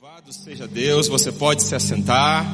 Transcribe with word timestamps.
Louvado 0.00 0.32
seja 0.32 0.68
Deus, 0.68 1.08
você 1.08 1.32
pode 1.32 1.60
se 1.64 1.74
assentar. 1.74 2.46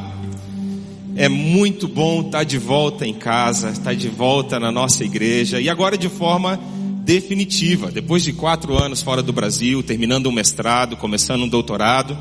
É 1.15 1.29
muito 1.29 1.87
bom 1.87 2.23
estar 2.23 2.43
de 2.43 2.57
volta 2.57 3.07
em 3.07 3.13
casa, 3.13 3.69
estar 3.69 3.95
de 3.95 4.09
volta 4.09 4.59
na 4.59 4.73
nossa 4.73 5.05
igreja 5.05 5.61
e 5.61 5.69
agora 5.69 5.99
de 5.99 6.09
forma 6.09 6.59
definitiva. 7.05 7.91
Depois 7.91 8.23
de 8.23 8.33
quatro 8.33 8.83
anos 8.83 9.03
fora 9.03 9.23
do 9.23 9.31
Brasil, 9.31 9.83
terminando 9.83 10.27
um 10.27 10.33
mestrado, 10.33 10.97
começando 10.97 11.43
um 11.43 11.49
doutorado, 11.49 12.17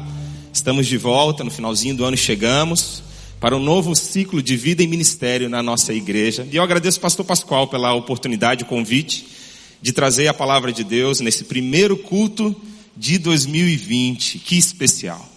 estamos 0.52 0.88
de 0.88 0.98
volta. 0.98 1.42
No 1.42 1.52
finalzinho 1.52 1.96
do 1.96 2.04
ano 2.04 2.18
chegamos 2.18 3.02
para 3.40 3.56
um 3.56 3.64
novo 3.64 3.96
ciclo 3.96 4.44
de 4.44 4.58
vida 4.58 4.84
e 4.84 4.88
ministério 4.88 5.48
na 5.50 5.64
nossa 5.64 5.94
igreja. 5.94 6.46
E 6.52 6.58
eu 6.58 6.64
agradeço 6.64 6.98
ao 6.98 7.04
Pastor 7.04 7.26
Pascoal 7.26 7.68
pela 7.68 7.94
oportunidade, 7.94 8.64
o 8.64 8.68
convite 8.68 9.26
de 9.82 9.94
trazer 9.94 10.28
a 10.28 10.34
palavra 10.34 10.74
de 10.74 10.84
Deus 10.84 11.22
nesse 11.22 11.46
primeiro 11.46 11.96
culto 11.96 12.54
de 12.96 13.18
2020. 13.18 14.40
Que 14.40 14.58
especial. 14.58 15.28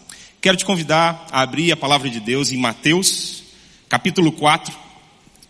Quero 0.41 0.57
te 0.57 0.65
convidar 0.65 1.27
a 1.31 1.43
abrir 1.43 1.73
a 1.73 1.77
palavra 1.77 2.09
de 2.09 2.21
Deus 2.21 2.53
em 2.53 2.57
Mateus, 2.57 3.43
capítulo 3.89 4.31
4, 4.33 4.73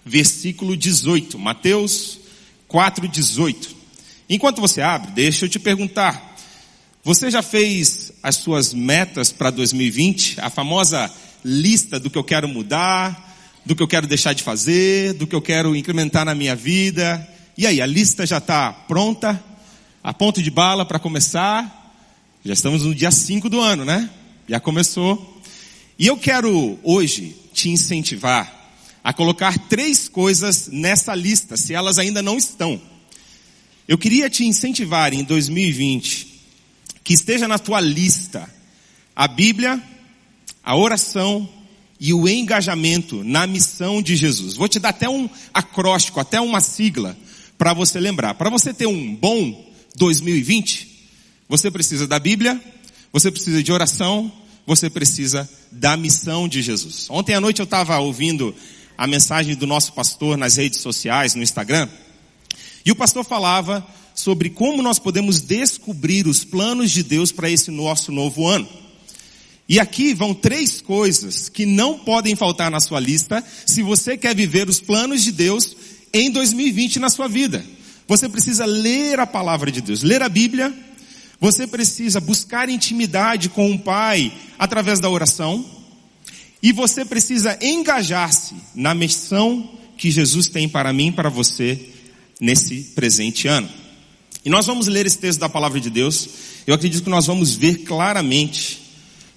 versículo 0.04 0.76
18. 0.76 1.38
Mateus 1.38 2.18
4, 2.68 3.06
18. 3.06 3.76
Enquanto 4.28 4.60
você 4.60 4.80
abre, 4.82 5.10
deixa 5.12 5.44
eu 5.44 5.48
te 5.48 5.58
perguntar. 5.58 6.34
Você 7.04 7.30
já 7.30 7.42
fez 7.42 8.12
as 8.22 8.36
suas 8.36 8.74
metas 8.74 9.32
para 9.32 9.50
2020? 9.50 10.40
A 10.40 10.50
famosa 10.50 11.12
lista 11.44 12.00
do 12.00 12.10
que 12.10 12.18
eu 12.18 12.24
quero 12.24 12.48
mudar, 12.48 13.36
do 13.64 13.76
que 13.76 13.82
eu 13.82 13.86
quero 13.86 14.06
deixar 14.06 14.32
de 14.32 14.42
fazer, 14.42 15.12
do 15.12 15.26
que 15.26 15.34
eu 15.34 15.42
quero 15.42 15.76
incrementar 15.76 16.24
na 16.24 16.34
minha 16.34 16.56
vida. 16.56 17.24
E 17.56 17.66
aí, 17.66 17.80
a 17.80 17.86
lista 17.86 18.26
já 18.26 18.38
está 18.38 18.72
pronta? 18.72 19.42
A 20.02 20.12
ponto 20.12 20.42
de 20.42 20.50
bala 20.50 20.84
para 20.84 20.98
começar? 20.98 21.85
Já 22.46 22.52
estamos 22.52 22.84
no 22.84 22.94
dia 22.94 23.10
5 23.10 23.48
do 23.48 23.60
ano, 23.60 23.84
né? 23.84 24.08
Já 24.48 24.60
começou. 24.60 25.42
E 25.98 26.06
eu 26.06 26.16
quero 26.16 26.78
hoje 26.84 27.34
te 27.52 27.68
incentivar 27.70 28.70
a 29.02 29.12
colocar 29.12 29.58
três 29.58 30.08
coisas 30.08 30.68
nessa 30.68 31.12
lista, 31.12 31.56
se 31.56 31.74
elas 31.74 31.98
ainda 31.98 32.22
não 32.22 32.36
estão. 32.38 32.80
Eu 33.88 33.98
queria 33.98 34.30
te 34.30 34.44
incentivar 34.44 35.12
em 35.12 35.24
2020 35.24 36.40
que 37.02 37.14
esteja 37.14 37.48
na 37.48 37.58
tua 37.58 37.80
lista 37.80 38.48
a 39.16 39.26
Bíblia, 39.26 39.82
a 40.62 40.76
oração 40.76 41.48
e 41.98 42.14
o 42.14 42.28
engajamento 42.28 43.24
na 43.24 43.44
missão 43.44 44.00
de 44.00 44.14
Jesus. 44.14 44.54
Vou 44.54 44.68
te 44.68 44.78
dar 44.78 44.90
até 44.90 45.08
um 45.08 45.28
acróstico, 45.52 46.20
até 46.20 46.40
uma 46.40 46.60
sigla 46.60 47.18
para 47.58 47.74
você 47.74 47.98
lembrar. 47.98 48.34
Para 48.34 48.50
você 48.50 48.72
ter 48.72 48.86
um 48.86 49.16
bom 49.16 49.68
2020, 49.96 50.95
você 51.48 51.70
precisa 51.70 52.06
da 52.06 52.18
Bíblia, 52.18 52.60
você 53.12 53.30
precisa 53.30 53.62
de 53.62 53.72
oração, 53.72 54.32
você 54.66 54.90
precisa 54.90 55.48
da 55.70 55.96
missão 55.96 56.48
de 56.48 56.60
Jesus. 56.60 57.06
Ontem 57.08 57.34
à 57.34 57.40
noite 57.40 57.60
eu 57.60 57.64
estava 57.64 57.98
ouvindo 57.98 58.54
a 58.98 59.06
mensagem 59.06 59.54
do 59.54 59.66
nosso 59.66 59.92
pastor 59.92 60.36
nas 60.36 60.56
redes 60.56 60.80
sociais, 60.80 61.34
no 61.34 61.42
Instagram, 61.42 61.88
e 62.84 62.90
o 62.90 62.96
pastor 62.96 63.24
falava 63.24 63.86
sobre 64.14 64.50
como 64.50 64.82
nós 64.82 64.98
podemos 64.98 65.40
descobrir 65.40 66.26
os 66.26 66.44
planos 66.44 66.90
de 66.90 67.02
Deus 67.02 67.30
para 67.30 67.50
esse 67.50 67.70
nosso 67.70 68.10
novo 68.10 68.46
ano. 68.46 68.68
E 69.68 69.80
aqui 69.80 70.14
vão 70.14 70.32
três 70.32 70.80
coisas 70.80 71.48
que 71.48 71.66
não 71.66 71.98
podem 71.98 72.36
faltar 72.36 72.70
na 72.70 72.80
sua 72.80 73.00
lista 73.00 73.44
se 73.66 73.82
você 73.82 74.16
quer 74.16 74.34
viver 74.34 74.68
os 74.68 74.80
planos 74.80 75.22
de 75.22 75.32
Deus 75.32 75.76
em 76.12 76.30
2020 76.30 77.00
na 77.00 77.10
sua 77.10 77.28
vida. 77.28 77.64
Você 78.06 78.28
precisa 78.28 78.64
ler 78.64 79.18
a 79.18 79.26
palavra 79.26 79.70
de 79.70 79.80
Deus, 79.80 80.02
ler 80.02 80.22
a 80.22 80.28
Bíblia, 80.28 80.72
você 81.40 81.66
precisa 81.66 82.20
buscar 82.20 82.68
intimidade 82.68 83.48
com 83.48 83.70
o 83.72 83.78
Pai 83.78 84.32
através 84.58 85.00
da 85.00 85.10
oração. 85.10 85.64
E 86.62 86.72
você 86.72 87.04
precisa 87.04 87.58
engajar-se 87.60 88.54
na 88.74 88.94
missão 88.94 89.70
que 89.96 90.10
Jesus 90.10 90.48
tem 90.48 90.68
para 90.68 90.92
mim 90.92 91.08
e 91.08 91.12
para 91.12 91.28
você 91.28 91.78
nesse 92.40 92.92
presente 92.94 93.46
ano. 93.46 93.68
E 94.44 94.50
nós 94.50 94.66
vamos 94.66 94.86
ler 94.86 95.06
esse 95.06 95.18
texto 95.18 95.40
da 95.40 95.48
palavra 95.48 95.80
de 95.80 95.90
Deus. 95.90 96.28
Eu 96.66 96.74
acredito 96.74 97.04
que 97.04 97.10
nós 97.10 97.26
vamos 97.26 97.54
ver 97.54 97.78
claramente 97.78 98.82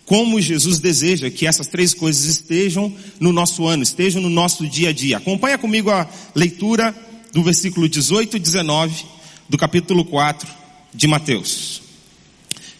como 0.05 0.41
Jesus 0.41 0.79
deseja 0.79 1.29
que 1.29 1.45
essas 1.45 1.67
três 1.67 1.93
coisas 1.93 2.25
estejam 2.25 2.95
no 3.19 3.31
nosso 3.31 3.67
ano, 3.67 3.83
estejam 3.83 4.21
no 4.21 4.29
nosso 4.29 4.67
dia 4.67 4.89
a 4.89 4.93
dia. 4.93 5.17
Acompanha 5.17 5.57
comigo 5.57 5.91
a 5.91 6.07
leitura 6.33 6.95
do 7.31 7.43
versículo 7.43 7.87
18 7.87 8.37
e 8.37 8.39
19 8.39 9.05
do 9.47 9.57
capítulo 9.57 10.03
4 10.05 10.49
de 10.93 11.07
Mateus. 11.07 11.88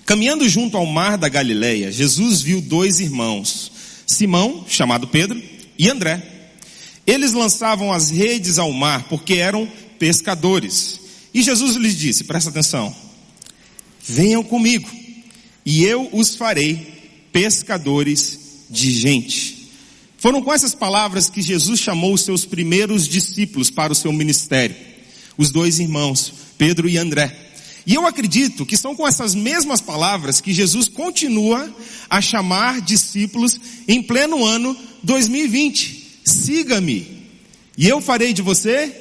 Caminhando 0.10 0.50
junto 0.50 0.76
ao 0.76 0.88
mar 0.88 1.20
da 1.20 1.30
Galileia, 1.30 1.92
Jesus 1.92 2.42
viu 2.42 2.62
dois 2.62 3.00
irmãos, 3.00 3.72
Simão, 4.08 4.66
chamado 4.68 5.08
Pedro, 5.08 5.40
e 5.78 5.88
André. 5.88 6.50
Eles 7.06 7.34
lançavam 7.34 7.94
as 7.94 8.10
redes 8.10 8.58
ao 8.58 8.72
mar 8.72 9.04
porque 9.08 9.36
eram 9.36 9.72
pescadores. 10.00 11.00
E 11.32 11.44
Jesus 11.44 11.76
lhes 11.76 11.96
disse, 11.96 12.24
presta 12.24 12.50
atenção, 12.50 12.92
venham 14.02 14.44
comigo 14.44 14.90
e 15.64 15.84
eu 15.84 16.10
os 16.12 16.36
farei 16.36 16.92
pescadores 17.32 18.66
de 18.68 18.92
gente. 18.92 19.70
Foram 20.18 20.42
com 20.42 20.52
essas 20.52 20.74
palavras 20.74 21.30
que 21.30 21.44
Jesus 21.44 21.80
chamou 21.80 22.16
os 22.16 22.22
seus 22.22 22.46
primeiros 22.46 23.08
discípulos 23.08 23.70
para 23.70 23.94
o 23.94 23.96
seu 23.96 24.12
ministério. 24.12 24.76
Os 25.38 25.52
dois 25.52 25.78
irmãos, 25.78 26.34
Pedro 26.58 26.90
e 26.90 26.98
André. 26.98 27.49
E 27.90 27.96
eu 27.96 28.06
acredito 28.06 28.68
que 28.68 28.78
são 28.78 28.96
com 28.96 29.08
essas 29.08 29.34
mesmas 29.34 29.82
palavras 29.82 30.40
que 30.40 30.54
Jesus 30.54 30.88
continua 30.88 31.76
a 32.08 32.22
chamar 32.22 32.82
discípulos 32.82 33.60
em 33.88 34.04
pleno 34.04 34.46
ano 34.46 34.78
2020. 35.02 36.20
Siga-me, 36.24 37.26
e 37.76 37.90
eu 37.90 38.00
farei 38.00 38.32
de 38.32 38.44
você 38.44 38.96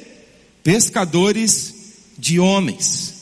pescadores 0.63 1.71
de 2.17 2.39
homens. 2.39 3.13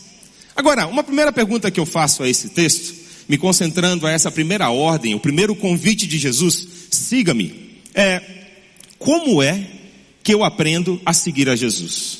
Agora, 0.56 0.88
uma 0.88 1.04
primeira 1.04 1.34
pergunta 1.34 1.70
que 1.70 1.82
eu 1.82 1.86
faço 1.86 2.24
a 2.24 2.30
esse 2.30 2.48
texto, 2.48 2.96
me 3.28 3.38
concentrando 3.38 4.08
a 4.08 4.12
essa 4.12 4.32
primeira 4.32 4.70
ordem, 4.70 5.16
o 5.16 5.20
primeiro 5.20 5.54
convite 5.54 6.08
de 6.08 6.18
Jesus, 6.18 6.66
siga-me, 6.90 7.82
é 7.94 8.22
como 8.98 9.44
é 9.44 9.68
que 10.24 10.34
eu 10.34 10.46
aprendo 10.46 11.02
a 11.06 11.12
seguir 11.12 11.50
a 11.50 11.58
Jesus? 11.58 12.20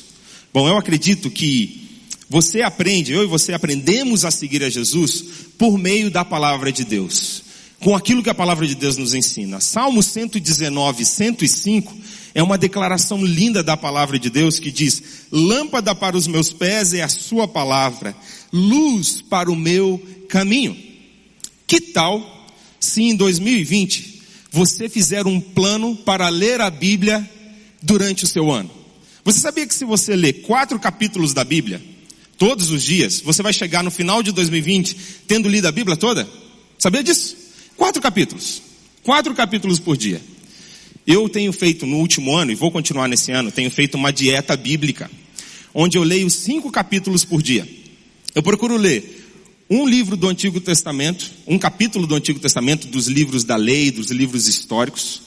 Bom, 0.52 0.68
eu 0.68 0.76
acredito 0.76 1.30
que 1.30 1.77
você 2.28 2.60
aprende, 2.60 3.12
eu 3.12 3.24
e 3.24 3.26
você 3.26 3.54
aprendemos 3.54 4.24
a 4.24 4.30
seguir 4.30 4.62
a 4.62 4.68
Jesus 4.68 5.24
por 5.56 5.78
meio 5.78 6.10
da 6.10 6.24
palavra 6.24 6.70
de 6.70 6.84
Deus. 6.84 7.42
Com 7.80 7.94
aquilo 7.94 8.22
que 8.22 8.28
a 8.28 8.34
palavra 8.34 8.66
de 8.66 8.74
Deus 8.74 8.96
nos 8.96 9.14
ensina. 9.14 9.60
Salmo 9.60 10.02
119, 10.02 11.04
105 11.04 11.96
é 12.34 12.42
uma 12.42 12.58
declaração 12.58 13.24
linda 13.24 13.62
da 13.62 13.76
palavra 13.76 14.18
de 14.18 14.28
Deus 14.28 14.58
que 14.58 14.70
diz: 14.70 15.02
Lâmpada 15.32 15.94
para 15.94 16.16
os 16.16 16.26
meus 16.26 16.52
pés 16.52 16.92
é 16.92 17.02
a 17.02 17.08
sua 17.08 17.48
palavra, 17.48 18.14
luz 18.52 19.22
para 19.22 19.50
o 19.50 19.56
meu 19.56 20.02
caminho. 20.28 20.76
Que 21.66 21.80
tal 21.80 22.46
se 22.78 23.02
em 23.02 23.16
2020 23.16 24.22
você 24.50 24.88
fizer 24.88 25.26
um 25.26 25.40
plano 25.40 25.96
para 25.96 26.28
ler 26.28 26.60
a 26.60 26.68
Bíblia 26.68 27.28
durante 27.80 28.24
o 28.24 28.26
seu 28.26 28.50
ano? 28.50 28.70
Você 29.24 29.40
sabia 29.40 29.66
que 29.66 29.74
se 29.74 29.84
você 29.84 30.16
ler 30.16 30.42
quatro 30.42 30.78
capítulos 30.78 31.32
da 31.32 31.44
Bíblia, 31.44 31.82
todos 32.38 32.70
os 32.70 32.82
dias, 32.82 33.20
você 33.20 33.42
vai 33.42 33.52
chegar 33.52 33.82
no 33.82 33.90
final 33.90 34.22
de 34.22 34.32
2020 34.32 34.96
tendo 35.26 35.48
lido 35.48 35.66
a 35.66 35.72
Bíblia 35.72 35.96
toda? 35.96 36.26
Sabia 36.78 37.02
disso? 37.02 37.36
Quatro 37.76 38.00
capítulos. 38.00 38.62
Quatro 39.02 39.34
capítulos 39.34 39.80
por 39.80 39.96
dia. 39.96 40.22
Eu 41.06 41.28
tenho 41.28 41.52
feito 41.52 41.84
no 41.84 41.96
último 41.96 42.36
ano, 42.36 42.52
e 42.52 42.54
vou 42.54 42.70
continuar 42.70 43.08
nesse 43.08 43.32
ano, 43.32 43.50
tenho 43.50 43.70
feito 43.70 43.96
uma 43.96 44.12
dieta 44.12 44.56
bíblica, 44.56 45.10
onde 45.74 45.98
eu 45.98 46.02
leio 46.02 46.30
cinco 46.30 46.70
capítulos 46.70 47.24
por 47.24 47.42
dia. 47.42 47.66
Eu 48.34 48.42
procuro 48.42 48.76
ler 48.76 49.16
um 49.70 49.88
livro 49.88 50.16
do 50.16 50.28
Antigo 50.28 50.60
Testamento, 50.60 51.30
um 51.46 51.58
capítulo 51.58 52.06
do 52.06 52.14
Antigo 52.14 52.38
Testamento, 52.38 52.86
dos 52.86 53.06
livros 53.06 53.42
da 53.44 53.56
lei, 53.56 53.90
dos 53.90 54.10
livros 54.10 54.46
históricos, 54.46 55.22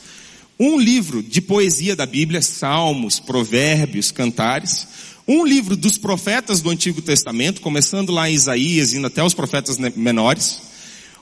um 0.60 0.80
livro 0.80 1.24
de 1.24 1.42
poesia 1.42 1.96
da 1.96 2.06
Bíblia, 2.06 2.42
Salmos, 2.42 3.20
Provérbios, 3.20 4.12
Cantares, 4.12 4.88
um 5.28 5.46
livro 5.46 5.76
dos 5.76 5.98
profetas 5.98 6.62
do 6.62 6.70
Antigo 6.70 7.02
Testamento, 7.02 7.62
começando 7.62 8.12
lá 8.12 8.30
em 8.30 8.34
Isaías, 8.34 8.94
indo 8.94 9.08
até 9.08 9.24
os 9.24 9.34
profetas 9.34 9.78
menores, 9.96 10.62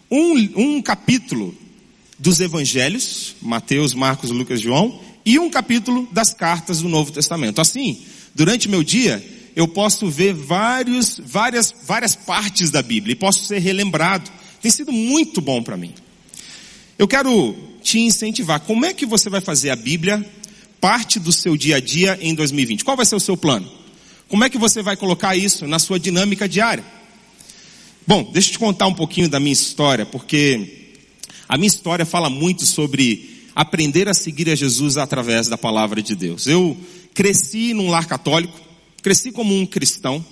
um, 0.09 0.33
um 0.55 0.81
capítulo 0.81 1.55
dos 2.17 2.39
Evangelhos, 2.39 3.35
Mateus, 3.41 3.93
Marcos, 3.93 4.31
Lucas, 4.31 4.59
João, 4.59 4.99
e 5.25 5.37
um 5.37 5.49
capítulo 5.49 6.07
das 6.11 6.33
cartas 6.33 6.81
do 6.81 6.89
Novo 6.89 7.11
Testamento. 7.11 7.61
Assim, 7.61 8.01
durante 8.33 8.67
meu 8.67 8.83
dia, 8.83 9.23
eu 9.55 9.67
posso 9.67 10.09
ver 10.09 10.33
vários, 10.33 11.19
várias, 11.23 11.73
várias 11.85 12.15
partes 12.15 12.71
da 12.71 12.81
Bíblia 12.81 13.13
e 13.13 13.15
posso 13.15 13.45
ser 13.45 13.59
relembrado. 13.59 14.31
Tem 14.61 14.71
sido 14.71 14.91
muito 14.91 15.41
bom 15.41 15.61
para 15.61 15.77
mim. 15.77 15.93
Eu 16.97 17.07
quero 17.07 17.55
te 17.81 17.99
incentivar. 17.99 18.59
Como 18.61 18.85
é 18.85 18.93
que 18.93 19.05
você 19.05 19.29
vai 19.29 19.41
fazer 19.41 19.69
a 19.69 19.75
Bíblia 19.75 20.25
parte 20.81 21.19
do 21.19 21.31
seu 21.31 21.55
dia 21.55 21.77
a 21.77 21.79
dia 21.79 22.17
em 22.21 22.33
2020? 22.33 22.83
Qual 22.83 22.97
vai 22.97 23.05
ser 23.05 23.15
o 23.15 23.19
seu 23.19 23.37
plano? 23.37 23.78
Como 24.29 24.43
é 24.43 24.49
que 24.49 24.59
você 24.59 24.83
vai 24.83 24.95
colocar 24.95 25.35
isso 25.35 25.67
na 25.67 25.79
sua 25.79 25.99
dinâmica 25.99 26.47
diária? 26.47 26.85
Bom, 28.05 28.29
deixa 28.31 28.49
eu 28.49 28.53
te 28.53 28.59
contar 28.59 28.85
um 28.85 28.93
pouquinho 28.93 29.27
da 29.27 29.39
minha 29.39 29.51
história, 29.51 30.05
porque 30.05 30.77
A 31.47 31.57
minha 31.57 31.67
história 31.67 32.05
fala 32.05 32.29
muito 32.29 32.63
sobre 32.63 33.47
aprender 33.55 34.07
a 34.07 34.13
seguir 34.13 34.47
a 34.51 34.55
Jesus 34.55 34.97
através 34.97 35.47
da 35.47 35.57
palavra 35.57 35.99
de 35.99 36.13
Deus. 36.13 36.45
Eu 36.45 36.77
cresci 37.11 37.73
num 37.73 37.89
lar 37.89 38.05
católico, 38.05 38.61
cresci 39.01 39.31
como 39.31 39.59
um 39.59 39.65
cristão, 39.65 40.23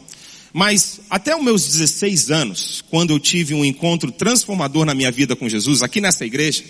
mas 0.53 1.01
até 1.09 1.35
os 1.35 1.43
meus 1.43 1.65
16 1.65 2.29
anos, 2.29 2.83
quando 2.91 3.09
eu 3.09 3.19
tive 3.19 3.55
um 3.55 3.65
encontro 3.65 4.11
transformador 4.11 4.85
na 4.85 4.93
minha 4.93 5.11
vida 5.11 5.35
com 5.35 5.49
Jesus, 5.49 5.81
aqui 5.81 5.99
nessa 5.99 6.23
igreja, 6.23 6.63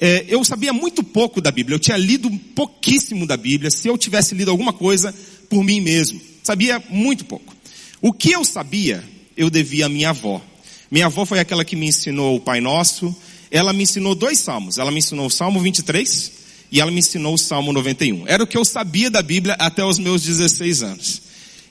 é, 0.00 0.24
eu 0.26 0.42
sabia 0.42 0.72
muito 0.72 1.04
pouco 1.04 1.42
da 1.42 1.50
Bíblia. 1.50 1.74
Eu 1.74 1.80
tinha 1.80 1.98
lido 1.98 2.30
pouquíssimo 2.54 3.26
da 3.26 3.36
Bíblia. 3.36 3.70
Se 3.70 3.88
eu 3.88 3.98
tivesse 3.98 4.34
lido 4.34 4.50
alguma 4.50 4.72
coisa 4.72 5.14
por 5.50 5.62
mim 5.62 5.82
mesmo, 5.82 6.29
sabia 6.50 6.82
muito 6.90 7.24
pouco. 7.24 7.54
O 8.02 8.12
que 8.12 8.32
eu 8.32 8.44
sabia, 8.44 9.04
eu 9.36 9.48
devia 9.48 9.86
à 9.86 9.88
minha 9.88 10.10
avó. 10.10 10.42
Minha 10.90 11.06
avó 11.06 11.24
foi 11.24 11.38
aquela 11.38 11.64
que 11.64 11.76
me 11.76 11.86
ensinou 11.86 12.34
o 12.34 12.40
Pai 12.40 12.60
Nosso. 12.60 13.14
Ela 13.52 13.72
me 13.72 13.84
ensinou 13.84 14.16
dois 14.16 14.40
salmos. 14.40 14.76
Ela 14.76 14.90
me 14.90 14.98
ensinou 14.98 15.26
o 15.26 15.30
Salmo 15.30 15.60
23 15.60 16.32
e 16.72 16.80
ela 16.80 16.90
me 16.90 16.98
ensinou 16.98 17.34
o 17.34 17.38
Salmo 17.38 17.72
91. 17.72 18.26
Era 18.26 18.42
o 18.42 18.46
que 18.48 18.58
eu 18.58 18.64
sabia 18.64 19.08
da 19.08 19.22
Bíblia 19.22 19.54
até 19.60 19.84
os 19.84 19.96
meus 20.00 20.24
16 20.24 20.82
anos. 20.82 21.22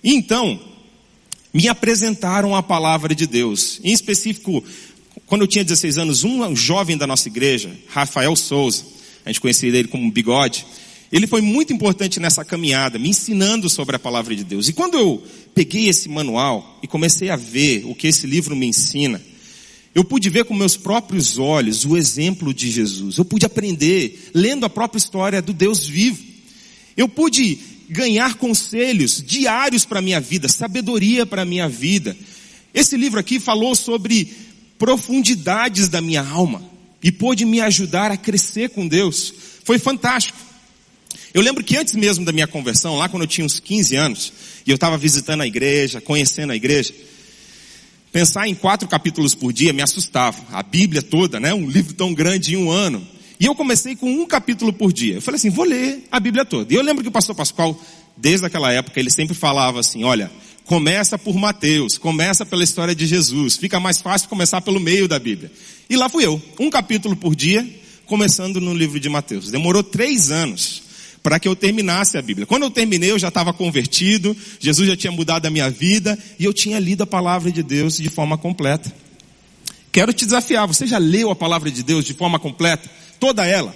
E 0.01 0.13
então, 0.13 0.57
me 1.53 1.67
apresentaram 1.67 2.55
a 2.55 2.63
palavra 2.63 3.13
de 3.13 3.27
Deus. 3.27 3.81
Em 3.83 3.91
específico, 3.91 4.63
quando 5.25 5.41
eu 5.41 5.47
tinha 5.47 5.65
16 5.65 5.97
anos, 5.97 6.23
um 6.23 6.55
jovem 6.55 6.95
da 6.97 7.05
nossa 7.05 7.27
igreja, 7.27 7.69
Rafael 7.89 8.33
Souza, 8.37 8.85
a 9.25 9.29
gente 9.29 9.41
conhecia 9.41 9.67
ele 9.67 9.89
como 9.89 10.09
Bigode, 10.09 10.65
ele 11.11 11.25
foi 11.25 11.41
muito 11.41 11.73
importante 11.73 12.19
nessa 12.19 12.45
caminhada, 12.45 12.99
me 12.99 13.09
ensinando 13.09 13.69
sobre 13.69 13.95
a 13.95 13.99
palavra 13.99 14.35
de 14.35 14.43
Deus. 14.43 14.67
E 14.67 14.73
quando 14.73 14.97
eu 14.97 15.23
peguei 15.55 15.89
esse 15.89 16.07
manual 16.07 16.79
e 16.83 16.87
comecei 16.87 17.29
a 17.29 17.35
ver 17.35 17.83
o 17.85 17.95
que 17.95 18.07
esse 18.07 18.27
livro 18.27 18.55
me 18.55 18.67
ensina, 18.67 19.19
eu 19.95 20.03
pude 20.03 20.29
ver 20.29 20.45
com 20.45 20.53
meus 20.53 20.77
próprios 20.77 21.39
olhos 21.39 21.83
o 21.83 21.97
exemplo 21.97 22.53
de 22.53 22.69
Jesus. 22.69 23.17
Eu 23.17 23.25
pude 23.25 23.45
aprender 23.45 24.29
lendo 24.35 24.65
a 24.65 24.69
própria 24.69 24.99
história 24.99 25.41
do 25.41 25.51
Deus 25.51 25.87
vivo. 25.87 26.23
Eu 26.95 27.09
pude 27.09 27.57
ganhar 27.89 28.35
conselhos 28.35 29.23
diários 29.25 29.85
para 29.85 29.97
a 29.97 30.01
minha 30.01 30.21
vida, 30.21 30.47
sabedoria 30.47 31.25
para 31.25 31.41
a 31.41 31.45
minha 31.45 31.67
vida. 31.67 32.15
Esse 32.71 32.95
livro 32.95 33.19
aqui 33.19 33.39
falou 33.39 33.73
sobre 33.73 34.31
profundidades 34.77 35.89
da 35.89 35.99
minha 35.99 36.21
alma 36.21 36.63
e 37.01 37.11
pôde 37.11 37.45
me 37.45 37.59
ajudar 37.59 38.11
a 38.11 38.17
crescer 38.17 38.69
com 38.69 38.87
Deus. 38.87 39.33
Foi 39.63 39.79
fantástico. 39.79 40.48
Eu 41.33 41.41
lembro 41.41 41.63
que 41.63 41.77
antes 41.77 41.93
mesmo 41.93 42.25
da 42.25 42.31
minha 42.31 42.47
conversão, 42.47 42.97
lá 42.97 43.07
quando 43.07 43.23
eu 43.23 43.27
tinha 43.27 43.45
uns 43.45 43.59
15 43.59 43.95
anos, 43.95 44.33
e 44.65 44.71
eu 44.71 44.75
estava 44.75 44.97
visitando 44.97 45.41
a 45.41 45.47
igreja, 45.47 46.01
conhecendo 46.01 46.51
a 46.51 46.55
igreja, 46.55 46.93
pensar 48.11 48.47
em 48.47 48.55
quatro 48.55 48.87
capítulos 48.87 49.35
por 49.35 49.53
dia 49.53 49.71
me 49.71 49.81
assustava. 49.81 50.37
A 50.51 50.63
Bíblia 50.63 51.01
toda, 51.01 51.39
né? 51.39 51.53
Um 51.53 51.69
livro 51.69 51.93
tão 51.93 52.13
grande 52.13 52.53
em 52.53 52.57
um 52.57 52.71
ano. 52.71 53.05
E 53.39 53.45
eu 53.45 53.55
comecei 53.55 53.95
com 53.95 54.11
um 54.11 54.25
capítulo 54.25 54.73
por 54.73 54.91
dia. 54.91 55.15
Eu 55.15 55.21
falei 55.21 55.37
assim, 55.37 55.49
vou 55.49 55.65
ler 55.65 56.05
a 56.11 56.19
Bíblia 56.19 56.43
toda. 56.43 56.73
E 56.73 56.75
eu 56.75 56.81
lembro 56.81 57.03
que 57.03 57.09
o 57.09 57.11
pastor 57.11 57.35
Pascoal, 57.35 57.79
desde 58.17 58.45
aquela 58.45 58.71
época, 58.71 58.99
ele 58.99 59.09
sempre 59.09 59.35
falava 59.35 59.79
assim, 59.79 60.03
olha, 60.03 60.31
começa 60.65 61.17
por 61.17 61.35
Mateus, 61.35 61.97
começa 61.97 62.45
pela 62.45 62.63
história 62.63 62.93
de 62.93 63.05
Jesus. 63.05 63.55
Fica 63.55 63.79
mais 63.79 64.01
fácil 64.01 64.27
começar 64.27 64.61
pelo 64.61 64.79
meio 64.79 65.07
da 65.07 65.19
Bíblia. 65.19 65.51
E 65.89 65.95
lá 65.95 66.09
fui 66.09 66.25
eu, 66.25 66.41
um 66.59 66.69
capítulo 66.69 67.15
por 67.15 67.35
dia, 67.35 67.65
começando 68.05 68.59
no 68.59 68.73
livro 68.73 68.99
de 68.99 69.07
Mateus. 69.07 69.51
Demorou 69.51 69.83
três 69.83 70.31
anos 70.31 70.88
para 71.29 71.39
que 71.39 71.47
eu 71.47 71.55
terminasse 71.55 72.17
a 72.17 72.23
Bíblia. 72.23 72.47
Quando 72.47 72.63
eu 72.63 72.71
terminei, 72.71 73.11
eu 73.11 73.19
já 73.19 73.27
estava 73.27 73.53
convertido, 73.53 74.35
Jesus 74.59 74.89
já 74.89 74.97
tinha 74.97 75.11
mudado 75.11 75.45
a 75.45 75.51
minha 75.51 75.69
vida 75.69 76.17
e 76.39 76.43
eu 76.43 76.51
tinha 76.51 76.79
lido 76.79 77.03
a 77.03 77.05
palavra 77.05 77.51
de 77.51 77.61
Deus 77.61 77.97
de 77.97 78.09
forma 78.09 78.35
completa. 78.35 78.91
Quero 79.91 80.11
te 80.11 80.25
desafiar, 80.25 80.65
você 80.65 80.87
já 80.87 80.97
leu 80.97 81.29
a 81.29 81.35
palavra 81.35 81.69
de 81.69 81.83
Deus 81.83 82.03
de 82.03 82.15
forma 82.15 82.39
completa? 82.39 82.89
Toda 83.19 83.45
ela? 83.45 83.75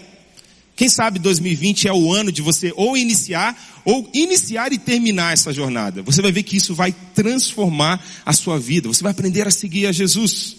Quem 0.76 0.90
sabe 0.90 1.20
2020 1.20 1.88
é 1.88 1.94
o 1.94 2.12
ano 2.12 2.32
de 2.32 2.42
você 2.42 2.74
ou 2.76 2.98
iniciar, 2.98 3.56
ou 3.86 4.10
iniciar 4.16 4.74
e 4.74 4.80
terminar 4.80 5.34
essa 5.34 5.54
jornada. 5.54 6.02
Você 6.02 6.24
vai 6.24 6.32
ver 6.32 6.42
que 6.42 6.58
isso 6.58 6.74
vai 6.74 6.92
transformar 7.14 8.04
a 8.26 8.34
sua 8.34 8.58
vida. 8.58 8.88
Você 8.88 9.04
vai 9.04 9.12
aprender 9.12 9.48
a 9.48 9.52
seguir 9.52 9.86
a 9.86 9.92
Jesus. 9.92 10.56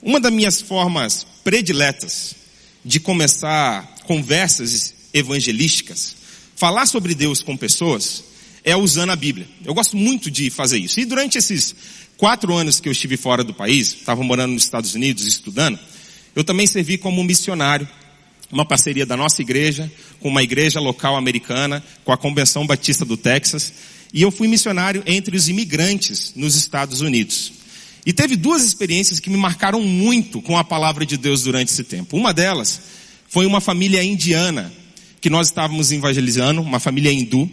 Uma 0.00 0.20
das 0.20 0.32
minhas 0.32 0.60
formas 0.60 1.26
prediletas 1.42 2.36
de 2.84 3.00
começar 3.00 3.96
conversas 4.06 4.94
evangelísticas, 5.18 6.14
falar 6.54 6.86
sobre 6.86 7.14
Deus 7.14 7.42
com 7.42 7.56
pessoas, 7.56 8.24
é 8.62 8.76
usando 8.76 9.10
a 9.10 9.16
Bíblia. 9.16 9.46
Eu 9.64 9.72
gosto 9.72 9.96
muito 9.96 10.30
de 10.30 10.50
fazer 10.50 10.78
isso. 10.78 11.00
E 11.00 11.04
durante 11.04 11.38
esses 11.38 11.74
quatro 12.16 12.54
anos 12.54 12.80
que 12.80 12.88
eu 12.88 12.92
estive 12.92 13.16
fora 13.16 13.42
do 13.42 13.54
país, 13.54 13.94
estava 13.94 14.22
morando 14.22 14.52
nos 14.52 14.64
Estados 14.64 14.94
Unidos 14.94 15.24
estudando, 15.24 15.78
eu 16.34 16.44
também 16.44 16.66
servi 16.66 16.98
como 16.98 17.22
missionário. 17.24 17.88
Uma 18.52 18.64
parceria 18.64 19.04
da 19.04 19.16
nossa 19.16 19.42
igreja 19.42 19.90
com 20.20 20.28
uma 20.28 20.42
igreja 20.42 20.78
local 20.78 21.16
americana, 21.16 21.82
com 22.04 22.12
a 22.12 22.16
Convenção 22.16 22.66
Batista 22.66 23.04
do 23.04 23.16
Texas, 23.16 23.72
e 24.12 24.22
eu 24.22 24.30
fui 24.30 24.46
missionário 24.46 25.02
entre 25.06 25.36
os 25.36 25.48
imigrantes 25.48 26.32
nos 26.36 26.54
Estados 26.54 27.00
Unidos. 27.00 27.52
E 28.04 28.12
teve 28.12 28.36
duas 28.36 28.62
experiências 28.62 29.18
que 29.18 29.28
me 29.28 29.36
marcaram 29.36 29.82
muito 29.82 30.40
com 30.40 30.56
a 30.56 30.62
palavra 30.62 31.04
de 31.04 31.16
Deus 31.16 31.42
durante 31.42 31.72
esse 31.72 31.82
tempo. 31.82 32.16
Uma 32.16 32.32
delas 32.32 32.80
foi 33.28 33.46
uma 33.46 33.60
família 33.60 34.02
indiana 34.02 34.72
que 35.26 35.30
nós 35.30 35.48
estávamos 35.48 35.90
evangelizando, 35.90 36.62
uma 36.62 36.78
família 36.78 37.12
hindu, 37.12 37.50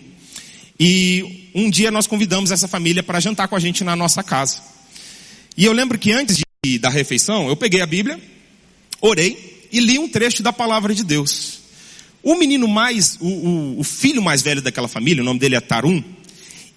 e 0.80 1.50
um 1.56 1.72
dia 1.72 1.90
nós 1.90 2.06
convidamos 2.06 2.52
essa 2.52 2.68
família 2.68 3.02
para 3.02 3.20
jantar 3.20 3.48
com 3.48 3.56
a 3.56 3.60
gente 3.60 3.84
na 3.84 3.96
nossa 3.96 4.22
casa. 4.22 4.62
E 5.58 5.66
eu 5.66 5.74
lembro 5.74 5.98
que 5.98 6.12
antes 6.12 6.38
de, 6.64 6.78
da 6.78 6.90
refeição, 6.90 7.48
eu 7.48 7.56
peguei 7.56 7.81
a 7.81 7.88
Bíblia, 7.88 8.22
orei 9.02 9.66
e 9.72 9.80
li 9.80 9.98
um 9.98 10.08
trecho 10.08 10.44
da 10.44 10.54
palavra 10.54 10.94
de 10.94 11.04
Deus. 11.04 11.62
O 12.22 12.36
menino 12.36 12.68
mais, 12.68 13.18
o, 13.20 13.25
o, 13.25 13.80
o 13.80 13.84
filho 13.84 14.22
mais 14.22 14.44
velho 14.44 14.62
daquela 14.62 14.88
família, 14.88 15.24
o 15.24 15.26
nome 15.26 15.40
dele 15.40 15.56
é 15.56 15.60
Tarum, 15.60 16.04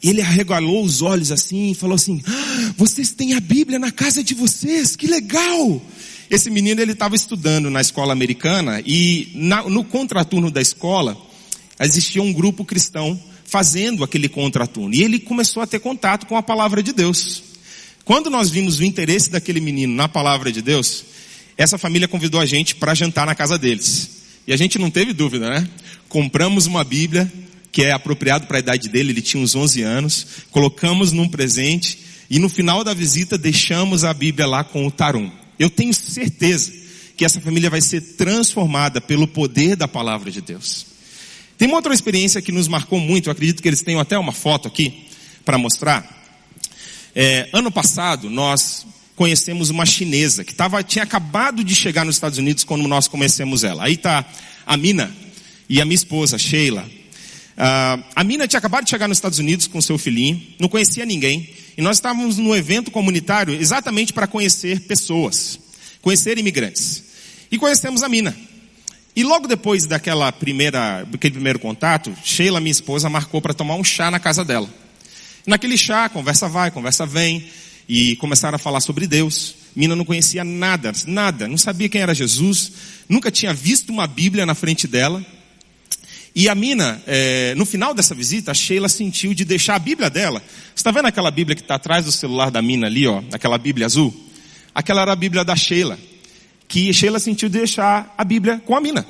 ele 0.02 0.22
arregalou 0.22 0.82
os 0.82 1.02
olhos 1.02 1.31
assim 1.31 1.72
e 1.72 1.75
falou 1.75 1.96
assim: 1.96 2.22
ah, 2.26 2.72
vocês 2.75 3.10
têm 3.10 3.34
a 3.34 3.40
Bíblia 3.40 3.78
na 3.78 3.92
casa 3.92 4.25
de 4.25 4.32
vocês, 4.32 4.96
que 4.96 5.06
legal! 5.06 5.82
Esse 6.31 6.50
menino 6.50 6.81
ele 6.81 6.93
estava 6.93 7.14
estudando 7.14 7.70
na 7.70 7.81
escola 7.81 8.12
americana 8.12 8.82
e 8.84 9.31
na, 9.34 9.62
no 9.62 9.84
contraturno 9.84 10.50
da 10.50 10.61
escola 10.61 11.17
existia 11.81 12.23
um 12.23 12.32
grupo 12.32 12.64
cristão 12.64 13.20
fazendo 13.44 14.02
aquele 14.02 14.28
contraturno 14.28 14.94
e 14.94 15.02
ele 15.02 15.20
começou 15.20 15.62
a 15.62 15.67
ter 15.67 15.78
contato 15.78 16.26
com 16.26 16.37
a 16.37 16.43
palavra 16.43 16.82
de 16.82 16.93
Deus. 16.93 17.43
Quando 18.05 18.31
nós 18.31 18.50
vimos 18.50 18.78
o 18.78 18.84
interesse 18.84 19.31
daquele 19.31 19.61
menino 19.61 19.94
na 19.94 20.08
palavra 20.08 20.50
de 20.50 20.62
Deus, 20.62 21.05
essa 21.56 21.78
família 21.78 22.08
convidou 22.08 22.40
a 22.40 22.47
gente 22.47 22.75
para 22.75 22.95
jantar 22.95 23.26
na 23.26 23.35
casa 23.35 23.59
deles. 23.59 24.11
E 24.47 24.52
a 24.52 24.56
gente 24.56 24.78
não 24.78 24.90
teve 24.90 25.12
dúvida, 25.12 25.49
né? 25.49 25.68
Compramos 26.09 26.66
uma 26.66 26.85
Bíblia 26.85 27.30
que 27.73 27.83
é 27.83 27.92
apropriado 27.92 28.47
para 28.47 28.59
a 28.59 28.61
idade 28.61 28.88
dele, 28.88 29.12
ele 29.12 29.21
tinha 29.21 29.42
uns 29.42 29.54
11 29.54 29.83
anos, 29.83 30.26
colocamos 30.50 31.12
num 31.12 31.28
presente 31.28 31.99
e 32.30 32.38
no 32.38 32.49
final 32.49 32.83
da 32.83 32.95
visita 32.95 33.37
deixamos 33.37 34.02
a 34.04 34.14
Bíblia 34.14 34.47
lá 34.47 34.64
com 34.64 34.87
o 34.87 34.90
Tarum. 34.90 35.30
Eu 35.58 35.70
tenho 35.70 35.92
certeza 35.92 36.72
que 37.16 37.25
essa 37.25 37.40
família 37.40 37.70
vai 37.70 37.80
ser 37.80 38.00
transformada 38.00 39.00
pelo 39.00 39.26
poder 39.26 39.76
da 39.76 39.88
palavra 39.88 40.30
de 40.30 40.40
Deus. 40.40 40.86
Tem 41.56 41.66
uma 41.66 41.78
outra 41.78 41.94
experiência 41.94 42.42
que 42.42 42.52
nos 42.52 42.68
marcou 42.68 43.00
muito, 43.00 43.28
eu 43.28 43.32
acredito 43.32 43.62
que 43.62 43.68
eles 43.68 43.82
tenham 43.82 44.00
até 44.00 44.18
uma 44.18 44.32
foto 44.32 44.68
aqui 44.68 45.06
para 45.44 45.56
mostrar. 45.56 46.14
É, 47.14 47.48
ano 47.52 47.70
passado 47.70 48.28
nós 48.28 48.86
conhecemos 49.14 49.70
uma 49.70 49.86
chinesa 49.86 50.44
que 50.44 50.54
tava, 50.54 50.82
tinha 50.82 51.02
acabado 51.02 51.64
de 51.64 51.75
chegar 51.75 52.04
nos 52.04 52.16
Estados 52.16 52.38
Unidos 52.38 52.62
quando 52.62 52.86
nós 52.86 53.08
conhecemos 53.08 53.64
ela. 53.64 53.84
Aí 53.84 53.94
está 53.94 54.22
a 54.66 54.76
Mina 54.76 55.10
e 55.68 55.80
a 55.80 55.86
minha 55.86 55.94
esposa, 55.94 56.36
Sheila. 56.36 56.82
Uh, 56.82 58.04
a 58.14 58.22
Mina 58.22 58.46
tinha 58.46 58.58
acabado 58.58 58.84
de 58.84 58.90
chegar 58.90 59.08
nos 59.08 59.16
Estados 59.16 59.38
Unidos 59.38 59.66
com 59.66 59.80
seu 59.80 59.96
filhinho, 59.96 60.42
não 60.60 60.68
conhecia 60.68 61.06
ninguém. 61.06 61.48
E 61.76 61.83
nós 61.83 61.99
estávamos 61.99 62.38
no 62.38 62.56
evento 62.56 62.90
comunitário 62.90 63.54
exatamente 63.54 64.12
para 64.12 64.26
conhecer 64.26 64.80
pessoas, 64.80 65.59
conhecer 66.00 66.38
imigrantes. 66.38 67.04
E 67.50 67.59
conhecemos 67.59 68.02
a 68.02 68.09
Mina. 68.09 68.37
E 69.14 69.23
logo 69.23 69.47
depois 69.47 69.87
daquela 69.87 70.30
primeira, 70.33 71.04
daquele 71.04 71.35
primeiro 71.35 71.59
contato, 71.59 72.14
Sheila, 72.25 72.61
minha 72.61 72.73
esposa, 72.73 73.09
marcou 73.09 73.40
para 73.40 73.54
tomar 73.54 73.76
um 73.76 73.85
chá 73.85 74.11
na 74.11 74.18
casa 74.18 74.45
dela. 74.45 74.68
Naquele 75.47 75.78
chá, 75.78 76.09
conversa 76.09 76.49
vai, 76.49 76.71
conversa 76.71 77.06
vem, 77.06 77.47
e 77.88 78.16
começaram 78.16 78.56
a 78.56 78.59
falar 78.59 78.80
sobre 78.80 79.06
Deus. 79.06 79.54
Mina 79.75 79.95
não 79.95 80.04
conhecia 80.04 80.42
nada, 80.42 80.92
nada, 81.06 81.47
não 81.47 81.59
sabia 81.59 81.88
quem 81.88 82.00
era 82.00 82.14
Jesus, 82.14 82.73
nunca 83.09 83.30
tinha 83.30 83.52
visto 83.52 83.90
uma 83.90 84.06
Bíblia 84.06 84.47
na 84.47 84.54
frente 84.54 84.87
dela. 84.87 85.25
E 86.38 86.50
a 86.50 86.55
Mina, 86.55 87.02
é, 87.07 87.55
no 87.55 87.64
final 87.64 87.95
dessa 87.95 88.14
visita, 88.14 88.50
a 88.50 88.55
Sheila 88.55 88.90
sentiu 88.90 89.33
de 89.33 89.43
deixar 89.43 89.75
a 89.75 89.78
Bíblia 89.78 90.11
dela. 90.11 90.40
Você 90.40 90.75
está 90.81 90.90
vendo 90.90 91.07
aquela 91.07 91.31
Bíblia 91.31 91.57
que 91.57 91.62
está 91.62 91.76
atrás 91.76 92.05
do 92.05 92.12
celular 92.12 92.50
da 92.50 92.61
Mina 92.61 92.88
ali, 92.88 93.07
ó? 93.07 93.23
Aquela 93.33 93.57
Bíblia 93.57 93.87
azul? 93.87 94.14
Aquela 94.75 95.00
era 95.00 95.12
a 95.12 95.16
Bíblia 95.16 95.43
da 95.43 95.57
Sheila. 95.57 95.99
Que 96.69 96.93
Sheila 96.93 97.19
sentiu 97.19 97.49
de 97.49 97.59
deixar 97.59 98.14
a 98.19 98.23
Bíblia 98.23 98.62
com 98.66 98.76
a 98.76 98.81
Mina. 98.83 99.07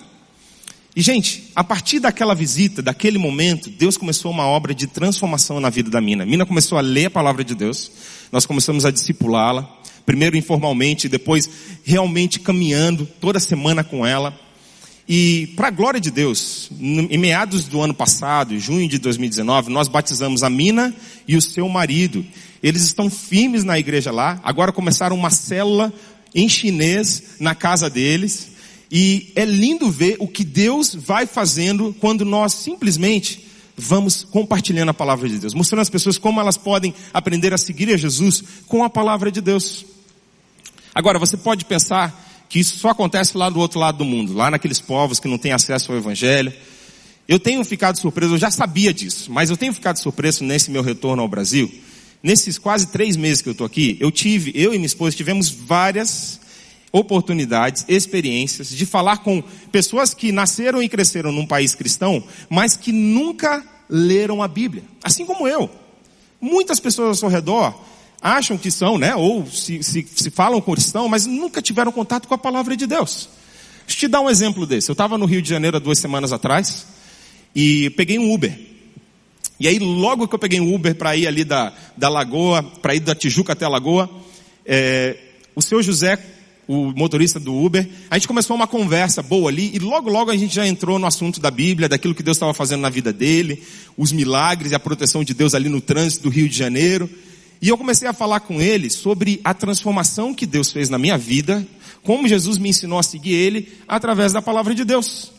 E 0.95 1.02
gente, 1.02 1.50
a 1.56 1.64
partir 1.64 1.99
daquela 1.99 2.33
visita, 2.33 2.80
daquele 2.80 3.18
momento, 3.18 3.71
Deus 3.71 3.97
começou 3.97 4.30
uma 4.30 4.47
obra 4.47 4.73
de 4.73 4.87
transformação 4.87 5.59
na 5.59 5.68
vida 5.68 5.90
da 5.90 6.00
Mina. 6.00 6.23
A 6.23 6.26
Mina 6.26 6.47
começou 6.47 6.78
a 6.78 6.80
ler 6.80 7.06
a 7.06 7.11
palavra 7.11 7.42
de 7.42 7.56
Deus. 7.56 7.90
Nós 8.30 8.47
começamos 8.47 8.85
a 8.85 8.90
discipulá-la. 8.92 9.68
Primeiro 10.06 10.37
informalmente, 10.37 11.09
depois 11.09 11.50
realmente 11.83 12.38
caminhando 12.38 13.04
toda 13.21 13.40
semana 13.40 13.83
com 13.83 14.06
ela. 14.06 14.45
E, 15.08 15.52
para 15.54 15.68
a 15.68 15.70
glória 15.70 16.00
de 16.00 16.10
Deus, 16.10 16.68
em 16.80 17.16
meados 17.16 17.64
do 17.64 17.80
ano 17.80 17.94
passado, 17.94 18.58
junho 18.58 18.88
de 18.88 18.98
2019, 18.98 19.70
nós 19.70 19.86
batizamos 19.86 20.42
a 20.42 20.50
Mina 20.50 20.92
e 21.28 21.36
o 21.36 21.42
seu 21.42 21.68
marido. 21.68 22.26
Eles 22.60 22.82
estão 22.82 23.08
firmes 23.08 23.62
na 23.62 23.78
igreja 23.78 24.10
lá. 24.10 24.40
Agora 24.42 24.72
começaram 24.72 25.14
uma 25.14 25.30
célula 25.30 25.92
em 26.34 26.48
chinês 26.48 27.36
na 27.38 27.54
casa 27.54 27.88
deles. 27.88 28.48
E 28.90 29.32
é 29.36 29.44
lindo 29.44 29.90
ver 29.90 30.16
o 30.18 30.26
que 30.26 30.42
Deus 30.42 30.94
vai 30.94 31.25
fazendo 31.25 31.94
quando 32.00 32.25
nós 32.25 32.52
simplesmente 32.52 33.46
vamos 33.76 34.25
compartilhando 34.25 34.88
a 34.88 34.94
palavra 34.94 35.28
de 35.28 35.38
Deus, 35.38 35.54
mostrando 35.54 35.82
às 35.82 35.90
pessoas 35.90 36.18
como 36.18 36.40
elas 36.40 36.56
podem 36.56 36.94
aprender 37.12 37.52
a 37.52 37.58
seguir 37.58 37.92
a 37.92 37.96
Jesus 37.96 38.42
com 38.66 38.82
a 38.82 38.90
palavra 38.90 39.30
de 39.30 39.40
Deus. 39.40 39.84
Agora, 40.94 41.18
você 41.18 41.36
pode 41.36 41.64
pensar 41.64 42.25
que 42.48 42.58
isso 42.58 42.78
só 42.78 42.90
acontece 42.90 43.36
lá 43.36 43.50
do 43.50 43.58
outro 43.58 43.78
lado 43.78 43.98
do 43.98 44.04
mundo, 44.04 44.32
lá 44.32 44.50
naqueles 44.50 44.80
povos 44.80 45.18
que 45.18 45.28
não 45.28 45.38
têm 45.38 45.52
acesso 45.52 45.92
ao 45.92 45.98
Evangelho. 45.98 46.52
Eu 47.28 47.40
tenho 47.40 47.64
ficado 47.64 47.98
surpreso, 47.98 48.34
eu 48.34 48.38
já 48.38 48.50
sabia 48.50 48.94
disso, 48.94 49.30
mas 49.32 49.50
eu 49.50 49.56
tenho 49.56 49.72
ficado 49.72 49.98
surpreso 49.98 50.44
nesse 50.44 50.70
meu 50.70 50.82
retorno 50.82 51.22
ao 51.22 51.28
Brasil. 51.28 51.72
Nesses 52.22 52.58
quase 52.58 52.86
três 52.88 53.16
meses 53.16 53.42
que 53.42 53.48
eu 53.48 53.52
estou 53.52 53.66
aqui, 53.66 53.96
eu 54.00 54.10
tive, 54.10 54.52
eu 54.54 54.72
e 54.72 54.78
minha 54.78 54.86
esposa 54.86 55.16
tivemos 55.16 55.50
várias 55.50 56.40
oportunidades, 56.92 57.84
experiências 57.88 58.68
de 58.68 58.86
falar 58.86 59.18
com 59.18 59.42
pessoas 59.70 60.14
que 60.14 60.32
nasceram 60.32 60.82
e 60.82 60.88
cresceram 60.88 61.30
num 61.30 61.46
país 61.46 61.74
cristão, 61.74 62.22
mas 62.48 62.76
que 62.76 62.92
nunca 62.92 63.64
leram 63.88 64.42
a 64.42 64.48
Bíblia. 64.48 64.84
Assim 65.02 65.26
como 65.26 65.46
eu. 65.46 65.70
Muitas 66.40 66.80
pessoas 66.80 67.08
ao 67.08 67.14
seu 67.14 67.28
redor 67.28 67.74
acham 68.26 68.59
que 68.59 68.73
são, 68.73 68.99
né, 68.99 69.14
ou 69.14 69.47
se, 69.47 69.80
se, 69.85 70.04
se 70.12 70.30
falam 70.30 70.61
cristão, 70.61 71.09
mas 71.09 71.26
nunca 71.26 71.62
tiveram 71.62 71.92
contato 71.92 72.26
com 72.26 72.35
a 72.35 72.38
palavra 72.38 72.76
de 72.76 72.85
Deus. 72.85 73.28
Deixa 73.87 73.97
eu 73.97 74.00
te 74.00 74.09
dar 74.09 74.21
um 74.21 74.28
exemplo 74.28 74.66
desse. 74.66 74.90
Eu 74.90 74.95
estava 74.95 75.16
no 75.16 75.26
Rio 75.26 75.40
de 75.40 75.49
Janeiro 75.49 75.76
há 75.76 75.80
duas 75.80 76.00
semanas 76.00 76.33
atrás 76.33 76.87
e 77.54 77.88
peguei 77.90 78.18
um 78.18 78.33
Uber. 78.33 78.59
E 79.61 79.68
aí, 79.68 79.78
logo 79.78 80.26
que 80.26 80.35
eu 80.35 80.38
peguei 80.40 80.61
um 80.61 80.75
Uber 80.75 80.95
para 80.97 81.16
ir 81.16 81.28
ali 81.28 81.45
da, 81.45 81.73
da 81.97 82.09
Lagoa, 82.09 82.64
para 82.64 82.97
ir 82.97 83.00
da 83.00 83.14
Tijuca 83.14 83.52
até 83.52 83.64
a 83.64 83.68
Lagoa, 83.68 84.11
é, 84.66 85.16
o 85.54 85.62
seu 85.62 85.80
José, 85.80 86.18
o 86.66 86.92
motorista 86.97 87.38
do 87.38 87.54
Uber, 87.56 87.88
a 88.11 88.18
gente 88.18 88.26
começou 88.26 88.56
uma 88.56 88.66
conversa 88.66 89.23
boa 89.23 89.49
ali 89.49 89.71
e 89.73 89.78
logo, 89.78 90.11
logo 90.11 90.33
a 90.33 90.37
gente 90.37 90.52
já 90.52 90.66
entrou 90.66 90.99
no 90.99 91.06
assunto 91.06 91.40
da 91.40 91.50
Bíblia, 91.50 91.88
daquilo 91.88 92.14
que 92.14 92.25
Deus 92.25 92.37
estava 92.37 92.52
fazendo 92.52 92.80
na 92.80 92.90
vida 92.90 93.12
dele, 93.12 93.62
os 93.97 94.11
milagres 94.11 94.73
e 94.73 94.75
a 94.75 94.80
proteção 94.80 95.23
de 95.23 95.33
Deus 95.33 95.54
ali 95.54 95.68
no 95.68 95.80
trânsito 95.80 96.25
do 96.25 96.28
Rio 96.28 96.49
de 96.49 96.59
Janeiro. 96.59 97.09
E 97.60 97.68
eu 97.68 97.78
comecei 97.78 98.06
a 98.06 98.12
falar 98.12 98.40
com 98.40 98.60
ele 98.60 98.90
sobre 98.90 99.40
a 99.42 99.54
transformação 99.54 100.34
que 100.34 100.46
Deus 100.46 100.72
fez 100.72 100.88
na 100.88 100.98
minha 100.98 101.16
vida, 101.16 101.66
como 102.02 102.28
Jesus 102.28 102.58
me 102.58 102.68
ensinou 102.68 102.98
a 102.98 103.02
seguir 103.02 103.34
ele 103.34 103.72
através 103.88 104.32
da 104.32 104.42
palavra 104.42 104.75
de 104.75 104.84
Deus. 104.84 105.32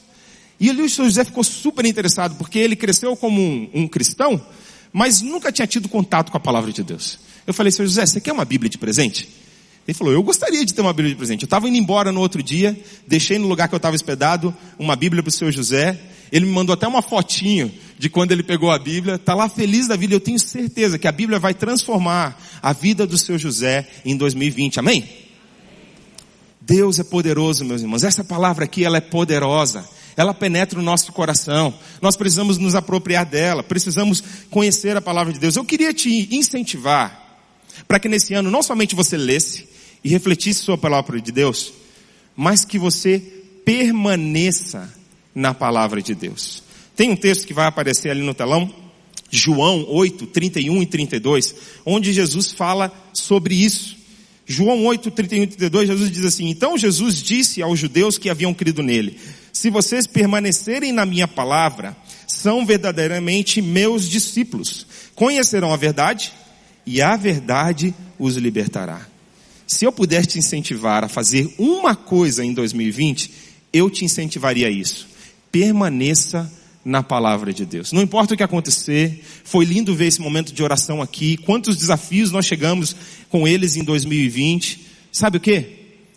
E 0.60 0.72
o 0.72 0.90
São 0.90 1.06
José 1.06 1.24
ficou 1.24 1.44
super 1.44 1.86
interessado, 1.86 2.36
porque 2.36 2.58
ele 2.58 2.76
cresceu 2.76 3.16
como 3.16 3.40
um, 3.40 3.70
um, 3.74 3.88
cristão, 3.88 4.44
mas 4.92 5.22
nunca 5.22 5.52
tinha 5.52 5.68
tido 5.68 5.88
contato 5.88 6.32
com 6.32 6.38
a 6.38 6.40
palavra 6.40 6.72
de 6.72 6.84
Deus. 6.84 7.20
Eu 7.46 7.54
falei, 7.54 7.72
São 7.72 7.86
José, 7.86 8.06
você 8.06 8.20
quer 8.20 8.34
uma 8.34 8.46
Bíblia 8.46 8.70
de 8.70 8.78
presente? 8.78 9.30
Ele 9.88 9.96
falou, 9.96 10.12
eu 10.12 10.22
gostaria 10.22 10.66
de 10.66 10.74
ter 10.74 10.82
uma 10.82 10.92
Bíblia 10.92 11.12
de 11.12 11.16
presente. 11.16 11.44
Eu 11.44 11.48
estava 11.48 11.70
indo 11.70 11.78
embora 11.78 12.12
no 12.12 12.20
outro 12.20 12.44
dia, 12.44 12.78
deixei 13.08 13.38
no 13.38 13.48
lugar 13.48 13.70
que 13.70 13.76
eu 13.76 13.78
estava 13.78 13.96
hospedado 13.96 14.54
uma 14.78 14.96
Bíblia 14.96 15.24
para 15.24 15.30
o 15.30 15.32
Sr. 15.32 15.52
José, 15.52 15.98
ele 16.32 16.46
me 16.46 16.52
mandou 16.52 16.74
até 16.74 16.88
uma 16.88 17.02
fotinho 17.02 17.72
de 17.98 18.10
quando 18.10 18.32
ele 18.32 18.44
pegou 18.44 18.72
a 18.72 18.78
Bíblia. 18.78 19.16
Está 19.16 19.34
lá 19.34 19.50
feliz 19.50 19.88
da 19.88 19.96
vida. 19.96 20.14
Eu 20.14 20.20
tenho 20.20 20.40
certeza 20.40 21.00
que 21.00 21.08
a 21.08 21.12
Bíblia 21.12 21.40
vai 21.40 21.54
transformar 21.54 22.40
a 22.62 22.74
vida 22.74 23.08
do 23.08 23.18
seu 23.18 23.38
José 23.38 23.88
em 24.06 24.16
2020. 24.16 24.80
Amém? 24.80 25.08
Deus 26.62 27.00
é 27.00 27.04
poderoso, 27.04 27.64
meus 27.64 27.82
irmãos. 27.82 28.04
Essa 28.04 28.24
palavra 28.24 28.66
aqui, 28.66 28.84
ela 28.84 28.98
é 28.98 29.02
poderosa. 29.02 29.88
Ela 30.16 30.34
penetra 30.34 30.80
o 30.80 30.84
nosso 30.84 31.12
coração. 31.12 31.74
Nós 32.02 32.16
precisamos 32.16 32.58
nos 32.58 32.76
apropriar 32.76 33.26
dela. 33.26 33.64
Precisamos 33.64 34.24
conhecer 34.50 34.98
a 34.98 35.02
palavra 35.02 35.32
de 35.32 35.40
Deus. 35.40 35.56
Eu 35.56 35.66
queria 35.66 35.94
te 35.94 36.28
incentivar 36.36 37.26
para 37.88 38.00
que 38.00 38.10
nesse 38.10 38.34
ano 38.34 38.52
não 38.52 38.64
somente 38.64 38.96
você 38.96 39.16
lesse 39.16 39.68
e 40.04 40.10
refletisse 40.10 40.64
sobre 40.64 40.80
a 40.80 40.90
palavra 40.90 41.22
de 41.22 41.32
Deus, 41.32 41.74
mas 42.36 42.66
que 42.66 42.80
você 42.80 43.20
permaneça 43.64 44.92
na 45.34 45.54
palavra 45.54 46.02
de 46.02 46.16
Deus. 46.16 46.64
Tem 46.98 47.12
um 47.12 47.16
texto 47.16 47.46
que 47.46 47.54
vai 47.54 47.68
aparecer 47.68 48.10
ali 48.10 48.24
no 48.24 48.34
telão, 48.34 48.74
João 49.30 49.86
8, 49.88 50.26
31 50.26 50.82
e 50.82 50.86
32, 50.88 51.56
onde 51.86 52.12
Jesus 52.12 52.52
fala 52.52 52.92
sobre 53.14 53.54
isso. 53.54 53.96
João 54.48 54.84
8, 54.84 55.12
31 55.12 55.44
e 55.44 55.48
32, 55.48 55.88
Jesus 55.90 56.12
diz 56.12 56.26
assim, 56.26 56.50
então 56.50 56.76
Jesus 56.76 57.22
disse 57.22 57.62
aos 57.62 57.78
judeus 57.78 58.18
que 58.18 58.32
haviam 58.32 58.52
crido 58.52 58.82
nele, 58.82 59.20
se 59.54 59.70
vocês 59.70 60.08
permanecerem 60.08 60.92
na 60.92 61.06
minha 61.06 61.28
palavra, 61.28 61.96
são 62.28 62.66
verdadeiramente 62.66 63.62
meus 63.62 64.10
discípulos. 64.10 64.88
Conhecerão 65.14 65.72
a 65.72 65.78
verdade 65.78 66.34
e 66.84 67.00
a 67.00 67.16
verdade 67.16 67.94
os 68.18 68.38
libertará. 68.38 69.06
Se 69.68 69.86
eu 69.86 69.92
puder 69.92 70.26
te 70.26 70.40
incentivar 70.40 71.04
a 71.04 71.10
fazer 71.10 71.54
uma 71.60 71.96
coisa 71.96 72.44
em 72.44 72.54
2020, 72.54 73.32
eu 73.72 73.88
te 73.88 74.04
incentivaria 74.04 74.68
a 74.68 74.72
isso 74.72 75.08
permaneça 75.52 76.52
na 76.88 77.04
palavra 77.04 77.52
de 77.52 77.66
Deus. 77.66 77.92
Não 77.92 78.02
importa 78.02 78.34
o 78.34 78.38
que 78.38 78.44
acontecer, 78.44 79.22
foi 79.44 79.66
lindo 79.66 79.94
ver 79.94 80.08
esse 80.08 80.22
momento 80.22 80.54
de 80.54 80.64
oração 80.64 81.02
aqui, 81.02 81.36
quantos 81.36 81.76
desafios 81.76 82.32
nós 82.32 82.46
chegamos 82.46 82.96
com 83.30 83.46
eles 83.46 83.76
em 83.76 83.84
2020. 83.84 84.88
Sabe 85.12 85.36
o 85.38 85.42
que? 85.42 85.66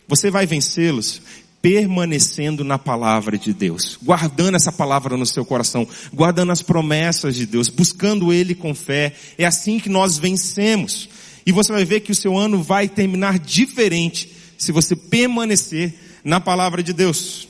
Você 0.06 0.30
vai 0.30 0.46
vencê-los 0.46 1.22
permanecendo 1.60 2.62
na 2.62 2.78
palavra 2.78 3.36
de 3.36 3.52
Deus, 3.52 3.98
guardando 4.00 4.54
essa 4.54 4.70
palavra 4.70 5.16
no 5.16 5.26
seu 5.26 5.44
coração, 5.44 5.86
guardando 6.14 6.52
as 6.52 6.62
promessas 6.62 7.34
de 7.34 7.46
Deus, 7.46 7.68
buscando 7.68 8.32
Ele 8.32 8.54
com 8.54 8.72
fé. 8.72 9.12
É 9.36 9.44
assim 9.44 9.80
que 9.80 9.88
nós 9.88 10.18
vencemos. 10.18 11.08
E 11.44 11.50
você 11.50 11.72
vai 11.72 11.84
ver 11.84 12.00
que 12.00 12.12
o 12.12 12.14
seu 12.14 12.38
ano 12.38 12.62
vai 12.62 12.88
terminar 12.88 13.40
diferente 13.40 14.30
se 14.56 14.70
você 14.70 14.94
permanecer 14.94 15.94
na 16.22 16.40
palavra 16.40 16.80
de 16.80 16.92
Deus. 16.92 17.49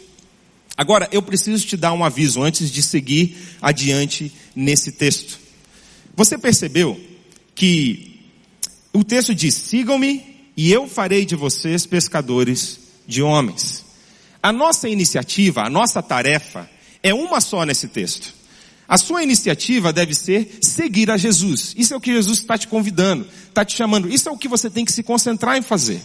Agora, 0.80 1.06
eu 1.12 1.20
preciso 1.20 1.66
te 1.66 1.76
dar 1.76 1.92
um 1.92 2.02
aviso 2.02 2.42
antes 2.42 2.70
de 2.70 2.82
seguir 2.82 3.36
adiante 3.60 4.32
nesse 4.56 4.90
texto. 4.90 5.38
Você 6.16 6.38
percebeu 6.38 6.98
que 7.54 8.18
o 8.90 9.04
texto 9.04 9.34
diz: 9.34 9.52
sigam-me 9.56 10.24
e 10.56 10.72
eu 10.72 10.88
farei 10.88 11.26
de 11.26 11.36
vocês 11.36 11.84
pescadores 11.84 12.80
de 13.06 13.20
homens. 13.20 13.84
A 14.42 14.50
nossa 14.50 14.88
iniciativa, 14.88 15.64
a 15.64 15.68
nossa 15.68 16.02
tarefa 16.02 16.66
é 17.02 17.12
uma 17.12 17.42
só 17.42 17.66
nesse 17.66 17.88
texto. 17.88 18.32
A 18.88 18.96
sua 18.96 19.22
iniciativa 19.22 19.92
deve 19.92 20.14
ser 20.14 20.60
seguir 20.62 21.10
a 21.10 21.18
Jesus. 21.18 21.74
Isso 21.76 21.92
é 21.92 21.96
o 21.98 22.00
que 22.00 22.10
Jesus 22.10 22.38
está 22.38 22.56
te 22.56 22.66
convidando, 22.66 23.26
está 23.46 23.66
te 23.66 23.76
chamando. 23.76 24.08
Isso 24.08 24.30
é 24.30 24.32
o 24.32 24.38
que 24.38 24.48
você 24.48 24.70
tem 24.70 24.86
que 24.86 24.92
se 24.92 25.02
concentrar 25.02 25.58
em 25.58 25.62
fazer. 25.62 26.00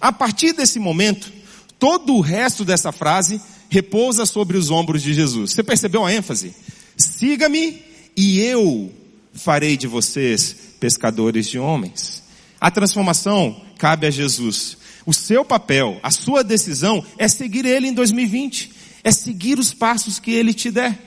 A 0.00 0.10
partir 0.10 0.54
desse 0.54 0.78
momento, 0.78 1.30
todo 1.78 2.14
o 2.14 2.22
resto 2.22 2.64
dessa 2.64 2.90
frase 2.90 3.38
repousa 3.68 4.24
sobre 4.26 4.56
os 4.56 4.70
ombros 4.70 5.02
de 5.02 5.12
Jesus. 5.14 5.52
Você 5.52 5.62
percebeu 5.62 6.04
a 6.04 6.12
ênfase? 6.12 6.54
Siga-me 6.96 7.82
e 8.16 8.40
eu 8.40 8.92
farei 9.32 9.76
de 9.76 9.86
vocês 9.86 10.56
pescadores 10.80 11.48
de 11.48 11.58
homens. 11.58 12.22
A 12.60 12.70
transformação 12.70 13.60
cabe 13.78 14.06
a 14.06 14.10
Jesus. 14.10 14.76
O 15.06 15.14
seu 15.14 15.44
papel, 15.44 15.98
a 16.02 16.10
sua 16.10 16.42
decisão 16.42 17.04
é 17.16 17.28
seguir 17.28 17.64
Ele 17.64 17.88
em 17.88 17.94
2020. 17.94 18.72
É 19.04 19.12
seguir 19.12 19.58
os 19.58 19.72
passos 19.72 20.18
que 20.18 20.32
Ele 20.32 20.52
te 20.52 20.70
der. 20.70 20.98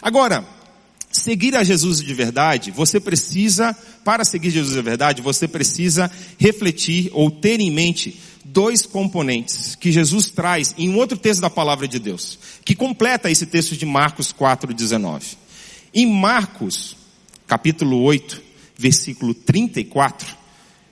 Agora, 0.00 0.46
seguir 1.12 1.54
a 1.54 1.62
Jesus 1.62 2.00
de 2.00 2.14
verdade, 2.14 2.70
você 2.70 2.98
precisa, 2.98 3.76
para 4.04 4.24
seguir 4.24 4.50
Jesus 4.50 4.74
de 4.74 4.82
verdade, 4.82 5.22
você 5.22 5.46
precisa 5.46 6.10
refletir 6.38 7.10
ou 7.12 7.30
ter 7.30 7.60
em 7.60 7.70
mente 7.70 8.18
dois 8.52 8.86
componentes 8.86 9.74
que 9.74 9.90
Jesus 9.90 10.30
traz 10.30 10.74
em 10.78 10.88
um 10.90 10.96
outro 10.96 11.16
texto 11.18 11.40
da 11.40 11.50
palavra 11.50 11.88
de 11.88 11.98
Deus, 11.98 12.38
que 12.64 12.74
completa 12.74 13.30
esse 13.30 13.46
texto 13.46 13.76
de 13.76 13.84
Marcos 13.84 14.32
4:19. 14.32 15.36
Em 15.92 16.06
Marcos, 16.06 16.96
capítulo 17.46 18.02
8, 18.02 18.42
versículo 18.76 19.34
34, 19.34 20.36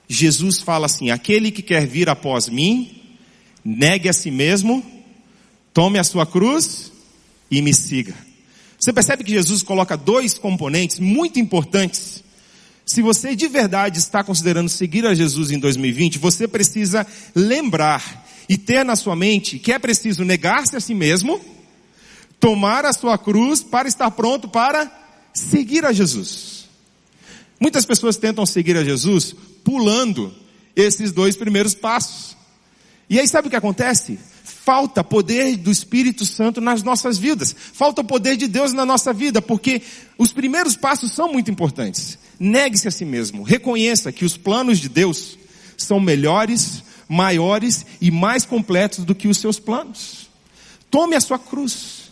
Jesus 0.07 0.59
fala 0.61 0.85
assim: 0.85 1.09
"Aquele 1.09 1.51
que 1.51 1.61
quer 1.61 1.87
vir 1.87 2.09
após 2.09 2.49
mim, 2.49 3.01
negue 3.63 4.09
a 4.09 4.13
si 4.13 4.31
mesmo, 4.31 4.83
tome 5.73 5.97
a 5.97 6.03
sua 6.03 6.25
cruz 6.25 6.91
e 7.49 7.61
me 7.61 7.73
siga." 7.73 8.15
Você 8.77 8.91
percebe 8.91 9.23
que 9.23 9.31
Jesus 9.31 9.63
coloca 9.63 9.95
dois 9.95 10.37
componentes 10.37 10.99
muito 10.99 11.39
importantes 11.39 12.24
se 12.85 13.01
você 13.01 13.35
de 13.35 13.47
verdade 13.47 13.97
está 13.97 14.23
considerando 14.23 14.69
seguir 14.69 15.05
a 15.07 15.15
Jesus 15.15 15.49
em 15.49 15.57
2020, 15.57 16.19
você 16.19 16.47
precisa 16.47 17.05
lembrar 17.33 18.25
e 18.47 18.57
ter 18.57 18.85
na 18.85 18.95
sua 18.95 19.15
mente 19.15 19.57
que 19.57 19.71
é 19.71 19.79
preciso 19.79 20.23
negar-se 20.23 20.75
a 20.75 20.79
si 20.79 20.93
mesmo, 20.93 21.41
tomar 22.39 22.85
a 22.85 22.93
sua 22.93 23.17
cruz 23.17 23.63
para 23.63 23.87
estar 23.87 24.11
pronto 24.11 24.47
para 24.47 24.91
seguir 25.33 25.83
a 25.83 25.91
Jesus. 25.91 26.65
Muitas 27.59 27.85
pessoas 27.85 28.17
tentam 28.17 28.45
seguir 28.45 28.77
a 28.77 28.83
Jesus 28.83 29.35
pulando 29.63 30.31
esses 30.75 31.11
dois 31.11 31.35
primeiros 31.35 31.73
passos. 31.73 32.37
E 33.09 33.19
aí 33.19 33.27
sabe 33.27 33.47
o 33.47 33.51
que 33.51 33.55
acontece? 33.55 34.19
Falta 34.43 35.03
poder 35.03 35.57
do 35.57 35.71
Espírito 35.71 36.23
Santo 36.25 36.61
nas 36.61 36.83
nossas 36.83 37.17
vidas. 37.17 37.55
Falta 37.73 38.01
o 38.01 38.05
poder 38.05 38.35
de 38.35 38.47
Deus 38.47 38.73
na 38.73 38.85
nossa 38.85 39.11
vida, 39.11 39.41
porque 39.41 39.81
os 40.17 40.31
primeiros 40.31 40.75
passos 40.75 41.11
são 41.11 41.31
muito 41.31 41.49
importantes. 41.49 42.19
Negue-se 42.39 42.87
a 42.87 42.91
si 42.91 43.05
mesmo. 43.05 43.43
Reconheça 43.43 44.11
que 44.11 44.25
os 44.25 44.37
planos 44.37 44.79
de 44.79 44.89
Deus 44.89 45.37
são 45.77 45.99
melhores, 45.99 46.83
maiores 47.07 47.85
e 48.01 48.11
mais 48.11 48.45
completos 48.45 49.05
do 49.05 49.15
que 49.15 49.27
os 49.27 49.37
seus 49.37 49.59
planos. 49.59 50.29
Tome 50.89 51.15
a 51.15 51.21
sua 51.21 51.39
cruz. 51.39 52.05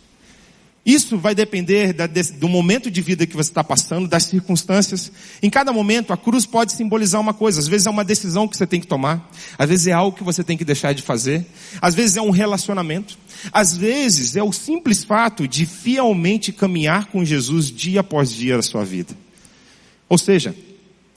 Isso 0.86 1.18
vai 1.18 1.34
depender 1.34 1.94
da, 1.94 2.06
do 2.08 2.50
momento 2.50 2.92
de 2.92 3.02
vida 3.02 3.26
que 3.26 3.38
você 3.38 3.50
está 3.50 3.64
passando, 3.64 4.06
das 4.06 4.24
circunstâncias. 4.24 5.10
Em 5.42 5.50
cada 5.50 5.72
momento, 5.72 6.12
a 6.12 6.18
cruz 6.18 6.46
pode 6.46 6.74
simbolizar 6.74 7.22
uma 7.22 7.34
coisa. 7.34 7.62
Às 7.62 7.70
vezes 7.70 7.88
é 7.88 7.90
uma 7.90 8.04
decisão 8.04 8.50
que 8.50 8.58
você 8.58 8.68
tem 8.68 8.82
que 8.82 8.88
tomar. 8.88 9.32
Às 9.58 9.70
vezes 9.70 9.88
é 9.88 9.94
algo 9.94 10.18
que 10.18 10.24
você 10.24 10.44
tem 10.44 10.58
que 10.58 10.66
deixar 10.66 10.94
de 10.94 11.02
fazer. 11.02 11.46
Às 11.82 11.96
vezes 11.96 12.18
é 12.18 12.22
um 12.22 12.32
relacionamento. 12.32 13.18
Às 13.54 13.78
vezes 13.78 14.36
é 14.36 14.44
o 14.44 14.52
simples 14.52 15.06
fato 15.06 15.48
de 15.48 15.66
fielmente 15.66 16.52
caminhar 16.52 17.06
com 17.06 17.24
Jesus 17.24 17.72
dia 17.72 18.02
após 18.02 18.30
dia 18.30 18.58
da 18.58 18.62
sua 18.62 18.84
vida. 18.84 19.16
Ou 20.14 20.18
seja, 20.20 20.56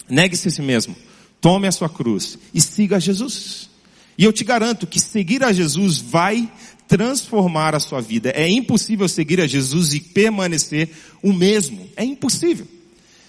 negue-se 0.09 0.49
a 0.49 0.51
si 0.51 0.63
mesmo. 0.63 0.97
Tome 1.39 1.69
a 1.69 1.73
sua 1.73 1.87
cruz 1.87 2.39
e 2.55 2.63
siga 2.63 2.99
Jesus. 2.99 3.69
E 4.17 4.25
eu 4.25 4.33
te 4.33 4.43
garanto 4.43 4.87
que 4.87 4.99
seguir 4.99 5.45
a 5.45 5.53
Jesus 5.53 5.99
vai 5.99 6.51
transformar 6.89 7.75
a 7.75 7.79
sua 7.79 8.01
vida. 8.01 8.31
É 8.31 8.49
impossível 8.49 9.07
seguir 9.07 9.39
a 9.43 9.47
Jesus 9.47 9.93
e 9.93 10.01
permanecer 10.01 10.89
o 11.23 11.31
mesmo. 11.31 11.87
É 11.95 12.03
impossível. 12.07 12.67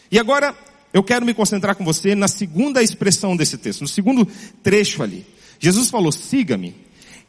E 0.09 0.17
agora, 0.17 0.57
eu 0.93 1.03
quero 1.03 1.25
me 1.25 1.33
concentrar 1.33 1.75
com 1.75 1.83
você 1.83 2.15
na 2.15 2.29
segunda 2.29 2.81
expressão 2.81 3.36
desse 3.36 3.57
texto, 3.57 3.81
no 3.81 3.89
segundo 3.89 4.25
trecho 4.63 5.03
ali. 5.03 5.25
Jesus 5.59 5.89
falou, 5.89 6.13
siga-me, 6.13 6.77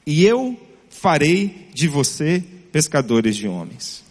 e 0.07 0.25
eu 0.25 0.57
farei 0.91 1.67
de 1.75 1.89
você 1.89 2.45
pescadores 2.71 3.35
de 3.35 3.49
homens. 3.49 4.05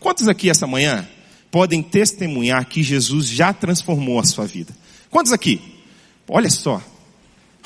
Quantos 0.00 0.26
aqui 0.26 0.50
essa 0.50 0.66
manhã 0.66 1.08
podem 1.50 1.82
testemunhar 1.82 2.66
que 2.66 2.82
Jesus 2.82 3.26
já 3.26 3.52
transformou 3.52 4.18
a 4.18 4.24
sua 4.24 4.46
vida? 4.46 4.74
Quantos 5.10 5.32
aqui? 5.32 5.60
Olha 6.28 6.50
só. 6.50 6.82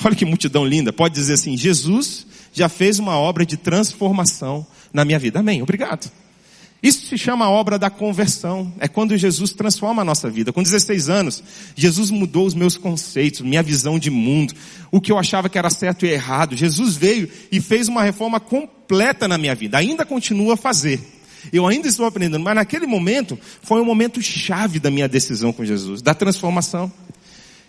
Olha 0.05 0.17
que 0.17 0.25
multidão 0.25 0.65
linda. 0.65 0.93
Pode 0.93 1.15
dizer 1.15 1.35
assim, 1.35 1.57
Jesus 1.57 2.27
já 2.53 2.69
fez 2.69 2.99
uma 2.99 3.17
obra 3.19 3.45
de 3.47 3.57
transformação 3.57 4.67
na 4.93 5.05
minha 5.05 5.19
vida. 5.19 5.41
Amém. 5.41 5.63
Obrigado. 5.63 6.11
Isso 6.83 7.07
se 7.07 7.17
chama 7.17 7.49
obra 7.49 7.79
da 7.79 7.89
conversão. 7.89 8.73
É 8.81 8.89
quando 8.89 9.17
Jesus 9.17 9.53
transforma 9.53 10.03
a 10.03 10.05
nossa 10.05 10.29
vida. 10.29 10.53
Com 10.53 10.63
16 10.63 11.09
anos, 11.09 11.43
Jesus 11.77 12.11
mudou 12.11 12.45
os 12.45 12.55
meus 12.55 12.77
conceitos, 12.77 13.41
minha 13.41 13.63
visão 13.63 13.99
de 14.01 14.11
mundo, 14.11 14.53
o 14.91 15.01
que 15.01 15.13
eu 15.13 15.19
achava 15.19 15.49
que 15.49 15.57
era 15.57 15.71
certo 15.71 16.05
e 16.05 16.11
errado. 16.11 16.57
Jesus 16.57 16.97
veio 16.97 17.29
e 17.53 17.61
fez 17.61 17.87
uma 17.87 18.03
reforma 18.03 18.41
completa 18.41 19.29
na 19.29 19.39
minha 19.39 19.55
vida. 19.55 19.79
Ainda 19.79 20.05
continua 20.05 20.55
a 20.55 20.57
fazer. 20.57 21.01
Eu 21.51 21.67
ainda 21.67 21.89
estou 21.89 22.05
aprendendo, 22.05 22.43
mas 22.43 22.55
naquele 22.55 22.87
momento 22.87 23.39
foi 23.63 23.81
um 23.81 23.85
momento 23.85 24.21
chave 24.21 24.79
da 24.79 24.91
minha 24.91 25.09
decisão 25.09 25.53
com 25.53 25.65
Jesus, 25.65 26.03
da 26.03 26.15
transformação. 26.15 26.93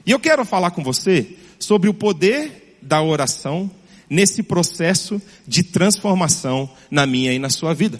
E 0.05 0.11
eu 0.11 0.19
quero 0.19 0.43
falar 0.43 0.71
com 0.71 0.83
você 0.83 1.37
sobre 1.57 1.89
o 1.89 1.93
poder 1.93 2.77
da 2.81 3.01
oração 3.01 3.71
nesse 4.09 4.43
processo 4.43 5.21
de 5.47 5.63
transformação 5.63 6.69
na 6.91 7.05
minha 7.05 7.33
e 7.33 7.39
na 7.39 7.49
sua 7.49 7.73
vida. 7.73 7.99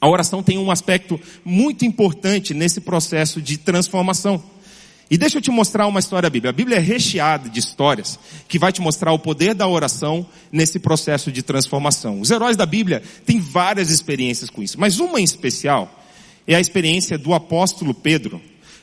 A 0.00 0.08
oração 0.08 0.42
tem 0.42 0.58
um 0.58 0.70
aspecto 0.70 1.20
muito 1.44 1.84
importante 1.84 2.54
nesse 2.54 2.80
processo 2.80 3.40
de 3.40 3.58
transformação. 3.58 4.42
E 5.10 5.18
deixa 5.18 5.38
eu 5.38 5.42
te 5.42 5.50
mostrar 5.50 5.88
uma 5.88 5.98
história 5.98 6.28
da 6.28 6.30
Bíblia. 6.30 6.50
A 6.50 6.52
Bíblia 6.52 6.76
é 6.76 6.80
recheada 6.80 7.48
de 7.48 7.58
histórias 7.58 8.16
que 8.46 8.60
vai 8.60 8.70
te 8.70 8.80
mostrar 8.80 9.12
o 9.12 9.18
poder 9.18 9.54
da 9.54 9.66
oração 9.66 10.24
nesse 10.52 10.78
processo 10.78 11.32
de 11.32 11.42
transformação. 11.42 12.20
Os 12.20 12.30
heróis 12.30 12.56
da 12.56 12.64
Bíblia 12.64 13.02
têm 13.26 13.40
várias 13.40 13.90
experiências 13.90 14.48
com 14.48 14.62
isso, 14.62 14.78
mas 14.78 15.00
uma 15.00 15.20
em 15.20 15.24
especial 15.24 16.00
é 16.46 16.54
a 16.54 16.60
experiência 16.60 17.18
do 17.18 17.34
apóstolo 17.34 17.92
Pedro. 17.92 18.40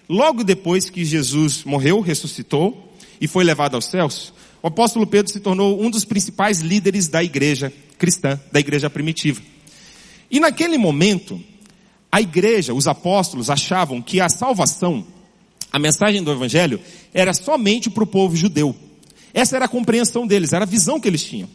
Logo 0.10 0.44
depois 0.44 0.90
que 0.90 1.06
Jesus 1.06 1.64
morreu, 1.64 2.02
ressuscitou 2.02 2.94
e 3.22 3.28
foi 3.28 3.46
levado 3.46 3.76
aos 3.76 3.86
céus, 3.86 4.34
o 4.62 4.68
apóstolo 4.68 5.08
Pedro 5.08 5.32
se 5.32 5.40
tornou 5.40 5.82
um 5.82 5.90
dos 5.90 6.04
principais 6.04 6.60
líderes 6.60 7.08
da 7.08 7.24
igreja 7.24 7.72
cristã, 7.98 8.38
da 8.52 8.60
igreja 8.60 8.90
primitiva. 8.90 9.42
E 10.30 10.42
naquele 10.42 10.78
momento, 10.78 11.42
a 12.12 12.20
igreja, 12.20 12.74
os 12.74 12.86
apóstolos 12.86 13.50
achavam 13.50 14.02
que 14.02 14.20
a 14.20 14.28
salvação, 14.28 15.06
a 15.78 15.80
mensagem 15.80 16.22
do 16.22 16.32
evangelho, 16.32 16.80
era 17.14 17.34
somente 17.34 17.90
para 17.90 18.04
o 18.04 18.08
povo 18.08 18.36
judeu. 18.36 18.76
Essa 19.34 19.56
era 19.56 19.66
a 19.66 19.70
compreensão 19.70 20.28
deles, 20.28 20.54
era 20.54 20.64
a 20.64 20.68
visão 20.68 21.00
que 21.00 21.08
eles 21.08 21.24
tinham. 21.24 21.50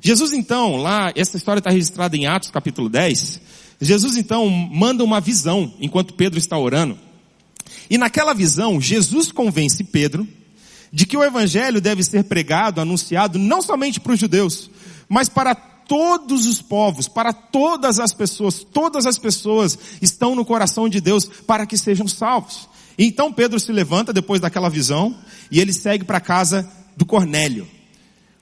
Jesus 0.00 0.32
então, 0.32 0.76
lá, 0.76 1.12
essa 1.16 1.36
história 1.36 1.58
está 1.58 1.70
registrada 1.70 2.16
em 2.16 2.26
Atos 2.26 2.50
capítulo 2.50 2.88
10, 2.88 3.40
Jesus 3.80 4.16
então 4.16 4.48
manda 4.48 5.04
uma 5.04 5.20
visão 5.20 5.72
enquanto 5.80 6.14
Pedro 6.14 6.38
está 6.38 6.58
orando. 6.58 6.98
E 7.90 7.98
naquela 7.98 8.32
visão, 8.32 8.80
Jesus 8.80 9.30
convence 9.30 9.82
Pedro 9.84 10.26
de 10.92 11.04
que 11.04 11.16
o 11.16 11.24
evangelho 11.24 11.80
deve 11.80 12.02
ser 12.02 12.24
pregado, 12.24 12.80
anunciado, 12.80 13.38
não 13.38 13.60
somente 13.60 14.00
para 14.00 14.12
os 14.12 14.20
judeus, 14.20 14.70
mas 15.08 15.28
para 15.28 15.54
todos 15.54 16.46
os 16.46 16.60
povos, 16.62 17.08
para 17.08 17.32
todas 17.32 18.00
as 18.00 18.12
pessoas, 18.12 18.64
todas 18.64 19.06
as 19.06 19.18
pessoas 19.18 19.78
estão 20.00 20.34
no 20.34 20.44
coração 20.44 20.88
de 20.88 21.00
Deus 21.00 21.26
para 21.46 21.66
que 21.66 21.76
sejam 21.76 22.08
salvos. 22.08 22.68
Então 22.98 23.32
Pedro 23.32 23.60
se 23.60 23.72
levanta 23.72 24.12
depois 24.12 24.40
daquela 24.40 24.68
visão 24.68 25.16
e 25.50 25.60
ele 25.60 25.72
segue 25.72 26.04
para 26.04 26.18
a 26.18 26.20
casa 26.20 26.68
do 26.96 27.04
Cornélio. 27.04 27.68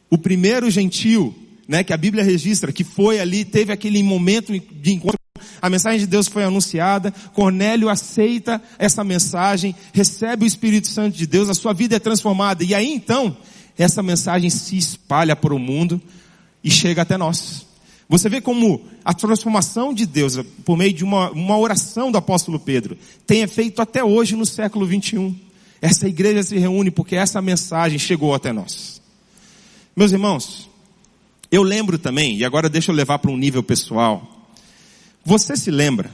O 0.08 0.16
primeiro 0.16 0.70
gentil, 0.70 1.34
né, 1.66 1.82
que 1.82 1.92
a 1.92 1.96
Bíblia 1.96 2.22
registra, 2.22 2.72
que 2.72 2.84
foi 2.84 3.18
ali, 3.18 3.44
teve 3.44 3.72
aquele 3.72 4.02
momento 4.02 4.52
de 4.52 4.92
encontro 4.92 5.18
a 5.60 5.70
mensagem 5.70 6.00
de 6.00 6.06
Deus 6.06 6.28
foi 6.28 6.44
anunciada, 6.44 7.12
Cornélio 7.32 7.88
aceita 7.88 8.62
essa 8.78 9.02
mensagem, 9.02 9.74
recebe 9.92 10.44
o 10.44 10.46
Espírito 10.46 10.88
Santo 10.88 11.16
de 11.16 11.26
Deus, 11.26 11.48
a 11.48 11.54
sua 11.54 11.72
vida 11.72 11.96
é 11.96 11.98
transformada. 11.98 12.62
E 12.62 12.74
aí 12.74 12.92
então, 12.92 13.36
essa 13.78 14.02
mensagem 14.02 14.50
se 14.50 14.76
espalha 14.76 15.34
para 15.34 15.54
o 15.54 15.58
mundo 15.58 16.00
e 16.62 16.70
chega 16.70 17.02
até 17.02 17.16
nós. 17.16 17.66
Você 18.08 18.28
vê 18.28 18.40
como 18.40 18.82
a 19.04 19.14
transformação 19.14 19.94
de 19.94 20.04
Deus, 20.06 20.38
por 20.64 20.76
meio 20.76 20.92
de 20.92 21.04
uma, 21.04 21.30
uma 21.30 21.58
oração 21.58 22.12
do 22.12 22.18
apóstolo 22.18 22.58
Pedro, 22.58 22.96
tem 23.26 23.40
efeito 23.40 23.80
até 23.80 24.04
hoje 24.04 24.36
no 24.36 24.44
século 24.44 24.86
21. 24.86 25.34
Essa 25.80 26.08
igreja 26.08 26.42
se 26.42 26.58
reúne 26.58 26.90
porque 26.90 27.16
essa 27.16 27.40
mensagem 27.40 27.98
chegou 27.98 28.34
até 28.34 28.52
nós. 28.52 29.00
Meus 29.96 30.12
irmãos, 30.12 30.68
eu 31.50 31.62
lembro 31.62 31.98
também, 31.98 32.36
e 32.36 32.44
agora 32.44 32.68
deixa 32.68 32.90
eu 32.90 32.94
levar 32.96 33.18
para 33.18 33.30
um 33.30 33.36
nível 33.36 33.62
pessoal, 33.62 34.48
você 35.24 35.56
se 35.56 35.70
lembra 35.70 36.10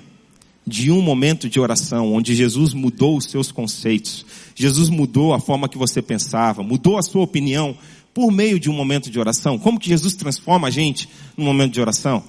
de 0.67 0.91
um 0.91 1.01
momento 1.01 1.49
de 1.49 1.59
oração 1.59 2.13
onde 2.13 2.35
Jesus 2.35 2.73
mudou 2.75 3.17
os 3.17 3.25
seus 3.25 3.51
conceitos, 3.51 4.25
Jesus 4.55 4.89
mudou 4.89 5.33
a 5.33 5.41
forma 5.41 5.69
que 5.69 5.79
você 5.79 6.03
pensava, 6.03 6.63
mudou 6.63 6.99
a 6.99 7.03
sua 7.03 7.23
opinião 7.23 7.77
por 8.21 8.31
meio 8.31 8.61
de 8.61 8.69
um 8.69 8.75
momento 8.75 9.11
de 9.11 9.19
oração? 9.19 9.59
Como 9.59 9.81
que 9.81 9.89
Jesus 9.89 10.15
transforma 10.15 10.69
a 10.69 10.71
gente 10.71 11.09
num 11.39 11.45
momento 11.47 11.73
de 11.73 11.81
oração? 11.81 12.23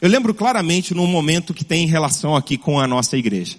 Eu 0.00 0.08
lembro 0.08 0.32
claramente 0.32 0.94
num 0.94 1.06
momento 1.06 1.52
que 1.52 1.66
tem 1.66 1.86
relação 1.86 2.34
aqui 2.34 2.56
com 2.56 2.80
a 2.80 2.86
nossa 2.86 3.14
igreja. 3.14 3.56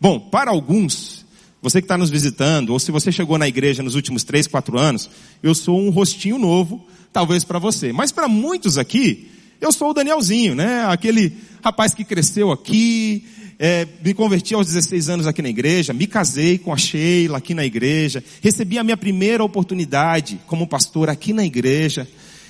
Bom, 0.00 0.18
para 0.18 0.50
alguns, 0.50 1.26
você 1.60 1.82
que 1.82 1.84
está 1.84 1.98
nos 1.98 2.08
visitando, 2.08 2.70
ou 2.70 2.78
se 2.78 2.90
você 2.90 3.12
chegou 3.12 3.36
na 3.36 3.46
igreja 3.46 3.82
nos 3.82 3.94
últimos 3.94 4.24
três, 4.24 4.46
quatro 4.46 4.78
anos, 4.78 5.10
eu 5.42 5.54
sou 5.54 5.78
um 5.78 5.90
rostinho 5.90 6.38
novo, 6.38 6.86
talvez 7.12 7.44
para 7.44 7.58
você. 7.58 7.92
Mas 7.92 8.10
para 8.10 8.26
muitos 8.26 8.78
aqui, 8.78 9.28
eu 9.60 9.70
sou 9.72 9.90
o 9.90 9.94
Danielzinho, 9.94 10.54
né? 10.54 10.86
Aquele 10.86 11.36
rapaz 11.62 11.92
que 11.92 12.02
cresceu 12.02 12.50
aqui, 12.50 13.26
é, 13.62 13.86
me 14.02 14.14
converti 14.14 14.54
aos 14.54 14.68
16 14.68 15.10
anos 15.10 15.26
aqui 15.26 15.42
na 15.42 15.50
igreja, 15.50 15.92
me 15.92 16.06
casei 16.06 16.56
com 16.56 16.72
a 16.72 16.78
Sheila 16.78 17.36
aqui 17.36 17.52
na 17.52 17.62
igreja, 17.62 18.24
recebi 18.40 18.78
a 18.78 18.82
minha 18.82 18.96
primeira 18.96 19.44
oportunidade 19.44 20.40
como 20.46 20.66
pastor 20.66 21.10
aqui 21.10 21.34
na 21.34 21.44
igreja, 21.44 22.08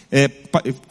é, 0.09 0.29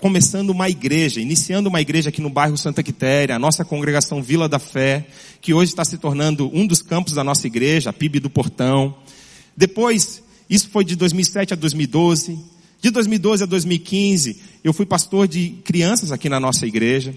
começando 0.01 0.49
uma 0.49 0.69
igreja, 0.69 1.21
iniciando 1.21 1.69
uma 1.69 1.79
igreja 1.79 2.09
aqui 2.09 2.19
no 2.19 2.29
bairro 2.29 2.57
Santa 2.57 2.83
Quitéria, 2.83 3.33
a 3.33 3.39
nossa 3.39 3.63
congregação 3.63 4.21
Vila 4.21 4.49
da 4.49 4.59
Fé, 4.59 5.07
que 5.39 5.53
hoje 5.53 5.71
está 5.71 5.85
se 5.85 5.97
tornando 5.97 6.51
um 6.53 6.67
dos 6.67 6.81
campos 6.81 7.13
da 7.13 7.23
nossa 7.23 7.47
igreja, 7.47 7.89
a 7.89 7.93
PIB 7.93 8.19
do 8.19 8.29
Portão. 8.29 8.93
Depois, 9.55 10.21
isso 10.49 10.69
foi 10.69 10.83
de 10.83 10.97
2007 10.97 11.53
a 11.53 11.55
2012. 11.55 12.37
De 12.81 12.91
2012 12.91 13.43
a 13.43 13.45
2015, 13.45 14.41
eu 14.65 14.73
fui 14.73 14.85
pastor 14.85 15.29
de 15.29 15.55
crianças 15.63 16.11
aqui 16.11 16.27
na 16.27 16.41
nossa 16.41 16.67
igreja. 16.67 17.13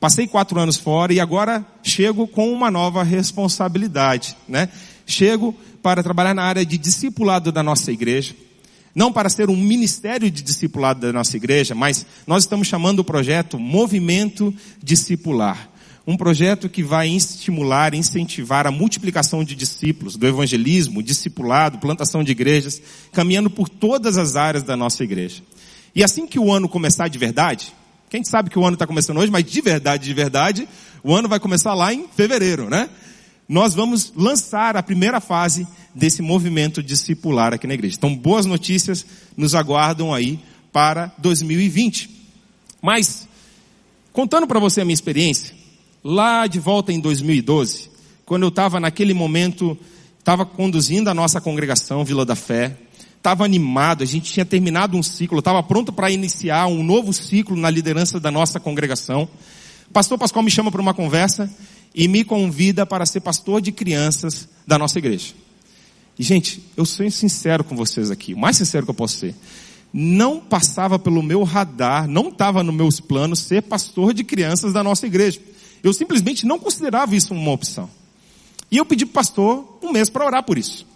Passei 0.00 0.26
quatro 0.26 0.58
anos 0.58 0.78
fora 0.78 1.12
e 1.12 1.20
agora 1.20 1.62
chego 1.82 2.26
com 2.26 2.50
uma 2.50 2.70
nova 2.70 3.02
responsabilidade, 3.02 4.34
né? 4.48 4.70
Chego 5.04 5.54
para 5.82 6.02
trabalhar 6.02 6.34
na 6.34 6.42
área 6.42 6.64
de 6.64 6.78
discipulado 6.78 7.52
da 7.52 7.62
nossa 7.62 7.92
igreja. 7.92 8.34
Não 8.94 9.12
para 9.12 9.28
ser 9.28 9.50
um 9.50 9.56
ministério 9.56 10.30
de 10.30 10.42
discipulado 10.42 11.00
da 11.00 11.12
nossa 11.12 11.36
igreja, 11.36 11.74
mas 11.74 12.06
nós 12.26 12.44
estamos 12.44 12.66
chamando 12.66 13.00
o 13.00 13.04
projeto 13.04 13.58
Movimento 13.58 14.54
Discipular. 14.82 15.68
um 16.06 16.16
projeto 16.16 16.68
que 16.68 16.82
vai 16.82 17.08
estimular, 17.08 17.94
incentivar 17.94 18.66
a 18.66 18.70
multiplicação 18.70 19.44
de 19.44 19.54
discípulos, 19.54 20.16
do 20.16 20.26
evangelismo, 20.26 21.02
discipulado, 21.02 21.78
plantação 21.78 22.24
de 22.24 22.32
igrejas, 22.32 22.80
caminhando 23.12 23.50
por 23.50 23.68
todas 23.68 24.16
as 24.16 24.34
áreas 24.34 24.64
da 24.64 24.76
nossa 24.76 25.04
igreja. 25.04 25.42
E 25.94 26.02
assim 26.02 26.26
que 26.26 26.38
o 26.38 26.50
ano 26.50 26.68
começar 26.68 27.06
de 27.06 27.18
verdade, 27.18 27.72
quem 28.10 28.24
sabe 28.24 28.50
que 28.50 28.58
o 28.58 28.66
ano 28.66 28.74
está 28.74 28.88
começando 28.88 29.18
hoje, 29.18 29.30
mas 29.30 29.44
de 29.44 29.60
verdade, 29.60 30.04
de 30.04 30.12
verdade, 30.12 30.68
o 31.02 31.14
ano 31.14 31.28
vai 31.28 31.38
começar 31.38 31.74
lá 31.74 31.94
em 31.94 32.08
fevereiro, 32.08 32.68
né? 32.68 32.90
Nós 33.48 33.72
vamos 33.72 34.12
lançar 34.16 34.76
a 34.76 34.82
primeira 34.82 35.20
fase 35.20 35.66
desse 35.94 36.20
movimento 36.20 36.82
discipular 36.82 37.54
aqui 37.54 37.68
na 37.68 37.74
igreja. 37.74 37.94
Então, 37.96 38.14
boas 38.14 38.46
notícias 38.46 39.06
nos 39.36 39.54
aguardam 39.54 40.12
aí 40.12 40.40
para 40.72 41.12
2020. 41.18 42.10
Mas, 42.82 43.28
contando 44.12 44.46
para 44.46 44.58
você 44.58 44.80
a 44.80 44.84
minha 44.84 44.94
experiência, 44.94 45.54
lá 46.02 46.48
de 46.48 46.58
volta 46.58 46.92
em 46.92 46.98
2012, 46.98 47.90
quando 48.26 48.42
eu 48.42 48.48
estava 48.48 48.80
naquele 48.80 49.14
momento, 49.14 49.78
estava 50.18 50.44
conduzindo 50.44 51.10
a 51.10 51.14
nossa 51.14 51.40
congregação 51.40 52.04
Vila 52.04 52.24
da 52.24 52.34
Fé, 52.34 52.76
estava 53.20 53.44
animado, 53.44 54.02
a 54.02 54.06
gente 54.06 54.32
tinha 54.32 54.46
terminado 54.46 54.96
um 54.96 55.02
ciclo, 55.02 55.40
estava 55.40 55.62
pronto 55.62 55.92
para 55.92 56.10
iniciar 56.10 56.66
um 56.66 56.82
novo 56.82 57.12
ciclo 57.12 57.54
na 57.54 57.68
liderança 57.68 58.18
da 58.18 58.30
nossa 58.30 58.58
congregação. 58.58 59.28
Pastor 59.92 60.18
Pascoal 60.18 60.42
me 60.42 60.50
chama 60.50 60.72
para 60.72 60.80
uma 60.80 60.94
conversa 60.94 61.50
e 61.94 62.08
me 62.08 62.24
convida 62.24 62.86
para 62.86 63.04
ser 63.04 63.20
pastor 63.20 63.60
de 63.60 63.72
crianças 63.72 64.48
da 64.66 64.78
nossa 64.78 64.98
igreja. 64.98 65.34
E 66.18 66.22
gente, 66.22 66.62
eu 66.76 66.86
sou 66.86 67.10
sincero 67.10 67.62
com 67.62 67.76
vocês 67.76 68.10
aqui, 68.10 68.32
o 68.32 68.38
mais 68.38 68.56
sincero 68.56 68.86
que 68.86 68.90
eu 68.90 68.94
posso 68.94 69.18
ser. 69.18 69.34
Não 69.92 70.40
passava 70.40 70.98
pelo 70.98 71.22
meu 71.22 71.42
radar, 71.42 72.08
não 72.08 72.28
estava 72.28 72.62
nos 72.62 72.74
meus 72.74 73.00
planos 73.00 73.40
ser 73.40 73.62
pastor 73.62 74.14
de 74.14 74.24
crianças 74.24 74.72
da 74.72 74.82
nossa 74.82 75.06
igreja. 75.06 75.40
Eu 75.82 75.92
simplesmente 75.92 76.46
não 76.46 76.58
considerava 76.58 77.14
isso 77.14 77.34
uma 77.34 77.52
opção. 77.52 77.90
E 78.70 78.78
eu 78.78 78.84
pedi 78.86 79.04
para 79.04 79.10
o 79.10 79.14
pastor 79.14 79.78
um 79.82 79.92
mês 79.92 80.08
para 80.08 80.24
orar 80.24 80.42
por 80.42 80.56
isso. 80.56 80.86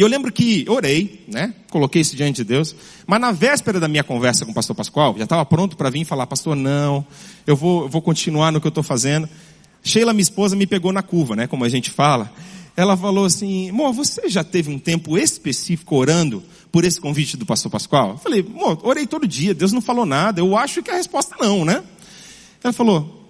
E 0.00 0.02
eu 0.02 0.08
lembro 0.08 0.32
que 0.32 0.64
orei, 0.66 1.26
né? 1.28 1.52
Coloquei 1.70 2.00
isso 2.00 2.16
diante 2.16 2.36
de 2.36 2.44
Deus. 2.44 2.74
Mas 3.06 3.20
na 3.20 3.32
véspera 3.32 3.78
da 3.78 3.86
minha 3.86 4.02
conversa 4.02 4.46
com 4.46 4.50
o 4.50 4.54
pastor 4.54 4.74
Pascoal, 4.74 5.14
já 5.18 5.24
estava 5.24 5.44
pronto 5.44 5.76
para 5.76 5.90
vir 5.90 6.06
falar, 6.06 6.26
pastor, 6.26 6.56
não, 6.56 7.06
eu 7.46 7.54
vou, 7.54 7.82
eu 7.82 7.88
vou 7.90 8.00
continuar 8.00 8.50
no 8.50 8.62
que 8.62 8.66
eu 8.66 8.70
estou 8.70 8.82
fazendo. 8.82 9.28
Sheila, 9.84 10.14
minha 10.14 10.22
esposa, 10.22 10.56
me 10.56 10.66
pegou 10.66 10.90
na 10.90 11.02
curva, 11.02 11.36
né? 11.36 11.46
Como 11.46 11.66
a 11.66 11.68
gente 11.68 11.90
fala. 11.90 12.32
Ela 12.74 12.96
falou 12.96 13.26
assim, 13.26 13.68
amor, 13.68 13.92
você 13.92 14.26
já 14.30 14.42
teve 14.42 14.70
um 14.70 14.78
tempo 14.78 15.18
específico 15.18 15.94
orando 15.96 16.42
por 16.72 16.82
esse 16.82 16.98
convite 16.98 17.36
do 17.36 17.44
pastor 17.44 17.70
Pascoal? 17.70 18.12
Eu 18.12 18.16
falei, 18.16 18.40
amor, 18.40 18.80
orei 18.82 19.06
todo 19.06 19.28
dia, 19.28 19.52
Deus 19.52 19.70
não 19.70 19.82
falou 19.82 20.06
nada, 20.06 20.40
eu 20.40 20.56
acho 20.56 20.82
que 20.82 20.90
a 20.90 20.94
resposta 20.94 21.36
não, 21.38 21.62
né? 21.62 21.84
Ela 22.64 22.72
falou, 22.72 23.20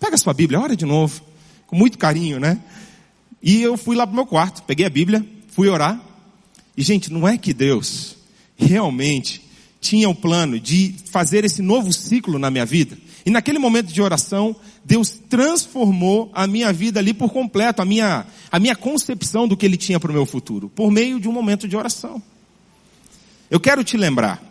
Pega 0.00 0.14
a 0.16 0.18
sua 0.18 0.32
Bíblia, 0.32 0.58
ora 0.58 0.74
de 0.74 0.86
novo. 0.86 1.22
Com 1.68 1.76
muito 1.76 1.98
carinho, 1.98 2.40
né? 2.40 2.58
E 3.40 3.62
eu 3.62 3.76
fui 3.76 3.94
lá 3.94 4.06
pro 4.06 4.16
meu 4.16 4.26
quarto, 4.26 4.62
peguei 4.64 4.86
a 4.86 4.90
Bíblia, 4.90 5.24
fui 5.50 5.68
orar. 5.68 6.00
E 6.76 6.82
gente, 6.82 7.12
não 7.12 7.26
é 7.26 7.36
que 7.36 7.52
Deus 7.52 8.16
realmente 8.56 9.42
tinha 9.80 10.08
o 10.08 10.12
um 10.12 10.14
plano 10.14 10.58
de 10.60 10.94
fazer 11.10 11.44
esse 11.44 11.62
novo 11.62 11.92
ciclo 11.92 12.38
na 12.38 12.50
minha 12.50 12.66
vida? 12.66 12.96
E 13.24 13.30
naquele 13.30 13.58
momento 13.58 13.92
de 13.92 14.00
oração, 14.00 14.56
Deus 14.84 15.20
transformou 15.28 16.30
a 16.34 16.46
minha 16.46 16.72
vida 16.72 17.00
ali 17.00 17.12
por 17.12 17.30
completo, 17.30 17.82
a 17.82 17.84
minha, 17.84 18.26
a 18.50 18.58
minha 18.58 18.74
concepção 18.74 19.46
do 19.46 19.56
que 19.56 19.66
Ele 19.66 19.76
tinha 19.76 20.00
para 20.00 20.10
o 20.10 20.14
meu 20.14 20.24
futuro, 20.24 20.68
por 20.68 20.90
meio 20.90 21.20
de 21.20 21.28
um 21.28 21.32
momento 21.32 21.68
de 21.68 21.76
oração. 21.76 22.22
Eu 23.50 23.60
quero 23.60 23.84
te 23.84 23.96
lembrar 23.96 24.42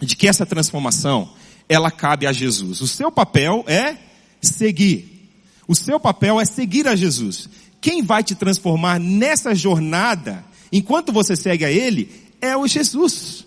de 0.00 0.16
que 0.16 0.28
essa 0.28 0.46
transformação, 0.46 1.28
ela 1.68 1.90
cabe 1.90 2.26
a 2.26 2.32
Jesus. 2.32 2.80
O 2.80 2.88
seu 2.88 3.10
papel 3.10 3.64
é 3.66 3.96
seguir. 4.40 5.30
O 5.66 5.74
seu 5.74 6.00
papel 6.00 6.40
é 6.40 6.44
seguir 6.44 6.86
a 6.86 6.96
Jesus. 6.96 7.48
Quem 7.80 8.02
vai 8.02 8.22
te 8.22 8.34
transformar 8.34 8.98
nessa 8.98 9.54
jornada, 9.54 10.44
enquanto 10.72 11.12
você 11.12 11.36
segue 11.36 11.64
a 11.64 11.70
Ele, 11.70 12.10
é 12.40 12.56
o 12.56 12.66
Jesus. 12.66 13.46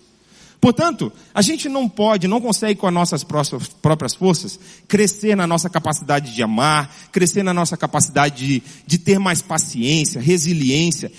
Portanto, 0.62 1.12
a 1.34 1.42
gente 1.42 1.68
não 1.68 1.88
pode, 1.88 2.28
não 2.28 2.40
consegue 2.40 2.78
com 2.78 2.86
as 2.86 2.94
nossas 2.94 3.24
próprias 3.24 4.14
forças, 4.14 4.60
crescer 4.86 5.36
na 5.36 5.44
nossa 5.44 5.68
capacidade 5.68 6.32
de 6.32 6.40
amar, 6.40 6.88
crescer 7.10 7.42
na 7.42 7.52
nossa 7.52 7.76
capacidade 7.76 8.46
de, 8.46 8.62
de 8.86 8.96
ter 8.96 9.18
mais 9.18 9.42
paciência, 9.42 10.20
resiliência. 10.20 11.10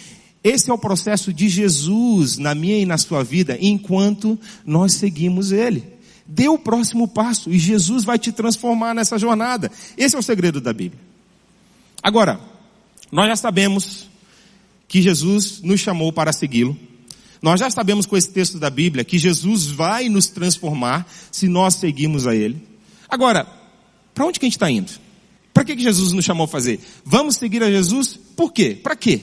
Esse 0.42 0.72
é 0.72 0.74
o 0.74 0.78
processo 0.78 1.34
de 1.34 1.50
Jesus 1.50 2.38
na 2.38 2.56
minha 2.56 2.78
e 2.78 2.86
na 2.86 2.98
sua 2.98 3.22
vida, 3.22 3.58
enquanto 3.60 4.40
nós 4.66 4.94
seguimos 4.94 5.52
Ele. 5.52 5.84
Dê 6.26 6.48
o 6.48 6.58
próximo 6.58 7.06
passo 7.06 7.52
e 7.52 7.60
Jesus 7.60 8.06
vai 8.06 8.18
te 8.18 8.32
transformar 8.32 8.94
nessa 8.94 9.20
jornada. 9.20 9.70
Esse 9.98 10.16
é 10.16 10.20
o 10.20 10.24
segredo 10.24 10.62
da 10.62 10.72
Bíblia. 10.72 11.02
Agora, 12.02 12.40
nós 13.14 13.28
já 13.28 13.36
sabemos 13.36 14.08
que 14.88 15.02
Jesus 15.02 15.62
nos 15.62 15.80
chamou 15.80 16.12
para 16.12 16.34
segui-lo. 16.34 16.78
Nós 17.42 17.60
já 17.60 17.70
sabemos 17.70 18.06
com 18.06 18.18
esse 18.18 18.30
texto 18.30 18.60
da 18.60 18.70
Bíblia 18.70 19.04
que 19.04 19.18
Jesus 19.18 19.68
vai 19.68 20.10
nos 20.10 20.28
transformar 20.28 21.10
se 21.32 21.48
nós 21.48 21.76
seguirmos 21.76 22.28
a 22.28 22.36
Ele. 22.36 22.62
Agora, 23.08 23.48
para 24.14 24.26
onde 24.26 24.40
que 24.40 24.46
a 24.46 24.48
gente 24.48 24.56
está 24.56 24.70
indo? 24.70 24.92
Para 25.54 25.64
que, 25.64 25.76
que 25.76 25.84
Jesus 25.84 26.12
nos 26.12 26.26
chamou 26.26 26.46
a 26.46 26.48
fazer? 26.48 26.80
Vamos 27.06 27.38
seguir 27.38 27.64
a 27.64 27.72
Jesus? 27.72 28.20
Por 28.36 28.52
quê? 28.52 28.78
Para 28.82 28.96
quê? 28.96 29.22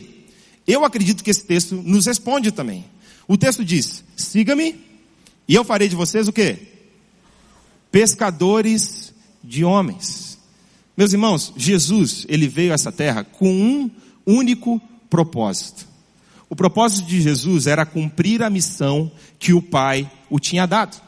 Eu 0.67 0.85
acredito 0.85 1.25
que 1.25 1.31
esse 1.31 1.45
texto 1.45 1.75
nos 1.75 2.07
responde 2.07 2.51
também. 2.51 2.85
O 3.27 3.37
texto 3.37 3.65
diz, 3.65 4.05
siga-me 4.17 4.77
e 5.47 5.55
eu 5.55 5.65
farei 5.65 5.89
de 5.89 5.97
vocês 5.97 6.29
o 6.29 6.33
quê? 6.33 6.71
pescadores 7.91 9.13
de 9.43 9.65
homens. 9.65 10.30
Meus 11.01 11.15
irmãos, 11.15 11.55
Jesus, 11.57 12.27
ele 12.29 12.47
veio 12.47 12.73
a 12.73 12.75
essa 12.75 12.93
terra 12.93 13.25
com 13.25 13.51
um 13.51 13.91
único 14.27 14.79
propósito. 15.09 15.89
O 16.47 16.55
propósito 16.55 17.09
de 17.09 17.23
Jesus 17.23 17.67
era 17.67 17.87
cumprir 17.87 18.43
a 18.43 18.51
missão 18.51 19.11
que 19.39 19.55
o 19.55 19.63
Pai 19.63 20.13
o 20.29 20.39
tinha 20.39 20.67
dado. 20.67 21.01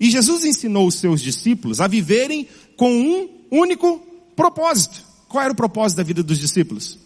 E 0.00 0.10
Jesus 0.10 0.46
ensinou 0.46 0.86
os 0.86 0.94
seus 0.94 1.20
discípulos 1.20 1.82
a 1.82 1.86
viverem 1.86 2.48
com 2.78 2.90
um 2.90 3.28
único 3.50 4.00
propósito. 4.34 5.04
Qual 5.28 5.44
era 5.44 5.52
o 5.52 5.56
propósito 5.56 5.98
da 5.98 6.02
vida 6.02 6.22
dos 6.22 6.38
discípulos? 6.38 6.98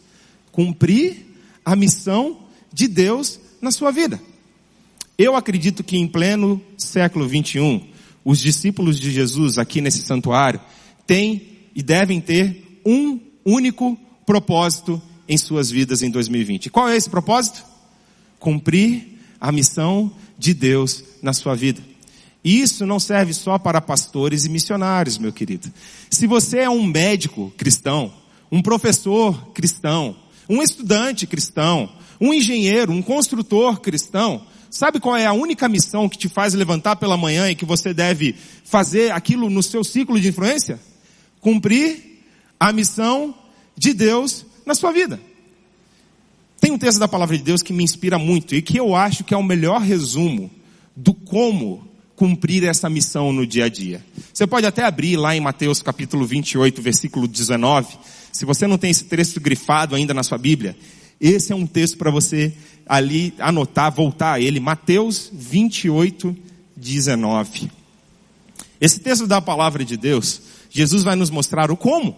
Cumprir 0.53 1.17
a 1.65 1.75
missão 1.75 2.43
de 2.73 2.87
Deus 2.87 3.41
na 3.61 3.73
sua 3.73 3.91
vida. 3.91 4.23
Eu 5.19 5.35
acredito 5.35 5.83
que 5.83 5.97
em 5.97 6.07
pleno 6.07 6.63
século 6.79 7.27
21, 7.27 7.85
os 8.25 8.39
discípulos 8.39 9.01
de 9.01 9.11
Jesus 9.11 9.59
aqui 9.59 9.81
nesse 9.81 10.03
santuário 10.03 10.61
têm 11.09 11.54
e 11.75 11.83
devem 11.83 12.21
ter 12.21 12.81
um 12.85 13.19
único 13.45 13.99
propósito 14.25 15.01
em 15.29 15.37
suas 15.37 15.71
vidas 15.71 16.03
em 16.03 16.11
2020. 16.11 16.71
Qual 16.71 16.89
é 16.89 16.97
esse 16.97 17.09
propósito? 17.09 17.65
Cumprir 18.39 19.19
a 19.41 19.51
missão 19.51 20.13
de 20.39 20.55
Deus 20.55 21.03
na 21.23 21.33
sua 21.33 21.55
vida. 21.55 21.83
E 22.43 22.61
isso 22.61 22.85
não 22.85 23.01
serve 23.01 23.33
só 23.33 23.59
para 23.59 23.81
pastores 23.81 24.45
e 24.45 24.51
missionários, 24.51 25.17
meu 25.17 25.33
querido. 25.33 25.73
Se 26.11 26.27
você 26.27 26.61
é 26.61 26.71
um 26.71 26.85
médico 26.85 27.53
cristão, 27.57 28.13
um 28.53 28.61
professor 28.61 29.53
cristão, 29.53 30.15
um 30.49 30.63
estudante 30.63 31.27
cristão, 31.27 31.91
um 32.21 32.33
engenheiro, 32.33 32.93
um 32.93 33.03
construtor 33.03 33.81
cristão, 33.81 34.43
Sabe 34.75 34.99
qual 34.99 35.17
é 35.17 35.25
a 35.25 35.33
única 35.33 35.69
missão 35.69 36.09
que 36.09 36.19
te 36.19 36.29
faz 36.29 36.53
levantar 36.53 36.97
pela 36.97 37.17
manhã 37.17 37.49
e 37.49 37.55
que 37.55 37.65
você 37.65 37.95
deve 37.95 38.35
fazer 38.65 39.13
aquilo 39.13 39.49
no 39.49 39.63
seu 39.63 39.85
ciclo 39.85 40.19
de 40.19 40.27
influência? 40.27 40.81
Cumprir 41.45 42.25
a 42.59 42.73
missão 42.73 43.35
de 43.77 43.93
Deus 43.93 44.47
na 44.65 44.75
sua 44.75 44.93
vida. 44.93 45.21
Tem 46.59 46.73
um 46.73 46.79
texto 46.79 46.99
da 46.99 47.07
palavra 47.07 47.37
de 47.37 47.43
Deus 47.43 47.63
que 47.63 47.71
me 47.71 47.85
inspira 47.85 48.19
muito 48.19 48.55
e 48.55 48.63
que 48.63 48.79
eu 48.79 48.97
acho 48.97 49.25
que 49.25 49.35
é 49.35 49.37
o 49.37 49.43
melhor 49.43 49.83
resumo 49.83 50.51
do 50.97 51.13
como 51.13 51.87
cumprir 52.17 52.65
essa 52.65 52.89
missão 52.89 53.31
no 53.31 53.47
dia 53.47 53.67
a 53.67 53.69
dia. 53.69 54.03
Você 54.33 54.47
pode 54.47 54.67
até 54.67 54.85
abrir 54.85 55.19
lá 55.19 55.37
em 55.37 55.41
Mateus 55.41 55.83
capítulo 55.83 56.25
28, 56.25 56.81
versículo 56.81 57.29
19. 57.29 57.99
Se 58.33 58.47
você 58.47 58.67
não 58.67 58.79
tem 58.79 58.91
esse 58.91 59.05
texto 59.05 59.39
grifado 59.39 59.95
ainda 59.95 60.15
na 60.15 60.23
sua 60.23 60.39
Bíblia, 60.39 60.75
esse 61.21 61.53
é 61.53 61.55
um 61.55 61.67
texto 61.67 61.99
para 61.99 62.11
você 62.11 62.55
ali 62.87 63.35
anotar, 63.39 63.93
voltar 63.93 64.33
a 64.33 64.41
ele. 64.41 64.61
Mateus 64.61 65.31
28, 65.31 66.35
19. 66.75 67.71
Esse 68.81 69.01
texto 69.01 69.27
da 69.27 69.43
palavra 69.43 69.85
de 69.85 69.99
Deus, 69.99 70.41
Jesus 70.75 71.05
vai 71.05 71.15
nos 71.15 71.31
mostrar 71.31 71.71
o 71.71 71.77
como 71.77 72.17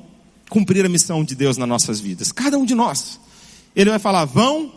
cumprir 0.49 0.87
a 0.87 0.89
missão 0.89 1.23
de 1.23 1.35
Deus 1.35 1.59
nas 1.59 1.69
nossas 1.69 2.01
vidas. 2.01 2.33
Cada 2.33 2.57
um 2.57 2.65
de 2.65 2.75
nós. 2.75 3.21
Ele 3.75 3.91
vai 3.91 3.99
falar, 3.99 4.25
vão 4.25 4.73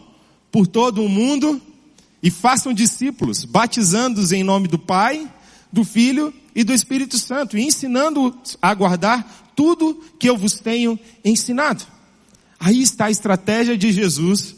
por 0.52 0.68
todo 0.68 1.02
o 1.02 1.08
mundo 1.08 1.62
e 2.22 2.30
façam 2.30 2.74
discípulos, 2.74 3.46
batizando-os 3.46 4.34
em 4.34 4.44
nome 4.44 4.68
do 4.68 4.78
Pai, 4.78 5.32
do 5.72 5.86
Filho 5.86 6.34
e 6.54 6.66
do 6.66 6.74
Espírito 6.74 7.18
Santo, 7.18 7.58
e 7.58 7.64
ensinando-os 7.64 8.58
a 8.62 8.74
guardar 8.74 9.54
tudo 9.56 10.04
que 10.20 10.30
eu 10.30 10.36
vos 10.36 10.60
tenho 10.60 11.00
ensinado. 11.24 11.86
Aí 12.60 12.82
está 12.82 13.06
a 13.06 13.12
estratégia 13.12 13.78
de 13.78 13.94
Jesus 13.94 14.58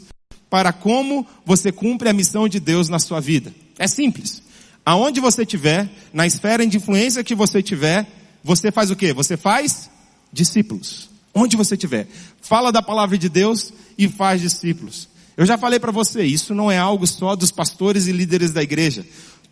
para 0.50 0.72
como 0.72 1.24
você 1.46 1.70
cumpre 1.70 2.08
a 2.08 2.12
missão 2.12 2.48
de 2.48 2.58
Deus 2.58 2.88
na 2.88 2.98
sua 2.98 3.20
vida. 3.20 3.54
É 3.78 3.86
simples. 3.86 4.42
Aonde 4.84 5.20
você 5.20 5.42
estiver, 5.42 5.88
na 6.12 6.26
esfera 6.26 6.66
de 6.66 6.76
influência 6.76 7.22
que 7.22 7.36
você 7.36 7.62
tiver, 7.62 8.21
você 8.42 8.70
faz 8.72 8.90
o 8.90 8.96
quê? 8.96 9.12
Você 9.12 9.36
faz 9.36 9.90
discípulos. 10.32 11.10
Onde 11.34 11.56
você 11.56 11.74
estiver. 11.74 12.06
Fala 12.40 12.70
da 12.70 12.82
palavra 12.82 13.16
de 13.16 13.28
Deus 13.28 13.72
e 13.96 14.08
faz 14.08 14.40
discípulos. 14.40 15.08
Eu 15.36 15.46
já 15.46 15.56
falei 15.56 15.80
para 15.80 15.90
você, 15.90 16.22
isso 16.22 16.54
não 16.54 16.70
é 16.70 16.78
algo 16.78 17.06
só 17.06 17.34
dos 17.34 17.50
pastores 17.50 18.06
e 18.06 18.12
líderes 18.12 18.50
da 18.50 18.62
igreja. 18.62 19.06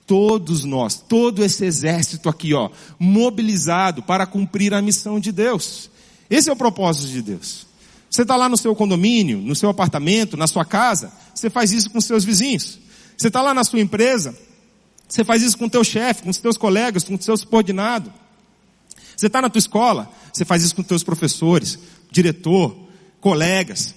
Todos 0.07 0.64
nós, 0.64 0.96
todo 0.96 1.42
esse 1.42 1.64
exército 1.64 2.29
aqui, 2.29 2.53
ó, 2.53 2.68
mobilizado 2.98 4.03
para 4.03 4.26
cumprir 4.26 4.74
a 4.74 4.83
missão 4.83 5.18
de 5.18 5.33
Deus. 5.33 5.90
Esse 6.29 6.50
é 6.50 6.53
o 6.53 6.57
propósito 6.57 7.09
de 7.09 7.22
Deus. 7.22 7.66
Você 8.11 8.22
está 8.22 8.37
lá 8.37 8.48
no 8.48 8.57
seu 8.57 8.74
condomínio, 8.74 9.38
no 9.38 9.55
seu 9.55 9.70
apartamento, 9.70 10.37
na 10.37 10.48
sua 10.48 10.64
casa, 10.64 11.12
você 11.35 11.48
faz 11.48 11.72
isso 11.72 11.90
com 11.90 12.00
seus 12.00 12.24
vizinhos. 12.24 12.79
Você 13.16 13.29
está 13.29 13.40
lá 13.40 13.55
na 13.55 13.62
sua 13.62 13.81
empresa, 13.81 14.37
você 15.09 15.24
faz 15.24 15.42
isso 15.42 15.57
com 15.57 15.66
o 15.66 15.70
teu 15.70 15.85
chefe, 15.85 16.22
com 16.22 16.31
os 16.31 16.38
teus 16.38 16.57
colegas, 16.57 17.05
com 17.05 17.14
o 17.14 17.22
seu 17.22 17.37
subordinado. 17.37 18.12
Você 19.20 19.26
está 19.26 19.42
na 19.42 19.50
tua 19.50 19.59
escola, 19.59 20.11
você 20.33 20.46
faz 20.46 20.62
isso 20.62 20.74
com 20.74 20.83
teus 20.83 21.02
professores, 21.02 21.78
diretor, 22.11 22.74
colegas. 23.20 23.94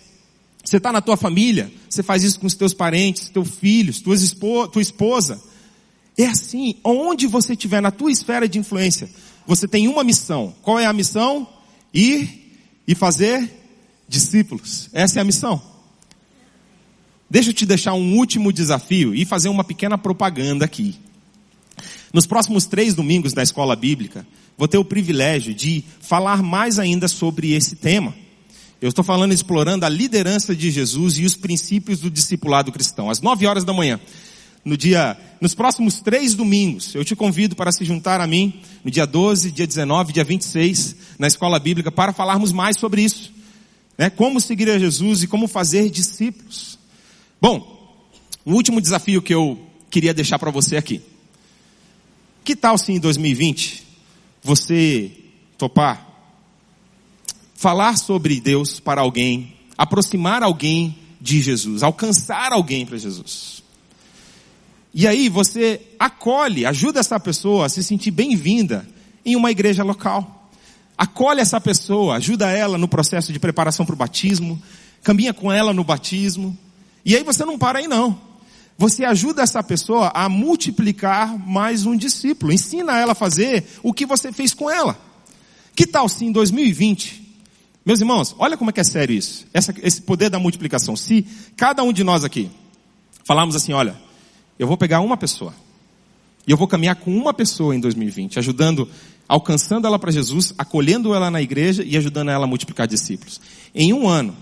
Você 0.62 0.75
está 0.75 0.91
na 0.91 0.99
tua 0.99 1.15
família, 1.15 1.71
você 1.89 2.03
faz 2.03 2.23
isso 2.23 2.38
com 2.38 2.45
os 2.45 2.55
teus 2.55 2.73
parentes, 2.73 3.29
teus 3.29 3.47
filhos, 3.47 4.01
tuas 4.01 4.21
espo 4.21 4.67
tua 4.67 4.81
esposa. 4.81 5.41
É 6.17 6.25
assim, 6.25 6.75
onde 6.83 7.25
você 7.25 7.53
estiver 7.53 7.81
na 7.81 7.89
tua 7.89 8.12
esfera 8.12 8.49
de 8.49 8.59
influência, 8.59 9.09
você 9.47 9.65
tem 9.65 9.88
uma 9.88 10.03
missão. 10.03 10.53
Qual 10.62 10.77
é 10.77 10.86
a 10.86 10.91
missão? 10.91 11.47
Ir 11.93 12.59
e 12.86 12.93
fazer 12.93 13.49
discípulos. 14.09 14.89
Essa 14.91 15.19
é 15.19 15.21
a 15.21 15.23
missão. 15.25 15.62
Deixa 17.29 17.51
eu 17.51 17.53
te 17.53 17.65
deixar 17.65 17.93
um 17.93 18.17
último 18.17 18.51
desafio 18.51 19.15
e 19.15 19.23
fazer 19.23 19.47
uma 19.47 19.63
pequena 19.63 19.97
propaganda 19.97 20.65
aqui. 20.65 20.99
Nos 22.12 22.27
próximos 22.27 22.65
três 22.65 22.93
domingos 22.93 23.31
da 23.31 23.41
escola 23.41 23.73
bíblica, 23.73 24.27
vou 24.57 24.67
ter 24.67 24.77
o 24.77 24.85
privilégio 24.85 25.53
de 25.53 25.83
falar 26.01 26.41
mais 26.41 26.79
ainda 26.79 27.07
sobre 27.07 27.53
esse 27.53 27.75
tema. 27.75 28.13
Eu 28.81 28.89
estou 28.89 29.03
falando 29.03 29.33
explorando 29.33 29.85
a 29.85 29.89
liderança 29.89 30.55
de 30.55 30.69
Jesus 30.69 31.17
e 31.17 31.23
os 31.23 31.35
princípios 31.35 32.01
do 32.01 32.11
discipulado 32.11 32.71
cristão, 32.71 33.09
às 33.09 33.21
nove 33.21 33.47
horas 33.47 33.63
da 33.63 33.71
manhã. 33.71 33.99
No 34.65 34.77
dia, 34.77 35.17
nos 35.41 35.53
próximos 35.53 36.01
três 36.01 36.35
domingos, 36.35 36.95
eu 36.95 37.03
te 37.03 37.15
convido 37.15 37.55
para 37.55 37.71
se 37.71 37.83
juntar 37.83 38.21
a 38.21 38.27
mim 38.27 38.61
no 38.83 38.89
dia 38.89 39.05
12, 39.05 39.51
dia 39.51 39.67
19, 39.67 40.13
dia 40.13 40.23
26, 40.23 40.95
na 41.19 41.27
escola 41.27 41.59
bíblica, 41.59 41.91
para 41.91 42.13
falarmos 42.13 42.51
mais 42.51 42.77
sobre 42.77 43.01
isso. 43.01 43.31
Né? 43.97 44.09
Como 44.09 44.39
seguir 44.39 44.69
a 44.69 44.79
Jesus 44.79 45.23
e 45.23 45.27
como 45.27 45.47
fazer 45.47 45.89
discípulos. 45.89 46.79
Bom, 47.41 47.97
o 48.45 48.53
último 48.53 48.81
desafio 48.81 49.21
que 49.21 49.33
eu 49.33 49.59
queria 49.89 50.13
deixar 50.13 50.39
para 50.39 50.51
você 50.51 50.75
aqui. 50.75 51.01
Que 52.43 52.55
tal 52.55 52.77
se 52.77 52.91
em 52.91 52.99
2020 52.99 53.83
você 54.43 55.12
topar 55.58 56.13
falar 57.63 57.97
sobre 57.97 58.41
Deus 58.41 58.82
para 58.82 58.99
alguém, 58.99 59.53
aproximar 59.77 60.43
alguém 60.43 60.97
de 61.21 61.41
Jesus, 61.41 61.82
alcançar 61.82 62.51
alguém 62.51 62.86
para 62.86 62.97
Jesus. 62.97 63.63
E 64.93 65.08
aí 65.08 65.29
você 65.29 65.79
acolhe, 65.97 66.65
ajuda 66.65 66.99
essa 66.99 67.17
pessoa 67.17 67.65
a 67.65 67.69
se 67.69 67.82
sentir 67.82 68.12
bem-vinda 68.12 68.86
em 69.25 69.38
uma 69.38 69.49
igreja 69.49 69.82
local. 69.82 70.51
Acolhe 70.97 71.39
essa 71.39 71.62
pessoa, 71.62 72.17
ajuda 72.17 72.51
ela 72.51 72.77
no 72.77 72.89
processo 72.89 73.32
de 73.32 73.39
preparação 73.39 73.86
para 73.86 73.93
o 73.95 73.97
batismo, 73.97 74.62
caminha 75.01 75.34
com 75.34 75.49
ela 75.49 75.73
no 75.73 75.86
batismo. 75.86 76.58
E 77.06 77.15
aí 77.15 77.23
você 77.23 77.45
não 77.45 77.58
para 77.58 77.79
aí 77.79 77.88
não. 77.88 78.19
Você 78.77 79.05
ajuda 79.05 79.41
essa 79.43 79.62
pessoa 79.62 80.12
a 80.13 80.27
multiplicar 80.27 81.38
mais 81.38 81.86
um 81.86 81.95
discípulo. 81.95 82.51
Ensina 82.51 82.97
ela 82.97 83.12
a 83.12 83.15
fazer 83.15 83.65
o 83.81 83.93
que 83.93 84.05
você 84.05 84.31
fez 84.31 84.53
com 84.53 84.69
ela. 84.69 84.99
Que 85.75 85.88
tal 85.88 86.07
se 86.09 86.25
em 86.25 86.31
2020 86.31 87.23
meus 87.86 87.99
irmãos, 87.99 88.33
olha 88.39 88.55
como 88.55 88.69
é 88.69 88.73
que 88.73 88.79
é 88.79 88.83
sério 88.83 89.13
isso. 89.13 89.45
Essa, 89.53 89.73
esse 89.81 90.01
poder 90.01 90.29
da 90.29 90.39
multiplicação. 90.39 90.95
Se 90.95 91.27
cada 91.57 91.83
um 91.83 91.91
de 91.91 92.03
nós 92.03 92.23
aqui 92.23 92.49
falarmos 93.25 93.55
assim, 93.55 93.73
olha, 93.73 93.95
eu 94.57 94.65
vou 94.65 94.77
pegar 94.77 95.01
uma 95.01 95.17
pessoa. 95.17 95.53
E 96.47 96.51
eu 96.51 96.57
vou 96.57 96.67
caminhar 96.67 96.95
com 96.95 97.15
uma 97.15 97.33
pessoa 97.33 97.75
em 97.75 97.79
2020, 97.81 98.39
ajudando, 98.39 98.88
alcançando 99.27 99.86
ela 99.86 99.99
para 99.99 100.12
Jesus, 100.12 100.53
acolhendo 100.57 101.13
ela 101.13 101.29
na 101.29 101.41
igreja 101.41 101.83
e 101.83 101.97
ajudando 101.97 102.31
ela 102.31 102.45
a 102.45 102.47
multiplicar 102.47 102.88
discípulos. 102.88 103.41
Em 103.75 103.91
um 103.91 104.07
ano, 104.07 104.36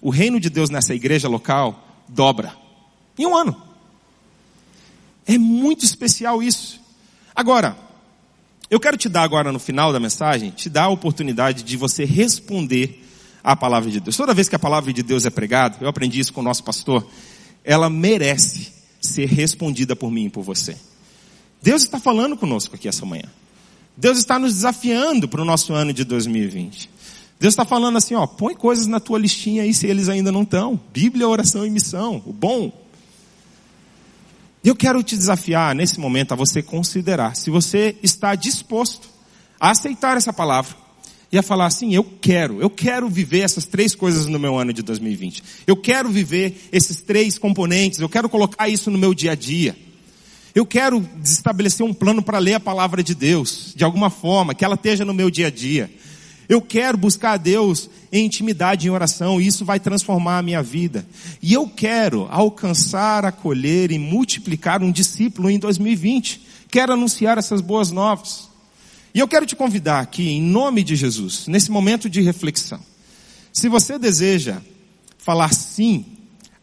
o 0.00 0.10
reino 0.10 0.40
de 0.40 0.50
Deus 0.50 0.68
nessa 0.68 0.92
igreja 0.92 1.28
local 1.28 2.04
dobra. 2.08 2.52
Em 3.16 3.26
um 3.26 3.36
ano. 3.36 3.56
É 5.28 5.36
muito 5.36 5.84
especial 5.84 6.42
isso. 6.42 6.80
Agora, 7.36 7.76
eu 8.70 8.80
quero 8.80 8.96
te 8.96 9.10
dar 9.10 9.22
agora 9.22 9.52
no 9.52 9.58
final 9.58 9.92
da 9.92 10.00
mensagem, 10.00 10.50
te 10.50 10.70
dar 10.70 10.84
a 10.84 10.88
oportunidade 10.88 11.62
de 11.62 11.76
você 11.76 12.06
responder 12.06 13.06
à 13.44 13.54
palavra 13.54 13.90
de 13.90 14.00
Deus. 14.00 14.16
Toda 14.16 14.32
vez 14.32 14.48
que 14.48 14.56
a 14.56 14.58
palavra 14.58 14.90
de 14.90 15.02
Deus 15.02 15.26
é 15.26 15.30
pregada, 15.30 15.76
eu 15.82 15.88
aprendi 15.88 16.18
isso 16.18 16.32
com 16.32 16.40
o 16.40 16.44
nosso 16.44 16.64
pastor, 16.64 17.06
ela 17.62 17.90
merece 17.90 18.72
ser 19.00 19.26
respondida 19.28 19.94
por 19.94 20.10
mim 20.10 20.24
e 20.24 20.30
por 20.30 20.42
você. 20.42 20.76
Deus 21.62 21.82
está 21.82 22.00
falando 22.00 22.36
conosco 22.36 22.74
aqui 22.74 22.88
essa 22.88 23.04
manhã. 23.04 23.28
Deus 23.96 24.16
está 24.16 24.38
nos 24.38 24.54
desafiando 24.54 25.28
para 25.28 25.42
o 25.42 25.44
nosso 25.44 25.74
ano 25.74 25.92
de 25.92 26.04
2020. 26.04 26.88
Deus 27.38 27.52
está 27.52 27.64
falando 27.64 27.98
assim, 27.98 28.14
ó, 28.14 28.26
põe 28.26 28.54
coisas 28.54 28.86
na 28.86 28.98
tua 28.98 29.18
listinha 29.18 29.62
aí 29.62 29.74
se 29.74 29.86
eles 29.86 30.08
ainda 30.08 30.32
não 30.32 30.42
estão. 30.42 30.80
Bíblia, 30.92 31.28
oração 31.28 31.66
e 31.66 31.70
missão. 31.70 32.22
O 32.26 32.32
bom, 32.32 32.72
e 34.62 34.68
eu 34.68 34.76
quero 34.76 35.02
te 35.02 35.16
desafiar 35.16 35.74
nesse 35.74 36.00
momento 36.00 36.32
a 36.32 36.36
você 36.36 36.62
considerar 36.62 37.36
se 37.36 37.50
você 37.50 37.96
está 38.02 38.34
disposto 38.34 39.08
a 39.60 39.70
aceitar 39.70 40.16
essa 40.16 40.32
palavra 40.32 40.74
e 41.30 41.38
a 41.38 41.42
falar 41.42 41.66
assim, 41.66 41.94
eu 41.94 42.02
quero, 42.02 42.60
eu 42.60 42.70
quero 42.70 43.08
viver 43.08 43.40
essas 43.40 43.66
três 43.66 43.94
coisas 43.94 44.26
no 44.26 44.38
meu 44.38 44.58
ano 44.58 44.72
de 44.72 44.82
2020. 44.82 45.42
Eu 45.66 45.76
quero 45.76 46.08
viver 46.08 46.68
esses 46.72 47.02
três 47.02 47.38
componentes, 47.38 48.00
eu 48.00 48.08
quero 48.08 48.28
colocar 48.28 48.68
isso 48.68 48.90
no 48.90 48.98
meu 48.98 49.12
dia 49.12 49.32
a 49.32 49.34
dia. 49.34 49.76
Eu 50.54 50.64
quero 50.64 51.06
estabelecer 51.22 51.84
um 51.84 51.92
plano 51.92 52.22
para 52.22 52.38
ler 52.38 52.54
a 52.54 52.60
palavra 52.60 53.02
de 53.02 53.14
Deus, 53.14 53.72
de 53.76 53.84
alguma 53.84 54.08
forma, 54.08 54.54
que 54.54 54.64
ela 54.64 54.74
esteja 54.74 55.04
no 55.04 55.12
meu 55.12 55.30
dia 55.30 55.48
a 55.48 55.50
dia. 55.50 55.90
Eu 56.48 56.62
quero 56.62 56.96
buscar 56.96 57.32
a 57.32 57.36
Deus 57.36 57.90
em 58.10 58.24
intimidade, 58.24 58.86
em 58.86 58.90
oração, 58.90 59.38
e 59.38 59.46
isso 59.46 59.66
vai 59.66 59.78
transformar 59.78 60.38
a 60.38 60.42
minha 60.42 60.62
vida. 60.62 61.06
E 61.42 61.52
eu 61.52 61.68
quero 61.68 62.26
alcançar, 62.30 63.24
acolher 63.26 63.92
e 63.92 63.98
multiplicar 63.98 64.82
um 64.82 64.90
discípulo 64.90 65.50
em 65.50 65.58
2020. 65.58 66.40
Quero 66.70 66.94
anunciar 66.94 67.36
essas 67.36 67.60
boas 67.60 67.90
novas. 67.90 68.48
E 69.14 69.18
eu 69.18 69.28
quero 69.28 69.44
te 69.44 69.54
convidar 69.54 70.00
aqui, 70.00 70.30
em 70.30 70.42
nome 70.42 70.82
de 70.82 70.96
Jesus, 70.96 71.46
nesse 71.46 71.70
momento 71.70 72.08
de 72.08 72.22
reflexão. 72.22 72.80
Se 73.52 73.68
você 73.68 73.98
deseja 73.98 74.62
falar 75.18 75.52
sim 75.52 76.06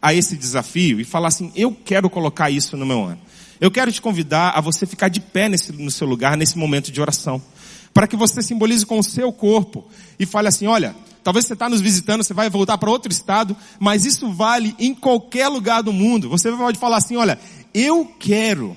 a 0.02 0.12
esse 0.12 0.36
desafio 0.36 1.00
e 1.00 1.04
falar 1.04 1.28
assim, 1.28 1.52
eu 1.54 1.72
quero 1.72 2.10
colocar 2.10 2.50
isso 2.50 2.76
no 2.76 2.86
meu 2.86 3.04
ano. 3.04 3.20
Eu 3.60 3.70
quero 3.70 3.92
te 3.92 4.02
convidar 4.02 4.50
a 4.50 4.60
você 4.60 4.84
ficar 4.84 5.08
de 5.08 5.20
pé 5.20 5.48
nesse, 5.48 5.72
no 5.72 5.90
seu 5.90 6.06
lugar, 6.06 6.36
nesse 6.36 6.58
momento 6.58 6.90
de 6.90 7.00
oração 7.00 7.40
para 7.96 8.06
que 8.06 8.14
você 8.14 8.42
simbolize 8.42 8.84
com 8.84 8.98
o 8.98 9.02
seu 9.02 9.32
corpo 9.32 9.82
e 10.20 10.26
fale 10.26 10.48
assim, 10.48 10.66
olha, 10.66 10.94
talvez 11.24 11.46
você 11.46 11.54
está 11.54 11.66
nos 11.66 11.80
visitando, 11.80 12.22
você 12.22 12.34
vai 12.34 12.50
voltar 12.50 12.76
para 12.76 12.90
outro 12.90 13.10
estado, 13.10 13.56
mas 13.80 14.04
isso 14.04 14.30
vale 14.30 14.76
em 14.78 14.94
qualquer 14.94 15.48
lugar 15.48 15.82
do 15.82 15.94
mundo. 15.94 16.28
Você 16.28 16.52
pode 16.52 16.78
falar 16.78 16.98
assim, 16.98 17.16
olha, 17.16 17.38
eu 17.72 18.04
quero 18.20 18.76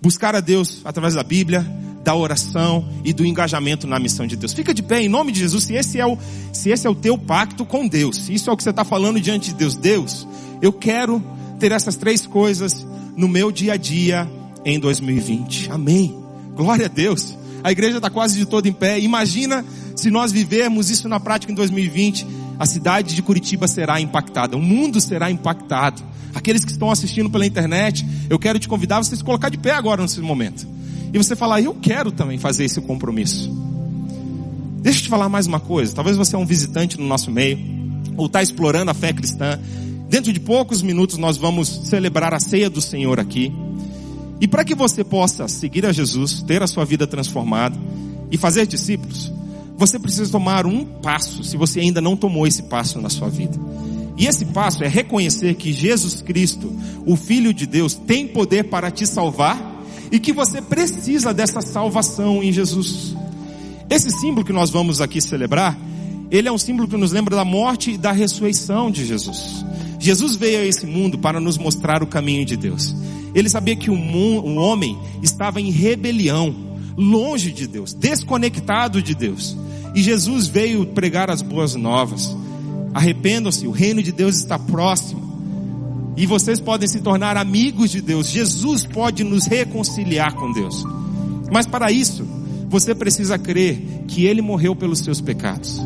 buscar 0.00 0.34
a 0.34 0.40
Deus 0.40 0.80
através 0.82 1.12
da 1.12 1.22
Bíblia, 1.22 1.60
da 2.02 2.14
oração 2.14 2.88
e 3.04 3.12
do 3.12 3.26
engajamento 3.26 3.86
na 3.86 3.98
missão 3.98 4.26
de 4.26 4.34
Deus. 4.34 4.54
Fica 4.54 4.72
de 4.72 4.82
pé 4.82 5.02
em 5.02 5.10
nome 5.10 5.30
de 5.30 5.40
Jesus, 5.40 5.64
se 5.64 5.74
esse 5.74 6.00
é 6.00 6.06
o, 6.06 6.16
se 6.54 6.70
esse 6.70 6.86
é 6.86 6.90
o 6.90 6.94
teu 6.94 7.18
pacto 7.18 7.66
com 7.66 7.86
Deus, 7.86 8.16
se 8.16 8.32
isso 8.32 8.48
é 8.48 8.52
o 8.54 8.56
que 8.56 8.62
você 8.62 8.70
está 8.70 8.82
falando 8.82 9.20
diante 9.20 9.50
de 9.50 9.56
Deus, 9.56 9.76
Deus, 9.76 10.26
eu 10.62 10.72
quero 10.72 11.22
ter 11.60 11.70
essas 11.70 11.96
três 11.96 12.26
coisas 12.26 12.86
no 13.14 13.28
meu 13.28 13.52
dia 13.52 13.74
a 13.74 13.76
dia 13.76 14.26
em 14.64 14.80
2020. 14.80 15.70
Amém. 15.70 16.16
Glória 16.56 16.86
a 16.86 16.88
Deus. 16.88 17.36
A 17.62 17.70
igreja 17.70 17.98
está 17.98 18.10
quase 18.10 18.38
de 18.38 18.46
todo 18.46 18.66
em 18.66 18.72
pé. 18.72 18.98
Imagina 19.00 19.64
se 19.94 20.10
nós 20.10 20.32
vivermos 20.32 20.90
isso 20.90 21.08
na 21.08 21.20
prática 21.20 21.52
em 21.52 21.54
2020. 21.54 22.26
A 22.58 22.66
cidade 22.66 23.14
de 23.14 23.22
Curitiba 23.22 23.66
será 23.66 24.00
impactada, 24.00 24.56
o 24.56 24.62
mundo 24.62 25.00
será 25.00 25.30
impactado. 25.30 26.02
Aqueles 26.34 26.64
que 26.64 26.70
estão 26.70 26.90
assistindo 26.90 27.28
pela 27.28 27.44
internet, 27.44 28.06
eu 28.30 28.38
quero 28.38 28.58
te 28.58 28.68
convidar 28.68 28.98
a 28.98 29.02
você 29.02 29.16
se 29.16 29.24
colocar 29.24 29.48
de 29.48 29.58
pé 29.58 29.72
agora 29.72 30.00
nesse 30.02 30.20
momento. 30.20 30.66
E 31.12 31.18
você 31.18 31.36
falar, 31.36 31.60
eu 31.60 31.74
quero 31.74 32.10
também 32.10 32.38
fazer 32.38 32.64
esse 32.64 32.80
compromisso. 32.80 33.50
Deixa 34.80 35.00
eu 35.00 35.02
te 35.04 35.08
falar 35.08 35.28
mais 35.28 35.46
uma 35.46 35.60
coisa. 35.60 35.94
Talvez 35.94 36.16
você 36.16 36.34
é 36.34 36.38
um 36.38 36.46
visitante 36.46 36.98
no 36.98 37.06
nosso 37.06 37.30
meio, 37.30 37.58
ou 38.16 38.26
está 38.26 38.42
explorando 38.42 38.90
a 38.90 38.94
fé 38.94 39.12
cristã. 39.12 39.58
Dentro 40.08 40.32
de 40.32 40.40
poucos 40.40 40.82
minutos 40.82 41.18
nós 41.18 41.36
vamos 41.36 41.68
celebrar 41.84 42.34
a 42.34 42.40
ceia 42.40 42.70
do 42.70 42.80
Senhor 42.80 43.20
aqui. 43.20 43.52
E 44.42 44.48
para 44.48 44.64
que 44.64 44.74
você 44.74 45.04
possa 45.04 45.46
seguir 45.46 45.86
a 45.86 45.92
Jesus, 45.92 46.42
ter 46.42 46.64
a 46.64 46.66
sua 46.66 46.84
vida 46.84 47.06
transformada 47.06 47.78
e 48.28 48.36
fazer 48.36 48.66
discípulos, 48.66 49.32
você 49.76 50.00
precisa 50.00 50.32
tomar 50.32 50.66
um 50.66 50.84
passo, 50.84 51.44
se 51.44 51.56
você 51.56 51.78
ainda 51.78 52.00
não 52.00 52.16
tomou 52.16 52.44
esse 52.44 52.64
passo 52.64 53.00
na 53.00 53.08
sua 53.08 53.28
vida. 53.28 53.56
E 54.16 54.26
esse 54.26 54.46
passo 54.46 54.82
é 54.82 54.88
reconhecer 54.88 55.54
que 55.54 55.72
Jesus 55.72 56.22
Cristo, 56.22 56.76
o 57.06 57.14
Filho 57.14 57.54
de 57.54 57.66
Deus, 57.66 57.94
tem 57.94 58.26
poder 58.26 58.64
para 58.64 58.90
te 58.90 59.06
salvar 59.06 59.80
e 60.10 60.18
que 60.18 60.32
você 60.32 60.60
precisa 60.60 61.32
dessa 61.32 61.60
salvação 61.60 62.42
em 62.42 62.50
Jesus. 62.50 63.14
Esse 63.88 64.10
símbolo 64.10 64.44
que 64.44 64.52
nós 64.52 64.70
vamos 64.70 65.00
aqui 65.00 65.20
celebrar, 65.20 65.78
ele 66.32 66.48
é 66.48 66.52
um 66.52 66.58
símbolo 66.58 66.88
que 66.88 66.96
nos 66.96 67.12
lembra 67.12 67.36
da 67.36 67.44
morte 67.44 67.92
e 67.92 67.96
da 67.96 68.10
ressurreição 68.10 68.90
de 68.90 69.06
Jesus. 69.06 69.64
Jesus 70.00 70.34
veio 70.34 70.62
a 70.62 70.66
esse 70.66 70.84
mundo 70.84 71.16
para 71.16 71.38
nos 71.38 71.56
mostrar 71.56 72.02
o 72.02 72.08
caminho 72.08 72.44
de 72.44 72.56
Deus. 72.56 72.92
Ele 73.34 73.48
sabia 73.48 73.76
que 73.76 73.90
o, 73.90 73.94
o 73.94 74.54
homem 74.56 74.98
estava 75.22 75.60
em 75.60 75.70
rebelião, 75.70 76.54
longe 76.96 77.50
de 77.50 77.66
Deus, 77.66 77.94
desconectado 77.94 79.02
de 79.02 79.14
Deus. 79.14 79.56
E 79.94 80.02
Jesus 80.02 80.46
veio 80.46 80.86
pregar 80.86 81.30
as 81.30 81.42
boas 81.42 81.74
novas. 81.74 82.34
Arrependam-se, 82.94 83.66
o 83.66 83.70
reino 83.70 84.02
de 84.02 84.12
Deus 84.12 84.36
está 84.36 84.58
próximo. 84.58 85.32
E 86.16 86.26
vocês 86.26 86.60
podem 86.60 86.86
se 86.88 87.00
tornar 87.00 87.36
amigos 87.36 87.90
de 87.90 88.02
Deus. 88.02 88.28
Jesus 88.28 88.84
pode 88.84 89.24
nos 89.24 89.46
reconciliar 89.46 90.34
com 90.34 90.52
Deus. 90.52 90.84
Mas 91.50 91.66
para 91.66 91.90
isso, 91.90 92.26
você 92.68 92.94
precisa 92.94 93.38
crer 93.38 94.04
que 94.08 94.26
Ele 94.26 94.42
morreu 94.42 94.76
pelos 94.76 95.00
seus 95.00 95.20
pecados. 95.20 95.80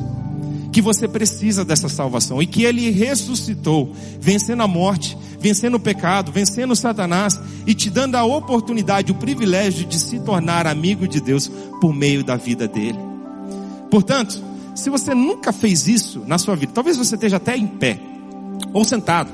Que 0.76 0.82
você 0.82 1.08
precisa 1.08 1.64
dessa 1.64 1.88
salvação 1.88 2.42
e 2.42 2.46
que 2.46 2.62
Ele 2.64 2.90
ressuscitou, 2.90 3.94
vencendo 4.20 4.62
a 4.62 4.68
morte, 4.68 5.16
vencendo 5.40 5.76
o 5.76 5.80
pecado, 5.80 6.30
vencendo 6.30 6.76
Satanás 6.76 7.40
e 7.66 7.72
te 7.72 7.88
dando 7.88 8.14
a 8.14 8.24
oportunidade, 8.26 9.10
o 9.10 9.14
privilégio 9.14 9.86
de 9.86 9.98
se 9.98 10.20
tornar 10.20 10.66
amigo 10.66 11.08
de 11.08 11.18
Deus 11.18 11.50
por 11.80 11.94
meio 11.94 12.22
da 12.22 12.36
vida 12.36 12.68
dele. 12.68 12.98
Portanto, 13.90 14.38
se 14.74 14.90
você 14.90 15.14
nunca 15.14 15.50
fez 15.50 15.88
isso 15.88 16.22
na 16.26 16.36
sua 16.36 16.54
vida, 16.54 16.72
talvez 16.74 16.98
você 16.98 17.14
esteja 17.14 17.38
até 17.38 17.56
em 17.56 17.66
pé 17.66 17.98
ou 18.74 18.84
sentado, 18.84 19.32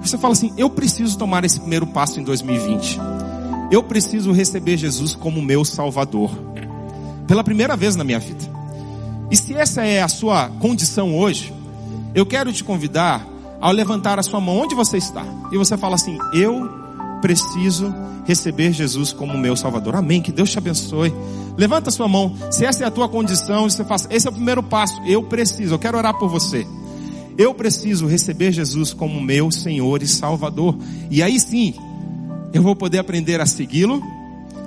você 0.00 0.16
fala 0.16 0.32
assim: 0.32 0.52
eu 0.56 0.70
preciso 0.70 1.18
tomar 1.18 1.44
esse 1.44 1.58
primeiro 1.58 1.88
passo 1.88 2.20
em 2.20 2.22
2020. 2.22 3.00
Eu 3.72 3.82
preciso 3.82 4.30
receber 4.30 4.76
Jesus 4.76 5.16
como 5.16 5.42
meu 5.42 5.64
Salvador. 5.64 6.30
Pela 7.26 7.42
primeira 7.42 7.76
vez 7.76 7.96
na 7.96 8.04
minha 8.04 8.20
vida. 8.20 8.61
E 9.32 9.36
se 9.36 9.54
essa 9.54 9.82
é 9.82 10.02
a 10.02 10.08
sua 10.08 10.50
condição 10.60 11.16
hoje, 11.16 11.54
eu 12.14 12.26
quero 12.26 12.52
te 12.52 12.62
convidar 12.62 13.26
ao 13.62 13.72
levantar 13.72 14.18
a 14.18 14.22
sua 14.22 14.42
mão 14.42 14.58
onde 14.58 14.74
você 14.74 14.98
está. 14.98 15.24
E 15.50 15.56
você 15.56 15.74
fala 15.74 15.94
assim: 15.94 16.18
Eu 16.34 16.68
preciso 17.22 17.94
receber 18.26 18.74
Jesus 18.74 19.10
como 19.10 19.38
meu 19.38 19.56
Salvador. 19.56 19.96
Amém. 19.96 20.20
Que 20.20 20.30
Deus 20.30 20.50
te 20.50 20.58
abençoe. 20.58 21.14
Levanta 21.56 21.88
a 21.88 21.92
sua 21.92 22.06
mão. 22.06 22.36
Se 22.50 22.66
essa 22.66 22.84
é 22.84 22.86
a 22.86 22.90
tua 22.90 23.08
condição, 23.08 23.70
você 23.70 23.82
faz, 23.86 24.06
esse 24.10 24.26
é 24.26 24.30
o 24.30 24.34
primeiro 24.34 24.62
passo. 24.62 25.00
Eu 25.06 25.22
preciso. 25.22 25.72
Eu 25.72 25.78
quero 25.78 25.96
orar 25.96 26.12
por 26.18 26.28
você. 26.28 26.66
Eu 27.38 27.54
preciso 27.54 28.06
receber 28.06 28.52
Jesus 28.52 28.92
como 28.92 29.18
meu 29.18 29.50
Senhor 29.50 30.02
e 30.02 30.06
Salvador. 30.06 30.76
E 31.10 31.22
aí 31.22 31.40
sim, 31.40 31.72
eu 32.52 32.62
vou 32.62 32.76
poder 32.76 32.98
aprender 32.98 33.40
a 33.40 33.46
segui-lo, 33.46 34.02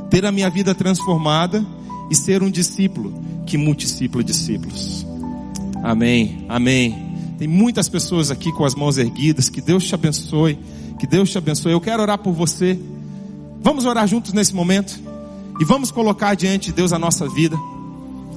ter 0.09 0.25
a 0.25 0.31
minha 0.31 0.49
vida 0.49 0.73
transformada 0.73 1.63
e 2.09 2.15
ser 2.15 2.43
um 2.43 2.49
discípulo 2.49 3.13
que 3.45 3.57
multiplica 3.57 4.23
discípulos. 4.23 5.05
Amém. 5.83 6.45
Amém. 6.49 7.05
Tem 7.37 7.47
muitas 7.47 7.87
pessoas 7.89 8.31
aqui 8.31 8.51
com 8.51 8.65
as 8.65 8.75
mãos 8.75 8.97
erguidas. 8.97 9.49
Que 9.49 9.61
Deus 9.61 9.83
te 9.85 9.93
abençoe. 9.93 10.57
Que 10.99 11.05
Deus 11.05 11.29
te 11.29 11.37
abençoe. 11.37 11.73
Eu 11.73 11.81
quero 11.81 12.01
orar 12.01 12.17
por 12.17 12.33
você. 12.33 12.79
Vamos 13.61 13.85
orar 13.85 14.07
juntos 14.07 14.33
nesse 14.33 14.55
momento. 14.55 14.99
E 15.59 15.65
vamos 15.65 15.91
colocar 15.91 16.35
diante 16.35 16.67
de 16.67 16.73
Deus 16.73 16.91
a 16.91 16.99
nossa 16.99 17.27
vida. 17.27 17.55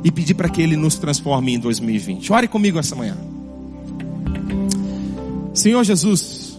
E 0.04 0.10
pedir 0.10 0.34
para 0.34 0.48
que 0.48 0.60
Ele 0.60 0.76
nos 0.76 0.96
transforme 0.96 1.54
em 1.54 1.58
2020. 1.58 2.32
Ore 2.32 2.48
comigo 2.48 2.78
essa 2.78 2.94
manhã. 2.94 3.16
Senhor 5.54 5.82
Jesus, 5.82 6.56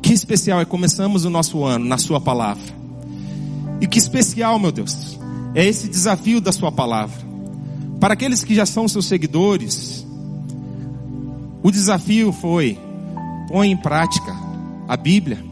que 0.00 0.12
especial 0.12 0.60
é 0.60 0.64
começamos 0.64 1.24
o 1.24 1.30
nosso 1.30 1.64
ano 1.64 1.84
na 1.84 1.98
Sua 1.98 2.20
palavra. 2.20 2.74
E 3.80 3.86
que 3.86 3.98
especial, 3.98 4.58
meu 4.58 4.72
Deus, 4.72 5.15
é 5.56 5.64
esse 5.64 5.88
desafio 5.88 6.38
da 6.38 6.52
Sua 6.52 6.70
palavra. 6.70 7.16
Para 7.98 8.12
aqueles 8.12 8.44
que 8.44 8.54
já 8.54 8.66
são 8.66 8.86
seus 8.86 9.06
seguidores, 9.06 10.06
o 11.62 11.70
desafio 11.70 12.30
foi: 12.30 12.78
põe 13.48 13.70
em 13.70 13.76
prática 13.76 14.36
a 14.86 14.96
Bíblia, 14.98 15.42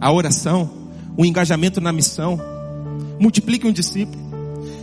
a 0.00 0.12
oração, 0.12 0.68
o 1.16 1.24
engajamento 1.24 1.80
na 1.80 1.92
missão, 1.92 2.38
multiplique 3.20 3.64
um 3.64 3.72
discípulo. 3.72 4.24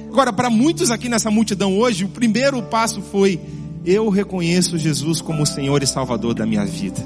Agora, 0.10 0.32
para 0.32 0.50
muitos 0.50 0.90
aqui 0.90 1.10
nessa 1.10 1.30
multidão 1.30 1.78
hoje, 1.78 2.06
o 2.06 2.10
primeiro 2.10 2.64
passo 2.64 3.02
foi 3.02 3.40
eu 3.86 4.10
reconheço 4.10 4.78
Jesus 4.78 5.22
como 5.22 5.44
o 5.44 5.46
Senhor 5.46 5.84
e 5.84 5.88
Salvador 5.88 6.34
da 6.34 6.46
minha 6.46 6.66
vida. 6.66 7.04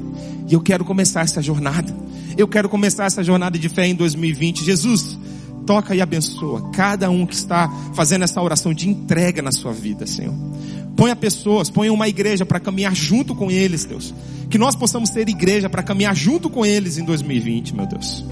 E 0.47 0.53
eu 0.53 0.61
quero 0.61 0.85
começar 0.85 1.21
essa 1.21 1.41
jornada. 1.41 1.95
Eu 2.37 2.47
quero 2.47 2.69
começar 2.69 3.05
essa 3.05 3.23
jornada 3.23 3.57
de 3.57 3.69
fé 3.69 3.87
em 3.87 3.95
2020. 3.95 4.63
Jesus, 4.63 5.17
toca 5.65 5.95
e 5.95 6.01
abençoa 6.01 6.69
cada 6.71 7.09
um 7.09 7.25
que 7.25 7.33
está 7.33 7.69
fazendo 7.93 8.23
essa 8.23 8.41
oração 8.41 8.73
de 8.73 8.89
entrega 8.89 9.41
na 9.41 9.51
sua 9.51 9.73
vida, 9.73 10.05
Senhor. 10.05 10.33
Ponha 10.95 11.15
pessoas, 11.15 11.69
ponha 11.69 11.91
uma 11.91 12.07
igreja 12.07 12.45
para 12.45 12.59
caminhar 12.59 12.95
junto 12.95 13.35
com 13.35 13.51
eles, 13.51 13.83
Deus. 13.83 14.13
Que 14.49 14.57
nós 14.57 14.75
possamos 14.75 15.09
ter 15.09 15.27
igreja 15.27 15.69
para 15.69 15.83
caminhar 15.83 16.15
junto 16.15 16.49
com 16.49 16.65
eles 16.65 16.97
em 16.97 17.03
2020, 17.03 17.75
meu 17.75 17.85
Deus. 17.85 18.23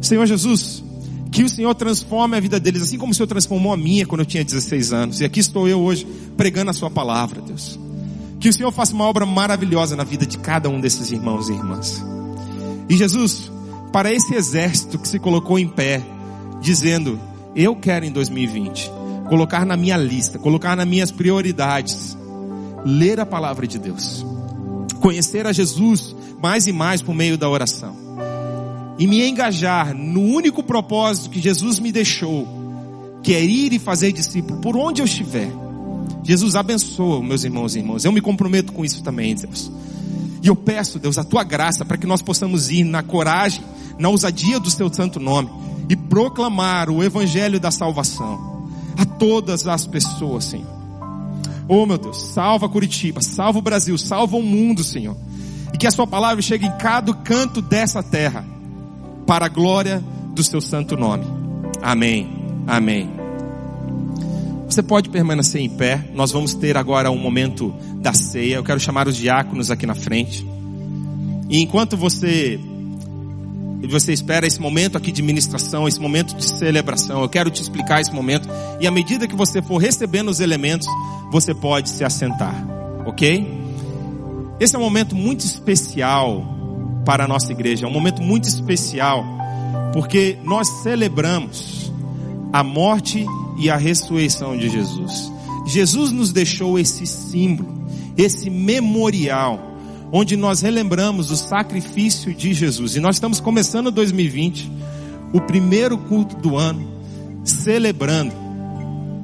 Senhor 0.00 0.24
Jesus, 0.26 0.82
que 1.30 1.42
o 1.42 1.48
Senhor 1.48 1.74
transforme 1.74 2.36
a 2.36 2.40
vida 2.40 2.60
deles, 2.60 2.80
assim 2.82 2.96
como 2.96 3.12
o 3.12 3.14
Senhor 3.14 3.26
transformou 3.26 3.72
a 3.72 3.76
minha 3.76 4.06
quando 4.06 4.20
eu 4.20 4.26
tinha 4.26 4.44
16 4.44 4.92
anos. 4.92 5.20
E 5.20 5.24
aqui 5.24 5.40
estou 5.40 5.68
eu 5.68 5.80
hoje 5.80 6.06
pregando 6.36 6.70
a 6.70 6.74
Sua 6.74 6.88
palavra, 6.88 7.42
Deus. 7.42 7.78
Que 8.38 8.48
o 8.48 8.52
Senhor 8.52 8.70
faça 8.70 8.94
uma 8.94 9.04
obra 9.04 9.26
maravilhosa 9.26 9.96
na 9.96 10.04
vida 10.04 10.24
de 10.24 10.38
cada 10.38 10.68
um 10.68 10.80
desses 10.80 11.10
irmãos 11.10 11.48
e 11.48 11.52
irmãs. 11.52 12.02
E 12.88 12.96
Jesus, 12.96 13.50
para 13.92 14.12
esse 14.12 14.34
exército 14.34 14.98
que 14.98 15.08
se 15.08 15.18
colocou 15.18 15.58
em 15.58 15.66
pé, 15.66 16.02
dizendo: 16.64 17.20
Eu 17.54 17.76
quero 17.76 18.04
em 18.04 18.10
2020 18.10 18.90
colocar 19.28 19.64
na 19.64 19.76
minha 19.76 19.96
lista, 19.96 20.38
colocar 20.38 20.76
nas 20.76 20.86
minhas 20.86 21.10
prioridades, 21.10 22.16
ler 22.84 23.20
a 23.20 23.26
palavra 23.26 23.66
de 23.66 23.78
Deus, 23.78 24.24
conhecer 25.00 25.46
a 25.46 25.52
Jesus 25.52 26.16
mais 26.42 26.66
e 26.66 26.72
mais 26.72 27.00
por 27.00 27.14
meio 27.14 27.38
da 27.38 27.48
oração 27.48 28.04
e 28.98 29.06
me 29.06 29.26
engajar 29.28 29.94
no 29.94 30.20
único 30.20 30.62
propósito 30.62 31.30
que 31.30 31.40
Jesus 31.40 31.78
me 31.80 31.90
deixou, 31.90 32.46
que 33.22 33.34
é 33.34 33.44
ir 33.44 33.72
e 33.72 33.78
fazer 33.78 34.12
discípulo 34.12 34.60
por 34.60 34.76
onde 34.76 35.02
eu 35.02 35.06
estiver. 35.06 35.50
Jesus 36.22 36.54
abençoa 36.54 37.22
meus 37.22 37.44
irmãos 37.44 37.74
e 37.74 37.80
irmãs. 37.80 38.04
Eu 38.04 38.12
me 38.12 38.20
comprometo 38.20 38.72
com 38.72 38.84
isso 38.84 39.02
também, 39.02 39.34
Deus. 39.34 39.70
E 40.42 40.46
eu 40.46 40.54
peço, 40.54 40.98
Deus, 40.98 41.18
a 41.18 41.24
tua 41.24 41.42
graça 41.42 41.84
para 41.84 41.96
que 41.96 42.06
nós 42.06 42.22
possamos 42.22 42.70
ir 42.70 42.84
na 42.84 43.02
coragem, 43.02 43.64
na 43.98 44.08
ousadia 44.08 44.60
do 44.60 44.70
teu 44.70 44.92
santo 44.92 45.18
nome 45.18 45.50
e 45.88 45.96
proclamar 45.96 46.90
o 46.90 47.02
evangelho 47.02 47.60
da 47.60 47.70
salvação 47.70 48.68
a 48.96 49.04
todas 49.04 49.66
as 49.66 49.86
pessoas, 49.86 50.44
Senhor. 50.44 50.74
Oh, 51.68 51.86
meu 51.86 51.96
Deus, 51.96 52.20
salva 52.22 52.68
Curitiba, 52.68 53.22
salva 53.22 53.58
o 53.58 53.62
Brasil, 53.62 53.96
salva 53.96 54.36
o 54.36 54.42
mundo, 54.42 54.84
Senhor. 54.84 55.16
E 55.72 55.78
que 55.78 55.86
a 55.86 55.90
sua 55.90 56.06
palavra 56.06 56.42
chegue 56.42 56.66
em 56.66 56.78
cada 56.78 57.12
canto 57.14 57.60
dessa 57.62 58.02
terra 58.02 58.44
para 59.26 59.46
a 59.46 59.48
glória 59.48 60.02
do 60.34 60.42
seu 60.42 60.60
santo 60.60 60.96
nome. 60.96 61.24
Amém. 61.82 62.28
Amém. 62.66 63.10
Você 64.68 64.82
pode 64.82 65.08
permanecer 65.08 65.60
em 65.60 65.68
pé. 65.68 66.10
Nós 66.14 66.32
vamos 66.32 66.54
ter 66.54 66.76
agora 66.76 67.10
um 67.10 67.18
momento 67.18 67.74
da 68.00 68.12
ceia. 68.12 68.56
Eu 68.56 68.64
quero 68.64 68.80
chamar 68.80 69.08
os 69.08 69.16
diáconos 69.16 69.70
aqui 69.70 69.86
na 69.86 69.94
frente. 69.94 70.46
E 71.48 71.60
enquanto 71.60 71.96
você 71.96 72.58
você 73.86 74.12
espera 74.12 74.46
esse 74.46 74.60
momento 74.60 74.96
aqui 74.96 75.12
de 75.12 75.22
ministração, 75.22 75.86
esse 75.86 76.00
momento 76.00 76.34
de 76.34 76.44
celebração, 76.48 77.22
eu 77.22 77.28
quero 77.28 77.50
te 77.50 77.62
explicar 77.62 78.00
esse 78.00 78.12
momento. 78.12 78.48
E 78.80 78.86
à 78.86 78.90
medida 78.90 79.26
que 79.26 79.34
você 79.34 79.60
for 79.60 79.78
recebendo 79.78 80.28
os 80.28 80.40
elementos, 80.40 80.86
você 81.30 81.54
pode 81.54 81.90
se 81.90 82.04
assentar, 82.04 82.54
ok? 83.06 83.64
Esse 84.60 84.76
é 84.76 84.78
um 84.78 84.82
momento 84.82 85.14
muito 85.14 85.40
especial 85.40 86.54
para 87.04 87.24
a 87.24 87.28
nossa 87.28 87.52
igreja. 87.52 87.86
É 87.86 87.88
um 87.88 87.92
momento 87.92 88.22
muito 88.22 88.44
especial, 88.44 89.24
porque 89.92 90.38
nós 90.44 90.68
celebramos 90.82 91.92
a 92.52 92.62
morte 92.62 93.26
e 93.58 93.68
a 93.68 93.76
ressurreição 93.76 94.56
de 94.56 94.68
Jesus. 94.68 95.32
Jesus 95.66 96.12
nos 96.12 96.32
deixou 96.32 96.78
esse 96.78 97.06
símbolo, 97.06 97.86
esse 98.16 98.48
memorial, 98.50 99.73
onde 100.16 100.36
nós 100.36 100.60
relembramos 100.60 101.32
o 101.32 101.36
sacrifício 101.36 102.32
de 102.32 102.54
Jesus. 102.54 102.94
E 102.94 103.00
nós 103.00 103.16
estamos 103.16 103.40
começando 103.40 103.90
2020, 103.90 104.70
o 105.32 105.40
primeiro 105.40 105.98
culto 105.98 106.36
do 106.36 106.56
ano, 106.56 106.88
celebrando 107.42 108.32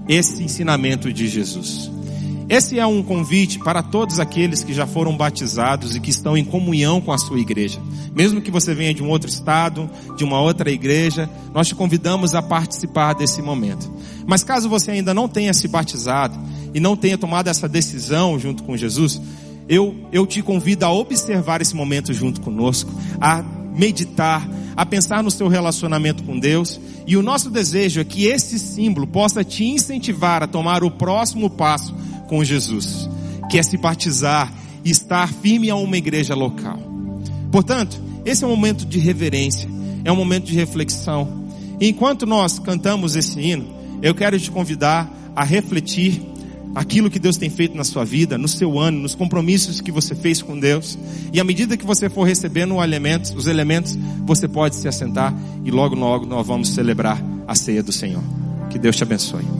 esse 0.08 0.42
ensinamento 0.42 1.12
de 1.12 1.28
Jesus. 1.28 1.88
Esse 2.48 2.80
é 2.80 2.84
um 2.84 3.04
convite 3.04 3.60
para 3.60 3.84
todos 3.84 4.18
aqueles 4.18 4.64
que 4.64 4.74
já 4.74 4.84
foram 4.84 5.16
batizados 5.16 5.94
e 5.94 6.00
que 6.00 6.10
estão 6.10 6.36
em 6.36 6.44
comunhão 6.44 7.00
com 7.00 7.12
a 7.12 7.18
sua 7.18 7.38
igreja. 7.38 7.80
Mesmo 8.12 8.42
que 8.42 8.50
você 8.50 8.74
venha 8.74 8.92
de 8.92 9.00
um 9.00 9.10
outro 9.10 9.30
estado, 9.30 9.88
de 10.16 10.24
uma 10.24 10.40
outra 10.40 10.72
igreja, 10.72 11.30
nós 11.54 11.68
te 11.68 11.74
convidamos 11.76 12.34
a 12.34 12.42
participar 12.42 13.12
desse 13.12 13.40
momento. 13.40 13.88
Mas 14.26 14.42
caso 14.42 14.68
você 14.68 14.90
ainda 14.90 15.14
não 15.14 15.28
tenha 15.28 15.54
se 15.54 15.68
batizado 15.68 16.36
e 16.74 16.80
não 16.80 16.96
tenha 16.96 17.16
tomado 17.16 17.46
essa 17.46 17.68
decisão 17.68 18.36
junto 18.40 18.64
com 18.64 18.76
Jesus, 18.76 19.20
eu, 19.70 19.94
eu 20.10 20.26
te 20.26 20.42
convido 20.42 20.84
a 20.84 20.92
observar 20.92 21.62
esse 21.62 21.76
momento 21.76 22.12
junto 22.12 22.40
conosco, 22.40 22.92
a 23.20 23.40
meditar, 23.40 24.44
a 24.76 24.84
pensar 24.84 25.22
no 25.22 25.30
seu 25.30 25.46
relacionamento 25.46 26.24
com 26.24 26.36
Deus. 26.36 26.80
E 27.06 27.16
o 27.16 27.22
nosso 27.22 27.48
desejo 27.48 28.00
é 28.00 28.04
que 28.04 28.26
esse 28.26 28.58
símbolo 28.58 29.06
possa 29.06 29.44
te 29.44 29.64
incentivar 29.64 30.42
a 30.42 30.48
tomar 30.48 30.82
o 30.82 30.90
próximo 30.90 31.48
passo 31.48 31.94
com 32.26 32.42
Jesus, 32.42 33.08
que 33.48 33.60
é 33.60 33.62
se 33.62 33.76
batizar 33.76 34.52
e 34.84 34.90
estar 34.90 35.32
firme 35.32 35.70
a 35.70 35.76
uma 35.76 35.96
igreja 35.96 36.34
local. 36.34 36.80
Portanto, 37.52 38.02
esse 38.24 38.42
é 38.42 38.46
um 38.48 38.50
momento 38.50 38.84
de 38.84 38.98
reverência, 38.98 39.68
é 40.04 40.10
um 40.10 40.16
momento 40.16 40.46
de 40.46 40.56
reflexão. 40.56 41.44
E 41.80 41.88
enquanto 41.88 42.26
nós 42.26 42.58
cantamos 42.58 43.14
esse 43.14 43.40
hino, 43.40 43.68
eu 44.02 44.16
quero 44.16 44.38
te 44.38 44.50
convidar 44.50 45.08
a 45.36 45.44
refletir 45.44 46.20
aquilo 46.74 47.10
que 47.10 47.18
Deus 47.18 47.36
tem 47.36 47.50
feito 47.50 47.76
na 47.76 47.84
sua 47.84 48.04
vida, 48.04 48.38
no 48.38 48.48
seu 48.48 48.78
ano, 48.78 49.00
nos 49.00 49.14
compromissos 49.14 49.80
que 49.80 49.92
você 49.92 50.14
fez 50.14 50.42
com 50.42 50.58
Deus. 50.58 50.98
E 51.32 51.40
à 51.40 51.44
medida 51.44 51.76
que 51.76 51.84
você 51.84 52.08
for 52.08 52.24
recebendo 52.24 52.76
os 52.76 53.46
elementos, 53.46 53.98
você 54.24 54.48
pode 54.48 54.76
se 54.76 54.88
assentar 54.88 55.34
e 55.64 55.70
logo, 55.70 55.94
logo 55.94 56.26
nós 56.26 56.46
vamos 56.46 56.70
celebrar 56.70 57.22
a 57.46 57.54
ceia 57.54 57.82
do 57.82 57.92
Senhor. 57.92 58.22
Que 58.70 58.78
Deus 58.78 58.96
te 58.96 59.02
abençoe. 59.02 59.59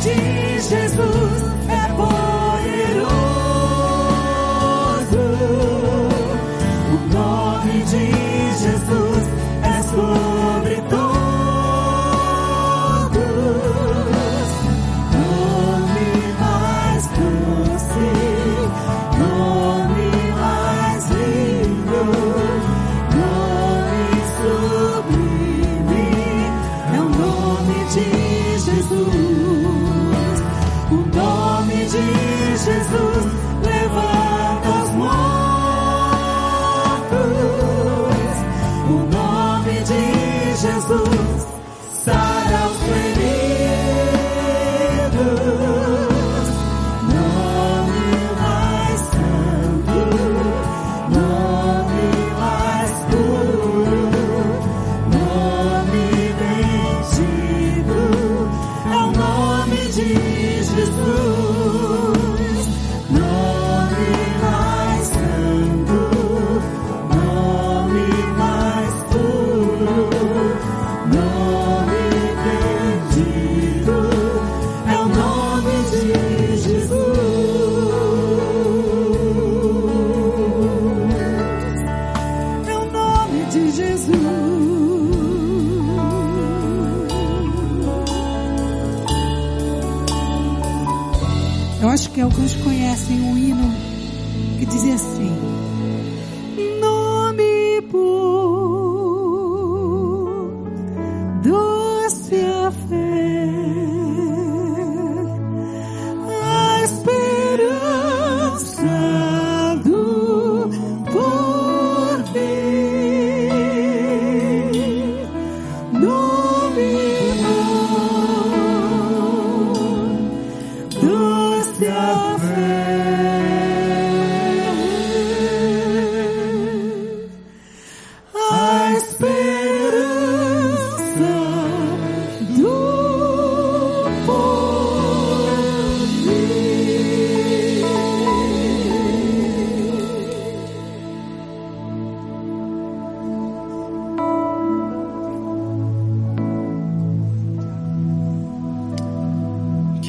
Jesus 0.00 0.87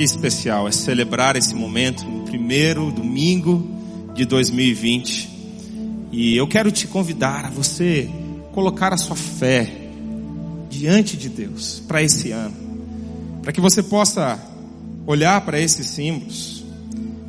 especial 0.10 0.68
é 0.68 0.72
celebrar 0.72 1.36
esse 1.36 1.54
momento 1.56 2.04
no 2.06 2.26
primeiro 2.26 2.92
domingo 2.92 3.68
de 4.14 4.26
2020. 4.26 5.30
E 6.12 6.36
eu 6.36 6.48
quero 6.48 6.72
te 6.72 6.88
convidar 6.88 7.46
a 7.46 7.50
você 7.50 8.10
colocar 8.52 8.94
a 8.94 8.98
sua 8.98 9.16
fé 9.16 9.72
diante 10.70 11.18
de 11.18 11.30
Deus 11.30 11.82
para 11.88 12.02
esse 12.02 12.32
ano, 12.32 12.56
para 13.42 13.52
que 13.52 13.62
você 13.62 13.82
possa 13.82 14.40
olhar 15.06 15.42
para 15.42 15.60
esses 15.60 15.88
símbolos, 15.88 16.64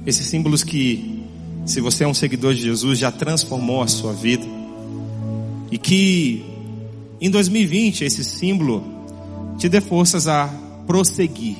esses 0.06 0.26
símbolos 0.26 0.62
que, 0.62 1.24
se 1.64 1.80
você 1.80 2.04
é 2.04 2.08
um 2.08 2.14
seguidor 2.14 2.54
de 2.54 2.62
Jesus, 2.62 2.98
já 2.98 3.10
transformou 3.10 3.82
a 3.82 3.88
sua 3.88 4.12
vida, 4.12 4.44
e 5.70 5.78
que 5.78 6.44
em 7.20 7.30
2020 7.30 8.04
esse 8.04 8.24
símbolo 8.24 8.82
te 9.58 9.68
dê 9.68 9.80
forças 9.80 10.26
a 10.26 10.48
prosseguir, 10.86 11.56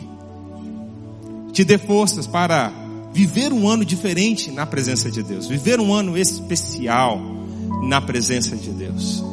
te 1.53 1.65
dê 1.65 1.79
forças 1.79 2.27
para 2.27 2.73
viver 3.13 3.53
um 3.53 3.69
ano 3.69 3.85
diferente 3.85 4.51
na 4.51 4.65
presença 4.65 5.11
de 5.11 5.23
Deus, 5.23 5.47
viver 5.47 5.81
um 5.81 5.93
ano 5.93 6.17
especial 6.17 7.21
na 7.83 8.01
presença 8.01 8.57
de 8.57 8.71
Deus. 8.71 9.25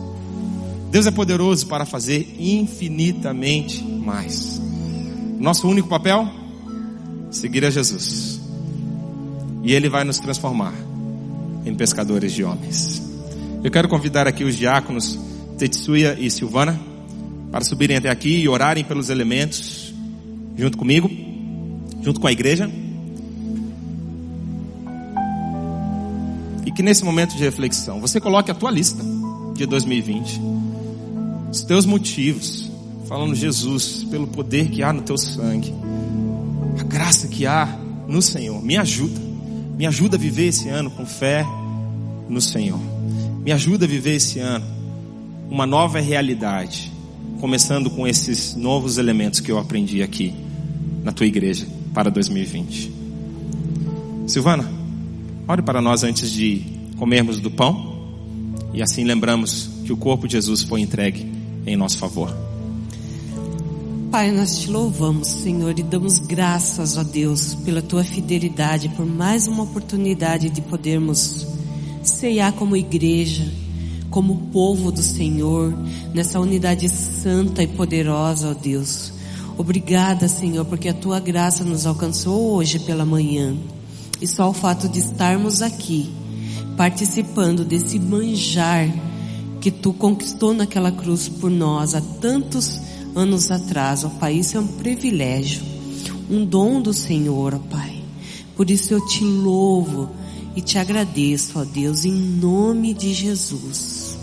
Deus 0.89 1.05
é 1.05 1.11
poderoso 1.11 1.67
para 1.67 1.85
fazer 1.85 2.35
infinitamente 2.39 3.83
mais. 3.83 4.61
Nosso 5.37 5.67
único 5.67 5.87
papel? 5.87 6.27
Seguir 7.29 7.65
a 7.65 7.69
Jesus. 7.69 8.39
E 9.63 9.73
Ele 9.73 9.89
vai 9.89 10.03
nos 10.03 10.17
transformar 10.17 10.73
em 11.65 11.75
pescadores 11.75 12.31
de 12.31 12.43
homens. 12.43 13.01
Eu 13.63 13.69
quero 13.69 13.89
convidar 13.89 14.27
aqui 14.27 14.43
os 14.43 14.55
diáconos 14.55 15.19
Tetsuya 15.57 16.17
e 16.19 16.31
Silvana 16.31 16.79
para 17.51 17.63
subirem 17.63 17.97
até 17.97 18.09
aqui 18.09 18.37
e 18.37 18.47
orarem 18.47 18.83
pelos 18.83 19.09
elementos 19.09 19.93
junto 20.55 20.77
comigo, 20.77 21.09
junto 22.07 22.21
com 22.21 22.27
a 22.27 22.31
igreja. 22.31 22.71
E 26.65 26.71
que 26.71 26.81
nesse 26.81 27.03
momento 27.03 27.35
de 27.35 27.43
reflexão 27.43 27.99
você 27.99 28.21
coloque 28.21 28.49
a 28.49 28.55
tua 28.55 28.71
lista 28.71 29.03
de 29.53 29.65
2020 29.65 30.39
os 31.51 31.63
teus 31.63 31.85
motivos, 31.85 32.71
falando 33.07 33.35
Jesus, 33.35 34.05
pelo 34.09 34.27
poder 34.27 34.69
que 34.69 34.83
há 34.83 34.93
no 34.93 35.01
teu 35.01 35.17
sangue, 35.17 35.73
a 36.79 36.83
graça 36.83 37.27
que 37.27 37.45
há 37.45 37.77
no 38.07 38.21
Senhor. 38.21 38.61
Me 38.63 38.77
ajuda, 38.77 39.19
me 39.77 39.85
ajuda 39.85 40.15
a 40.15 40.19
viver 40.19 40.47
esse 40.47 40.69
ano 40.69 40.91
com 40.91 41.05
fé 41.05 41.45
no 42.29 42.39
Senhor. 42.39 42.79
Me 43.43 43.51
ajuda 43.51 43.85
a 43.85 43.87
viver 43.87 44.15
esse 44.15 44.39
ano 44.39 44.65
uma 45.49 45.65
nova 45.65 45.99
realidade, 45.99 46.91
começando 47.39 47.89
com 47.89 48.07
esses 48.07 48.55
novos 48.55 48.97
elementos 48.97 49.39
que 49.39 49.51
eu 49.51 49.57
aprendi 49.57 50.01
aqui 50.03 50.33
na 51.03 51.11
tua 51.11 51.25
igreja 51.25 51.76
para 51.93 52.09
2020. 52.09 52.91
Silvana, 54.27 54.69
ore 55.47 55.61
para 55.61 55.81
nós 55.81 56.03
antes 56.03 56.31
de 56.31 56.61
comermos 56.97 57.39
do 57.39 57.49
pão 57.49 57.97
e 58.73 58.81
assim 58.81 59.03
lembramos 59.03 59.69
que 59.85 59.93
o 59.93 59.97
corpo 59.97 60.27
de 60.27 60.33
Jesus 60.33 60.63
foi 60.63 60.81
entregue 60.81 61.31
em 61.65 61.75
nosso 61.75 61.97
favor. 61.97 62.35
Pai, 64.11 64.31
nós 64.31 64.59
te 64.59 64.69
louvamos, 64.69 65.27
Senhor, 65.27 65.77
e 65.77 65.83
damos 65.83 66.19
graças 66.19 66.97
a 66.97 67.03
Deus 67.03 67.55
pela 67.55 67.81
tua 67.81 68.03
fidelidade, 68.03 68.89
por 68.89 69.05
mais 69.05 69.47
uma 69.47 69.63
oportunidade 69.63 70.49
de 70.49 70.61
podermos 70.61 71.45
ceiar 72.03 72.53
como 72.53 72.77
igreja, 72.77 73.51
como 74.09 74.47
povo 74.51 74.91
do 74.91 75.01
Senhor, 75.01 75.73
nessa 76.13 76.39
unidade 76.39 76.87
santa 76.87 77.61
e 77.61 77.67
poderosa, 77.67 78.51
ó 78.51 78.53
Deus. 78.53 79.11
Obrigada, 79.57 80.27
Senhor, 80.27 80.65
porque 80.65 80.87
a 80.87 80.93
tua 80.93 81.19
graça 81.19 81.63
nos 81.63 81.85
alcançou 81.85 82.53
hoje 82.53 82.79
pela 82.79 83.05
manhã. 83.05 83.57
E 84.21 84.27
só 84.27 84.49
o 84.49 84.53
fato 84.53 84.87
de 84.87 84.99
estarmos 84.99 85.61
aqui, 85.61 86.09
participando 86.75 87.65
desse 87.65 87.99
manjar 87.99 88.87
que 89.59 89.71
tu 89.71 89.91
conquistou 89.93 90.53
naquela 90.53 90.91
cruz 90.91 91.27
por 91.27 91.49
nós 91.49 91.95
há 91.95 92.01
tantos 92.01 92.79
anos 93.15 93.49
atrás, 93.49 94.03
ó 94.03 94.09
Pai. 94.09 94.35
Isso 94.35 94.57
é 94.57 94.59
um 94.59 94.67
privilégio, 94.67 95.63
um 96.29 96.45
dom 96.45 96.81
do 96.81 96.93
Senhor, 96.93 97.55
ó 97.55 97.59
Pai. 97.59 98.03
Por 98.55 98.69
isso 98.69 98.93
eu 98.93 99.05
te 99.05 99.23
louvo 99.23 100.09
e 100.55 100.61
te 100.61 100.77
agradeço, 100.77 101.59
ó 101.59 101.63
Deus, 101.63 102.05
em 102.05 102.13
nome 102.13 102.93
de 102.93 103.13
Jesus. 103.13 104.17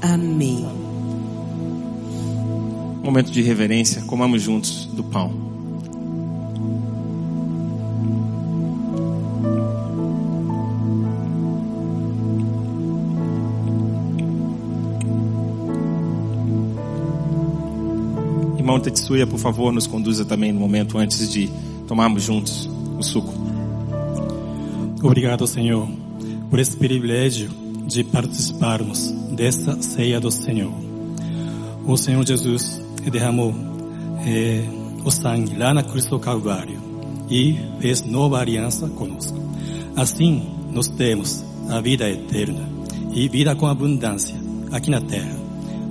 Amém. 0.00 0.83
Momento 3.04 3.30
de 3.30 3.42
reverência, 3.42 4.00
comamos 4.06 4.40
juntos 4.40 4.86
do 4.86 5.04
pão. 5.04 5.30
Irmão 18.56 18.80
Tetsuya, 18.80 19.26
por 19.26 19.38
favor, 19.38 19.70
nos 19.70 19.86
conduza 19.86 20.24
também 20.24 20.50
no 20.50 20.58
momento 20.58 20.96
antes 20.96 21.30
de 21.30 21.50
tomarmos 21.86 22.22
juntos 22.22 22.70
o 22.98 23.02
suco. 23.02 23.34
Obrigado, 25.02 25.46
Senhor, 25.46 25.86
por 26.48 26.58
esse 26.58 26.74
privilégio 26.74 27.50
de 27.86 28.02
participarmos 28.02 29.10
dessa 29.30 29.80
ceia 29.82 30.18
do 30.18 30.30
Senhor. 30.30 30.72
O 31.86 31.98
Senhor 31.98 32.26
Jesus 32.26 32.82
derramou 33.10 33.54
eh, 34.26 34.64
o 35.04 35.10
sangue 35.10 35.56
lá 35.56 35.74
na 35.74 35.82
cruz 35.82 36.06
do 36.06 36.18
Calvário 36.18 36.80
e 37.28 37.58
fez 37.80 38.02
nova 38.02 38.38
aliança 38.38 38.88
conosco. 38.88 39.38
Assim, 39.96 40.42
nós 40.72 40.88
temos 40.88 41.44
a 41.68 41.80
vida 41.80 42.08
eterna 42.10 42.68
e 43.12 43.28
vida 43.28 43.54
com 43.54 43.66
abundância 43.66 44.34
aqui 44.72 44.90
na 44.90 45.00
terra. 45.00 45.36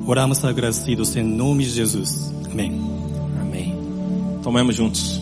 Oramos 0.05 0.43
agradecidos 0.43 1.15
em 1.15 1.23
nome 1.23 1.63
de 1.63 1.69
Jesus. 1.69 2.33
Amém. 2.51 2.81
Amém. 3.39 3.75
Tomemos 4.43 4.75
juntos. 4.75 5.21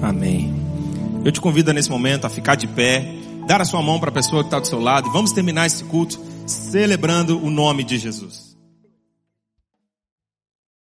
Amém. 0.00 0.54
Eu 1.24 1.32
te 1.32 1.40
convido 1.40 1.72
nesse 1.72 1.90
momento 1.90 2.24
a 2.24 2.30
ficar 2.30 2.54
de 2.54 2.68
pé, 2.68 3.16
dar 3.46 3.60
a 3.60 3.64
sua 3.64 3.80
mão 3.80 3.98
para 4.00 4.10
a 4.10 4.12
pessoa 4.12 4.42
que 4.42 4.48
está 4.48 4.58
do 4.58 4.66
seu 4.66 4.80
lado 4.80 5.08
e 5.08 5.12
vamos 5.12 5.32
terminar 5.32 5.66
esse 5.66 5.84
culto 5.84 6.20
celebrando 6.46 7.42
o 7.42 7.50
nome 7.50 7.84
de 7.84 7.98
Jesus. 7.98 8.45